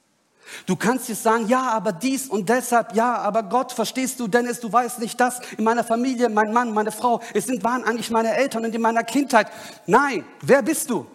Du 0.66 0.76
kannst 0.76 1.10
jetzt 1.10 1.24
sagen, 1.24 1.47
ja, 1.47 1.72
aber 1.72 1.91
dies 1.91 2.28
und 2.28 2.49
deshalb, 2.49 2.95
ja, 2.95 3.16
aber 3.18 3.43
Gott, 3.43 3.72
verstehst 3.72 4.20
du, 4.20 4.28
Dennis, 4.28 4.60
du 4.60 4.72
weißt 4.72 4.99
nicht 4.99 5.20
das 5.20 5.39
in 5.58 5.64
meiner 5.64 5.84
Familie, 5.84 6.30
mein 6.30 6.54
Mann, 6.54 6.74
meine 6.74 6.91
Frau, 6.91 7.22
es 7.34 7.45
sind, 7.45 7.64
waren 7.64 7.84
eigentlich 7.84 8.10
meine 8.10 8.34
Eltern 8.34 8.66
und 8.66 8.74
in 8.74 8.82
meiner 8.82 9.04
Kindheit. 9.04 9.47
Nein, 9.88 10.26
wer 10.41 10.62
bist 10.62 10.89
du? 10.89 11.06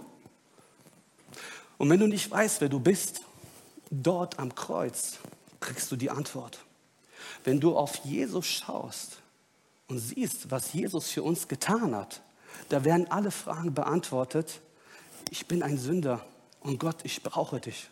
Und 1.78 1.90
wenn 1.90 2.00
du 2.00 2.06
nicht 2.06 2.30
weißt, 2.30 2.60
wer 2.60 2.68
du 2.68 2.80
bist, 2.80 3.22
dort 3.90 4.38
am 4.38 4.54
Kreuz 4.54 5.18
kriegst 5.60 5.90
du 5.90 5.96
die 5.96 6.10
Antwort. 6.10 6.58
Wenn 7.44 7.60
du 7.60 7.76
auf 7.76 7.96
Jesus 8.04 8.46
schaust 8.46 9.18
und 9.86 9.98
siehst, 9.98 10.50
was 10.50 10.72
Jesus 10.72 11.08
für 11.10 11.22
uns 11.22 11.48
getan 11.48 11.94
hat, 11.94 12.20
da 12.68 12.84
werden 12.84 13.10
alle 13.10 13.30
Fragen 13.30 13.74
beantwortet. 13.74 14.60
Ich 15.30 15.46
bin 15.46 15.62
ein 15.62 15.78
Sünder 15.78 16.24
und 16.60 16.78
Gott, 16.80 16.96
ich 17.04 17.22
brauche 17.22 17.60
dich. 17.60 17.88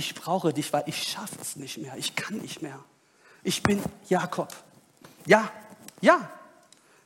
Ich 0.00 0.14
brauche 0.14 0.54
dich, 0.54 0.72
weil 0.72 0.84
ich 0.86 1.02
schaffe 1.02 1.36
es 1.42 1.56
nicht 1.56 1.76
mehr. 1.76 1.94
Ich 1.98 2.16
kann 2.16 2.38
nicht 2.38 2.62
mehr. 2.62 2.82
Ich 3.42 3.62
bin 3.62 3.82
Jakob. 4.08 4.50
Ja, 5.26 5.52
ja, 6.00 6.30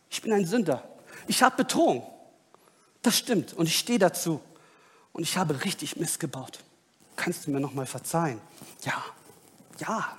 ich 0.09 0.23
bin 0.23 0.33
ein 0.33 0.47
Sünder. 0.47 0.81
Ich 1.27 1.43
habe 1.43 1.57
betrogen. 1.57 2.05
Das 3.03 3.19
stimmt 3.19 3.53
und 3.53 3.67
ich 3.67 3.77
stehe 3.77 3.99
dazu. 3.99 4.41
Und 5.13 5.25
ich 5.25 5.37
habe 5.37 5.65
richtig 5.65 5.97
Mist 5.97 6.21
gebaut. 6.21 6.61
Kannst 7.17 7.49
du 7.49 7.51
mir 7.51 7.59
noch 7.59 7.75
mal 7.75 7.85
verzeihen? 7.85 8.41
Ja, 8.83 9.05
ja. 9.79 10.17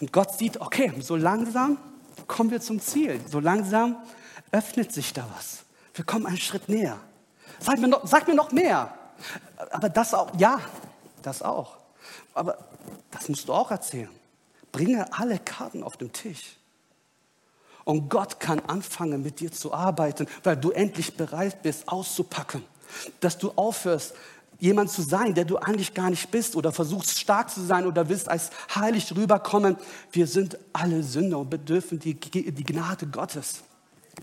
Und 0.00 0.12
Gott 0.12 0.36
sieht, 0.36 0.60
okay, 0.60 0.92
so 1.00 1.14
langsam 1.14 1.78
kommen 2.26 2.50
wir 2.50 2.60
zum 2.60 2.80
Ziel. 2.80 3.20
So 3.30 3.38
langsam 3.38 4.02
öffnet 4.50 4.92
sich 4.92 5.12
da 5.12 5.28
was. 5.36 5.62
Wir 5.94 6.04
kommen 6.04 6.26
einen 6.26 6.38
Schritt 6.38 6.68
näher. 6.68 6.98
Sag 7.60 7.78
mir 7.78 7.86
noch, 7.86 8.04
sag 8.04 8.26
mir 8.26 8.34
noch 8.34 8.50
mehr. 8.50 8.92
Aber 9.70 9.88
das 9.88 10.12
auch, 10.12 10.36
ja, 10.36 10.58
das 11.22 11.42
auch. 11.42 11.76
Aber 12.34 12.58
das 13.10 13.28
musst 13.28 13.48
du 13.48 13.52
auch 13.52 13.70
erzählen. 13.70 14.10
Bringe 14.72 15.06
alle 15.12 15.38
Karten 15.38 15.82
auf 15.82 15.96
den 15.96 16.12
Tisch. 16.12 16.56
Und 17.84 18.08
Gott 18.08 18.40
kann 18.40 18.60
anfangen, 18.60 19.22
mit 19.22 19.40
dir 19.40 19.50
zu 19.50 19.72
arbeiten, 19.72 20.26
weil 20.44 20.56
du 20.56 20.70
endlich 20.70 21.16
bereit 21.16 21.62
bist, 21.62 21.88
auszupacken. 21.88 22.64
Dass 23.20 23.38
du 23.38 23.50
aufhörst, 23.56 24.14
jemand 24.62 24.90
zu 24.90 25.02
sein, 25.02 25.34
der 25.34 25.44
du 25.44 25.56
eigentlich 25.56 25.92
gar 25.92 26.08
nicht 26.08 26.30
bist 26.30 26.54
oder 26.54 26.72
versuchst 26.72 27.18
stark 27.18 27.50
zu 27.50 27.60
sein 27.60 27.84
oder 27.84 28.08
willst 28.08 28.28
als 28.28 28.50
heilig 28.72 29.14
rüberkommen. 29.16 29.76
Wir 30.12 30.28
sind 30.28 30.56
alle 30.72 31.02
Sünder 31.02 31.40
und 31.40 31.50
bedürfen 31.50 31.98
die, 31.98 32.14
die 32.14 32.64
Gnade 32.64 33.08
Gottes. 33.08 33.64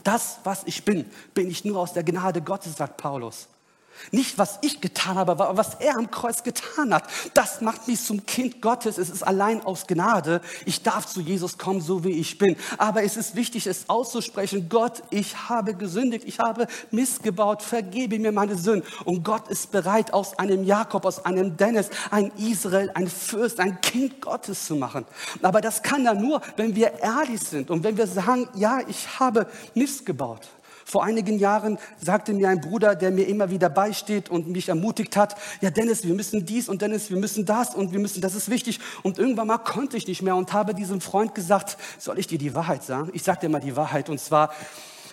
Das, 0.04 0.40
was 0.46 0.64
ich 0.66 0.86
bin, 0.86 1.06
bin 1.34 1.50
ich 1.50 1.66
nur 1.66 1.80
aus 1.80 1.92
der 1.92 2.04
Gnade 2.04 2.42
Gottes, 2.42 2.78
sagt 2.78 2.96
Paulus. 2.96 3.50
Nicht, 4.12 4.38
was 4.38 4.60
ich 4.62 4.82
getan 4.82 5.16
habe, 5.16 5.32
aber 5.32 5.58
was 5.58 5.76
er 5.76 5.98
am 5.98 6.10
Kreuz 6.10 6.44
getan 6.44 6.94
hat. 6.94 7.04
Das 7.34 7.62
macht 7.62 7.88
mich 7.88 8.04
zum 8.04 8.26
Kind 8.26 8.62
Gottes. 8.62 8.98
Es 8.98 9.10
ist 9.10 9.24
allein 9.24 9.64
aus 9.66 9.88
Gnade. 9.88 10.42
Ich 10.66 10.84
darf 10.84 11.06
zu 11.06 11.22
Jesus 11.22 11.58
kommen, 11.58 11.82
so 11.82 12.04
wie 12.04 12.12
ich 12.12 12.38
bin. 12.38 12.56
Aber 12.78 13.04
es 13.04 13.18
ist 13.18 13.36
wichtig, 13.36 13.68
es 13.68 13.90
auszusprechen. 13.90 14.68
Gott, 14.70 15.04
ich 15.10 15.50
habe 15.50 15.74
gesündigt. 15.74 16.26
Ich 16.26 16.40
habe 16.40 16.68
missgebaut. 16.92 17.62
Vergebe 17.62 18.20
mir 18.20 18.32
meine 18.32 18.58
Sünden. 18.58 18.88
Und 19.06 19.24
Gott 19.24 19.48
ist 19.50 19.72
bereit, 19.72 20.14
aus 20.14 20.38
einem 20.40 20.64
Jakob, 20.64 21.06
aus 21.06 21.26
einem 21.26 21.58
Dennis, 21.58 21.90
ein 22.10 22.32
Israel, 22.38 22.92
ein 22.94 23.08
Fürst, 23.08 23.60
ein 23.60 23.80
Kind 23.82 24.22
Gottes 24.22 24.66
zu 24.66 24.76
machen. 24.76 25.06
Aber 25.42 25.62
das 25.62 25.84
kann 25.84 26.06
er 26.06 26.14
nur, 26.14 26.42
wenn 26.56 26.76
wir 26.76 27.00
ehrlich 27.00 27.42
sind 27.42 27.70
und 27.70 27.84
wenn 27.84 27.98
wir 27.98 28.08
sagen, 28.08 28.48
ja, 28.56 28.80
ich 28.88 29.20
habe 29.20 29.48
missgebaut. 29.76 30.48
Vor 30.90 31.04
einigen 31.04 31.38
Jahren 31.38 31.78
sagte 32.04 32.34
mir 32.34 32.50
ein 32.50 32.62
Bruder, 32.62 32.96
der 32.96 33.12
mir 33.12 33.28
immer 33.28 33.52
wieder 33.52 33.70
beisteht 33.70 34.28
und 34.28 34.48
mich 34.48 34.70
ermutigt 34.70 35.16
hat, 35.18 35.36
ja 35.62 35.70
Dennis, 35.70 36.04
wir 36.04 36.16
müssen 36.16 36.48
dies 36.48 36.68
und 36.68 36.82
Dennis, 36.82 37.12
wir 37.12 37.18
müssen 37.18 37.46
das 37.46 37.76
und 37.76 37.92
wir 37.92 38.00
müssen, 38.00 38.22
das 38.22 38.34
ist 38.34 38.50
wichtig. 38.50 38.80
Und 39.04 39.20
irgendwann 39.20 39.46
mal 39.46 39.60
konnte 39.60 39.98
ich 39.98 40.08
nicht 40.08 40.24
mehr 40.24 40.36
und 40.36 40.52
habe 40.52 40.74
diesem 40.74 41.00
Freund 41.00 41.36
gesagt, 41.36 41.78
soll 42.00 42.18
ich 42.18 42.26
dir 42.26 42.40
die 42.40 42.56
Wahrheit 42.56 42.82
sagen? 42.82 43.12
Ich 43.14 43.22
sage 43.22 43.42
dir 43.42 43.50
mal 43.50 43.60
die 43.60 43.76
Wahrheit 43.76 44.10
und 44.10 44.20
zwar, 44.20 44.52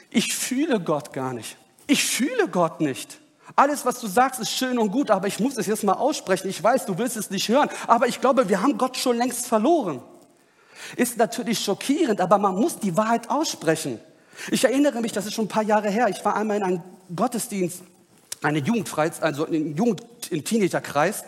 ich 0.08 0.34
fühle 0.34 0.80
Gott 0.80 1.12
gar 1.12 1.34
nicht. 1.34 1.58
Ich 1.86 2.06
fühle 2.06 2.48
Gott 2.48 2.80
nicht. 2.80 3.18
Alles, 3.54 3.84
was 3.84 4.00
du 4.00 4.06
sagst, 4.06 4.40
ist 4.40 4.52
schön 4.52 4.78
und 4.78 4.90
gut, 4.90 5.10
aber 5.10 5.26
ich 5.26 5.40
muss 5.40 5.58
es 5.58 5.66
jetzt 5.66 5.84
mal 5.84 5.92
aussprechen. 5.92 6.48
Ich 6.48 6.62
weiß, 6.62 6.86
du 6.86 6.96
willst 6.96 7.18
es 7.18 7.28
nicht 7.28 7.50
hören, 7.50 7.68
aber 7.86 8.08
ich 8.08 8.22
glaube, 8.22 8.48
wir 8.48 8.62
haben 8.62 8.78
Gott 8.78 8.96
schon 8.96 9.18
längst 9.18 9.46
verloren. 9.46 10.00
Ist 10.96 11.18
natürlich 11.18 11.58
schockierend, 11.58 12.22
aber 12.22 12.38
man 12.38 12.54
muss 12.54 12.78
die 12.78 12.96
Wahrheit 12.96 13.28
aussprechen. 13.28 14.00
Ich 14.50 14.64
erinnere 14.64 15.00
mich, 15.00 15.12
das 15.12 15.26
ist 15.26 15.34
schon 15.34 15.46
ein 15.46 15.48
paar 15.48 15.62
Jahre 15.62 15.90
her, 15.90 16.08
ich 16.08 16.24
war 16.24 16.36
einmal 16.36 16.58
in 16.58 16.62
einem 16.62 16.82
Gottesdienst, 17.14 17.82
eine 18.42 18.58
Jugendfreiz, 18.58 19.22
also 19.22 19.46
ein 19.46 19.76
Jugend, 19.76 20.02
im 20.30 20.44
Teenagerkreis 20.44 21.24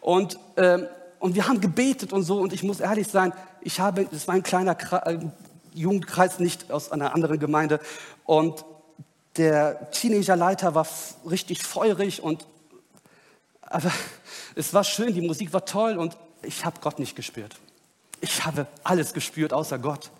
und, 0.00 0.38
ähm, 0.56 0.86
und 1.18 1.34
wir 1.34 1.48
haben 1.48 1.60
gebetet 1.60 2.12
und 2.12 2.22
so 2.22 2.38
und 2.38 2.52
ich 2.52 2.62
muss 2.62 2.80
ehrlich 2.80 3.08
sein, 3.08 3.32
ich 3.60 3.80
habe, 3.80 4.06
das 4.10 4.28
war 4.28 4.34
ein 4.34 4.42
kleiner 4.42 4.74
Kre 4.74 5.02
äh, 5.06 5.18
Jugendkreis, 5.74 6.38
nicht 6.38 6.70
aus 6.70 6.92
einer 6.92 7.14
anderen 7.14 7.38
Gemeinde 7.38 7.80
und 8.24 8.64
der 9.36 9.90
Teenagerleiter 9.90 10.74
war 10.74 10.86
richtig 11.28 11.62
feurig 11.62 12.22
und 12.22 12.46
aber 13.60 13.90
es 14.54 14.72
war 14.72 14.84
schön, 14.84 15.12
die 15.12 15.20
Musik 15.20 15.52
war 15.52 15.64
toll 15.64 15.96
und 15.96 16.16
ich 16.42 16.64
habe 16.64 16.80
Gott 16.80 16.98
nicht 16.98 17.16
gespürt. 17.16 17.56
Ich 18.20 18.46
habe 18.46 18.66
alles 18.84 19.12
gespürt 19.12 19.52
außer 19.52 19.78
Gott. 19.78 20.10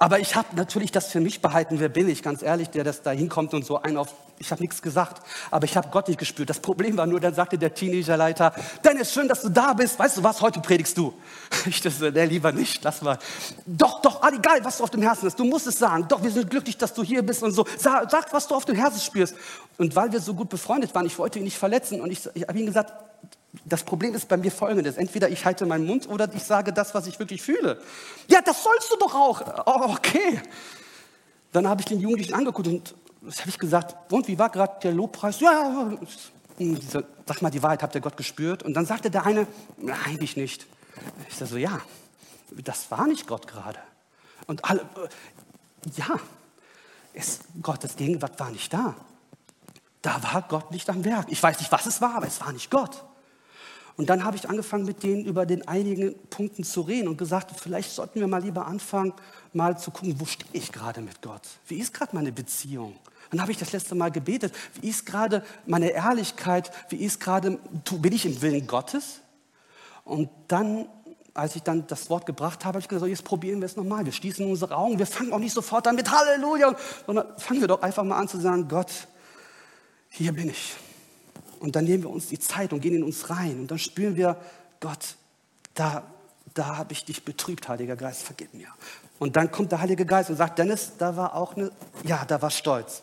Aber 0.00 0.20
ich 0.20 0.36
habe 0.36 0.54
natürlich 0.54 0.92
das 0.92 1.08
für 1.08 1.18
mich 1.18 1.42
behalten, 1.42 1.80
wer 1.80 1.88
bin 1.88 2.08
ich, 2.08 2.22
ganz 2.22 2.42
ehrlich, 2.42 2.70
der 2.70 2.84
das 2.84 3.02
da 3.02 3.10
hinkommt 3.10 3.52
und 3.52 3.64
so 3.66 3.82
ein 3.82 3.96
auf, 3.96 4.14
ich 4.38 4.52
habe 4.52 4.62
nichts 4.62 4.80
gesagt, 4.80 5.20
aber 5.50 5.64
ich 5.64 5.76
habe 5.76 5.88
Gott 5.90 6.06
nicht 6.06 6.20
gespürt. 6.20 6.48
Das 6.48 6.60
Problem 6.60 6.96
war 6.96 7.06
nur, 7.06 7.18
dann 7.18 7.34
sagte 7.34 7.58
der 7.58 7.74
Teenagerleiter, 7.74 8.54
Dennis, 8.84 9.12
schön, 9.12 9.26
dass 9.26 9.42
du 9.42 9.48
da 9.48 9.72
bist, 9.72 9.98
weißt 9.98 10.18
du 10.18 10.22
was, 10.22 10.40
heute 10.40 10.60
predigst 10.60 10.96
du. 10.96 11.12
Ich 11.66 11.80
dachte, 11.80 12.12
der 12.12 12.26
lieber 12.26 12.52
nicht, 12.52 12.84
lass 12.84 13.02
mal. 13.02 13.18
Doch, 13.66 14.00
doch, 14.00 14.22
ah, 14.22 14.30
egal, 14.32 14.64
was 14.64 14.78
du 14.78 14.84
auf 14.84 14.90
dem 14.90 15.02
Herzen 15.02 15.26
hast, 15.26 15.38
du 15.38 15.44
musst 15.44 15.66
es 15.66 15.78
sagen. 15.78 16.06
Doch, 16.08 16.22
wir 16.22 16.30
sind 16.30 16.48
glücklich, 16.48 16.78
dass 16.78 16.94
du 16.94 17.02
hier 17.02 17.22
bist 17.22 17.42
und 17.42 17.50
so. 17.50 17.66
Sag, 17.76 18.08
sag 18.08 18.32
was 18.32 18.46
du 18.46 18.54
auf 18.54 18.64
dem 18.64 18.76
Herzen 18.76 19.00
spürst. 19.00 19.34
Und 19.78 19.96
weil 19.96 20.12
wir 20.12 20.20
so 20.20 20.32
gut 20.32 20.48
befreundet 20.48 20.94
waren, 20.94 21.06
ich 21.06 21.18
wollte 21.18 21.40
ihn 21.40 21.44
nicht 21.44 21.58
verletzen 21.58 22.00
und 22.00 22.12
ich, 22.12 22.20
ich 22.34 22.42
habe 22.46 22.56
ihm 22.56 22.66
gesagt, 22.66 22.92
das 23.64 23.82
Problem 23.82 24.14
ist 24.14 24.28
bei 24.28 24.36
mir 24.36 24.50
folgendes. 24.50 24.96
Entweder 24.96 25.28
ich 25.28 25.44
halte 25.44 25.66
meinen 25.66 25.86
Mund 25.86 26.08
oder 26.08 26.32
ich 26.34 26.42
sage 26.42 26.72
das, 26.72 26.94
was 26.94 27.06
ich 27.06 27.18
wirklich 27.18 27.42
fühle. 27.42 27.80
Ja, 28.28 28.40
das 28.42 28.62
sollst 28.62 28.92
du 28.92 28.96
doch 28.96 29.14
auch. 29.14 29.42
Oh, 29.66 29.92
okay. 29.94 30.40
Dann 31.52 31.66
habe 31.66 31.80
ich 31.80 31.86
den 31.86 32.00
Jugendlichen 32.00 32.34
angeguckt 32.34 32.68
und 32.68 32.94
das 33.22 33.40
habe 33.40 33.50
ich 33.50 33.58
gesagt, 33.58 34.12
und 34.12 34.28
wie 34.28 34.38
war 34.38 34.50
gerade 34.50 34.78
der 34.82 34.92
Lobpreis? 34.92 35.40
Ja, 35.40 35.90
sag 37.26 37.42
mal 37.42 37.50
die 37.50 37.62
Wahrheit, 37.62 37.82
habt 37.82 37.94
ihr 37.94 38.00
Gott 38.00 38.16
gespürt? 38.16 38.62
Und 38.62 38.74
dann 38.74 38.86
sagte 38.86 39.10
der 39.10 39.24
eine, 39.24 39.46
eigentlich 40.04 40.36
nicht. 40.36 40.66
Ich 41.28 41.36
sage 41.36 41.50
so, 41.50 41.56
ja, 41.56 41.80
das 42.50 42.90
war 42.90 43.06
nicht 43.06 43.26
Gott 43.26 43.46
gerade. 43.46 43.78
Und 44.46 44.64
alle, 44.64 44.84
ja, 45.96 46.18
es, 47.14 47.40
Gottes 47.62 47.96
Gegenwart 47.96 48.38
war 48.38 48.50
nicht 48.50 48.72
da. 48.72 48.94
Da 50.02 50.22
war 50.22 50.42
Gott 50.42 50.70
nicht 50.70 50.88
am 50.90 51.04
Werk. 51.04 51.26
Ich 51.28 51.42
weiß 51.42 51.58
nicht, 51.58 51.72
was 51.72 51.86
es 51.86 52.00
war, 52.00 52.16
aber 52.16 52.26
es 52.26 52.40
war 52.40 52.52
nicht 52.52 52.70
Gott. 52.70 53.04
Und 53.98 54.08
dann 54.10 54.24
habe 54.24 54.36
ich 54.36 54.48
angefangen, 54.48 54.84
mit 54.84 55.02
denen 55.02 55.24
über 55.24 55.44
den 55.44 55.66
einigen 55.66 56.14
Punkten 56.30 56.62
zu 56.62 56.82
reden 56.82 57.08
und 57.08 57.18
gesagt, 57.18 57.60
vielleicht 57.60 57.90
sollten 57.90 58.20
wir 58.20 58.28
mal 58.28 58.40
lieber 58.40 58.64
anfangen, 58.68 59.12
mal 59.52 59.76
zu 59.76 59.90
gucken, 59.90 60.14
wo 60.20 60.24
stehe 60.24 60.48
ich 60.52 60.70
gerade 60.70 61.00
mit 61.00 61.20
Gott? 61.20 61.42
Wie 61.66 61.78
ist 61.78 61.92
gerade 61.92 62.14
meine 62.14 62.30
Beziehung? 62.30 62.94
Dann 63.32 63.42
habe 63.42 63.50
ich 63.50 63.58
das 63.58 63.72
letzte 63.72 63.96
Mal 63.96 64.12
gebetet. 64.12 64.54
Wie 64.80 64.88
ist 64.88 65.04
gerade 65.04 65.44
meine 65.66 65.90
Ehrlichkeit? 65.90 66.70
Wie 66.90 67.04
ist 67.04 67.18
gerade, 67.18 67.58
bin 68.00 68.12
ich 68.12 68.24
im 68.24 68.40
Willen 68.40 68.68
Gottes? 68.68 69.18
Und 70.04 70.30
dann, 70.46 70.86
als 71.34 71.56
ich 71.56 71.64
dann 71.64 71.88
das 71.88 72.08
Wort 72.08 72.24
gebracht 72.24 72.64
habe, 72.64 72.74
habe 72.74 72.78
ich 72.78 72.88
gesagt, 72.88 73.10
jetzt 73.10 73.24
probieren 73.24 73.60
wir 73.60 73.66
es 73.66 73.74
nochmal. 73.74 74.04
Wir 74.04 74.12
schließen 74.12 74.48
unsere 74.48 74.76
Augen. 74.76 74.96
Wir 75.00 75.06
fangen 75.06 75.32
auch 75.32 75.40
nicht 75.40 75.52
sofort 75.52 75.88
an 75.88 75.96
mit 75.96 76.08
Halleluja, 76.08 76.72
sondern 77.04 77.36
fangen 77.36 77.62
wir 77.62 77.68
doch 77.68 77.82
einfach 77.82 78.04
mal 78.04 78.16
an 78.16 78.28
zu 78.28 78.38
sagen, 78.38 78.68
Gott, 78.68 78.92
hier 80.08 80.32
bin 80.32 80.50
ich. 80.50 80.76
Und 81.60 81.76
dann 81.76 81.84
nehmen 81.84 82.04
wir 82.04 82.10
uns 82.10 82.28
die 82.28 82.38
Zeit 82.38 82.72
und 82.72 82.80
gehen 82.80 82.94
in 82.94 83.02
uns 83.02 83.30
rein. 83.30 83.60
Und 83.60 83.70
dann 83.70 83.78
spüren 83.78 84.16
wir, 84.16 84.36
Gott, 84.80 85.16
da, 85.74 86.04
da 86.54 86.76
habe 86.76 86.92
ich 86.92 87.04
dich 87.04 87.24
betrübt, 87.24 87.68
Heiliger 87.68 87.96
Geist, 87.96 88.22
vergib 88.22 88.54
mir. 88.54 88.68
Und 89.18 89.36
dann 89.36 89.50
kommt 89.50 89.72
der 89.72 89.80
Heilige 89.80 90.06
Geist 90.06 90.30
und 90.30 90.36
sagt, 90.36 90.58
Dennis, 90.58 90.92
da 90.98 91.16
war 91.16 91.34
auch 91.34 91.56
eine, 91.56 91.70
ja, 92.04 92.24
da 92.24 92.40
war 92.40 92.50
Stolz. 92.50 93.02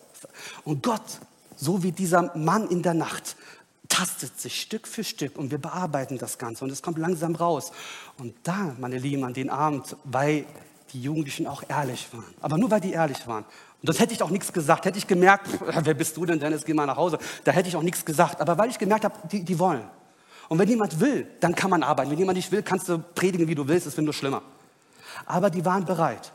Und 0.64 0.84
Gott, 0.84 1.20
so 1.56 1.84
wie 1.84 1.92
dieser 1.92 2.36
Mann 2.38 2.68
in 2.70 2.82
der 2.82 2.94
Nacht, 2.94 3.36
tastet 3.90 4.40
sich 4.40 4.62
Stück 4.62 4.88
für 4.88 5.04
Stück 5.04 5.38
und 5.38 5.52
wir 5.52 5.58
bearbeiten 5.58 6.18
das 6.18 6.38
Ganze 6.38 6.64
und 6.64 6.72
es 6.72 6.82
kommt 6.82 6.98
langsam 6.98 7.36
raus. 7.36 7.72
Und 8.18 8.36
da, 8.44 8.76
meine 8.80 8.98
Lieben, 8.98 9.24
an 9.24 9.34
den 9.34 9.50
Abend, 9.50 9.96
weil 10.04 10.46
die 10.96 11.02
Jugendlichen 11.02 11.46
auch 11.48 11.64
ehrlich 11.68 12.08
waren, 12.14 12.34
aber 12.42 12.58
nur 12.58 12.72
weil 12.72 12.82
die 12.82 12.94
ehrlich 12.94 13.28
waren, 13.28 13.46
und 13.86 13.90
das 13.90 14.00
hätte 14.00 14.16
ich 14.16 14.24
auch 14.24 14.32
nichts 14.32 14.52
gesagt. 14.52 14.86
Hätte 14.86 14.98
ich 14.98 15.06
gemerkt, 15.06 15.48
wer 15.84 15.94
bist 15.94 16.18
du 16.18 16.26
denn, 16.26 16.40
Dennis, 16.40 16.66
geh 16.66 16.74
mal 16.74 16.88
nach 16.88 16.98
Hause. 16.98 17.20
Da 17.44 17.52
hätte 17.52 17.70
ich 17.70 17.76
auch 17.76 17.84
nichts 17.84 18.04
gesagt. 18.04 18.42
Aber 18.42 18.58
weil 18.58 18.72
ich 18.72 18.80
gemerkt 18.80 19.06
habe, 19.06 19.16
die, 19.32 19.44
die 19.44 19.60
wollen. 19.60 19.84
Und 20.50 20.58
wenn 20.58 20.68
jemand 20.68 21.00
will, 21.00 21.28
dann 21.40 21.54
kann 21.54 21.70
man 21.70 21.84
arbeiten. 21.84 22.10
Wenn 22.10 22.18
jemand 22.18 22.38
nicht 22.38 22.52
will, 22.52 22.64
kannst 22.64 22.90
du 22.90 22.98
predigen, 22.98 23.48
wie 23.48 23.54
du 23.54 23.68
willst. 23.68 23.86
Es 23.86 23.96
wird 23.96 24.06
nur 24.06 24.14
schlimmer. 24.16 24.42
Aber 25.28 25.52
die 25.52 25.64
waren 25.66 25.86
bereit. 25.86 26.32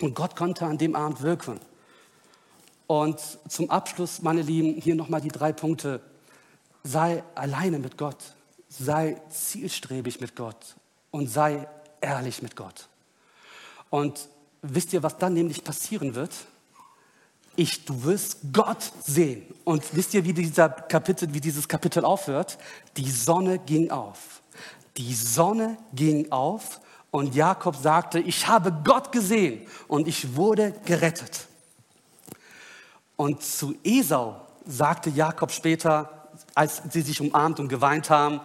Und 0.00 0.14
Gott 0.14 0.34
konnte 0.34 0.64
an 0.64 0.78
dem 0.78 0.96
Abend 0.96 1.20
wirken. 1.20 1.60
Und 2.86 3.20
zum 3.48 3.68
Abschluss, 3.70 4.22
meine 4.22 4.40
Lieben, 4.40 4.80
hier 4.80 4.94
nochmal 4.94 5.20
die 5.20 5.28
drei 5.28 5.52
Punkte. 5.52 6.00
Sei 6.84 7.22
alleine 7.34 7.78
mit 7.78 7.98
Gott. 7.98 8.34
Sei 8.70 9.20
zielstrebig 9.28 10.22
mit 10.22 10.36
Gott. 10.36 10.76
Und 11.10 11.28
sei 11.28 11.68
ehrlich 12.00 12.40
mit 12.40 12.56
Gott. 12.56 12.88
Und 13.90 14.28
wisst 14.62 14.92
ihr, 14.92 15.02
was 15.02 15.16
dann 15.16 15.34
nämlich 15.34 15.64
passieren 15.64 16.14
wird? 16.14 16.32
ich, 17.58 17.84
du 17.84 18.04
wirst 18.04 18.38
Gott 18.52 18.92
sehen. 19.04 19.42
Und 19.64 19.82
wisst 19.92 20.14
ihr, 20.14 20.24
wie, 20.24 20.32
dieser 20.32 20.68
Kapitel, 20.68 21.34
wie 21.34 21.40
dieses 21.40 21.66
Kapitel 21.66 22.04
aufhört? 22.04 22.56
Die 22.96 23.10
Sonne 23.10 23.58
ging 23.58 23.90
auf. 23.90 24.42
Die 24.96 25.12
Sonne 25.12 25.76
ging 25.92 26.30
auf 26.30 26.80
und 27.10 27.34
Jakob 27.34 27.74
sagte, 27.74 28.20
ich 28.20 28.46
habe 28.46 28.72
Gott 28.84 29.10
gesehen 29.10 29.66
und 29.88 30.06
ich 30.06 30.36
wurde 30.36 30.72
gerettet. 30.84 31.48
Und 33.16 33.42
zu 33.42 33.74
Esau 33.82 34.40
sagte 34.64 35.10
Jakob 35.10 35.50
später, 35.50 36.28
als 36.54 36.82
sie 36.90 37.02
sich 37.02 37.20
umarmt 37.20 37.58
und 37.58 37.68
geweint 37.68 38.08
haben, 38.08 38.40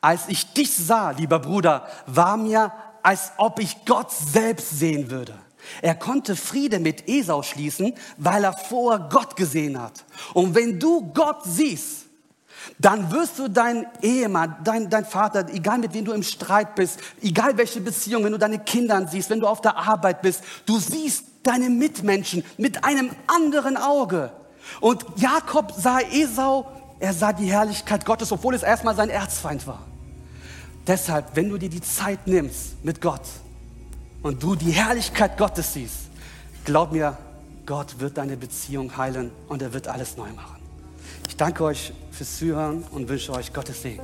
als 0.00 0.26
ich 0.28 0.54
dich 0.54 0.74
sah, 0.74 1.10
lieber 1.10 1.38
Bruder, 1.38 1.86
war 2.06 2.38
mir, 2.38 2.72
als 3.02 3.32
ob 3.36 3.60
ich 3.60 3.84
Gott 3.84 4.10
selbst 4.10 4.78
sehen 4.78 5.10
würde. 5.10 5.34
Er 5.82 5.94
konnte 5.94 6.36
Friede 6.36 6.78
mit 6.78 7.08
Esau 7.08 7.42
schließen, 7.42 7.94
weil 8.16 8.44
er 8.44 8.52
vor 8.52 9.08
Gott 9.10 9.36
gesehen 9.36 9.80
hat. 9.80 10.04
Und 10.34 10.54
wenn 10.54 10.78
du 10.78 11.12
Gott 11.12 11.42
siehst, 11.44 12.06
dann 12.78 13.10
wirst 13.10 13.38
du 13.38 13.48
deinen 13.48 13.86
Ehemann, 14.02 14.56
dein, 14.64 14.90
dein 14.90 15.04
Vater, 15.04 15.46
egal 15.52 15.78
mit 15.78 15.94
wem 15.94 16.04
du 16.04 16.12
im 16.12 16.22
Streit 16.22 16.74
bist, 16.74 17.00
egal 17.22 17.56
welche 17.56 17.80
Beziehung, 17.80 18.24
wenn 18.24 18.32
du 18.32 18.38
deine 18.38 18.58
Kinder 18.58 19.06
siehst, 19.08 19.30
wenn 19.30 19.40
du 19.40 19.46
auf 19.46 19.60
der 19.60 19.76
Arbeit 19.76 20.22
bist, 20.22 20.42
du 20.66 20.78
siehst 20.78 21.24
deine 21.42 21.70
Mitmenschen 21.70 22.44
mit 22.56 22.84
einem 22.84 23.10
anderen 23.26 23.76
Auge. 23.76 24.32
Und 24.80 25.04
Jakob 25.16 25.72
sah 25.76 26.00
Esau, 26.00 26.66
er 27.00 27.14
sah 27.14 27.32
die 27.32 27.50
Herrlichkeit 27.50 28.04
Gottes, 28.04 28.32
obwohl 28.32 28.54
es 28.54 28.62
erstmal 28.62 28.94
sein 28.94 29.08
Erzfeind 29.08 29.66
war. 29.66 29.87
Deshalb, 30.88 31.36
wenn 31.36 31.50
du 31.50 31.58
dir 31.58 31.68
die 31.68 31.82
Zeit 31.82 32.26
nimmst 32.26 32.82
mit 32.82 33.00
Gott, 33.00 33.22
und 34.22 34.42
du 34.42 34.54
die 34.54 34.72
Herrlichkeit 34.72 35.36
Gottes 35.38 35.74
siehst, 35.74 36.08
glaub 36.64 36.92
mir, 36.92 37.16
Gott 37.66 38.00
wird 38.00 38.16
deine 38.18 38.36
Beziehung 38.36 38.96
heilen 38.96 39.30
und 39.48 39.62
er 39.62 39.72
wird 39.72 39.88
alles 39.88 40.16
neu 40.16 40.30
machen. 40.32 40.56
Ich 41.28 41.36
danke 41.36 41.64
euch 41.64 41.92
fürs 42.10 42.38
Zuhören 42.38 42.82
und 42.90 43.08
wünsche 43.08 43.32
euch 43.32 43.52
Gottes 43.52 43.82
Segen. 43.82 44.02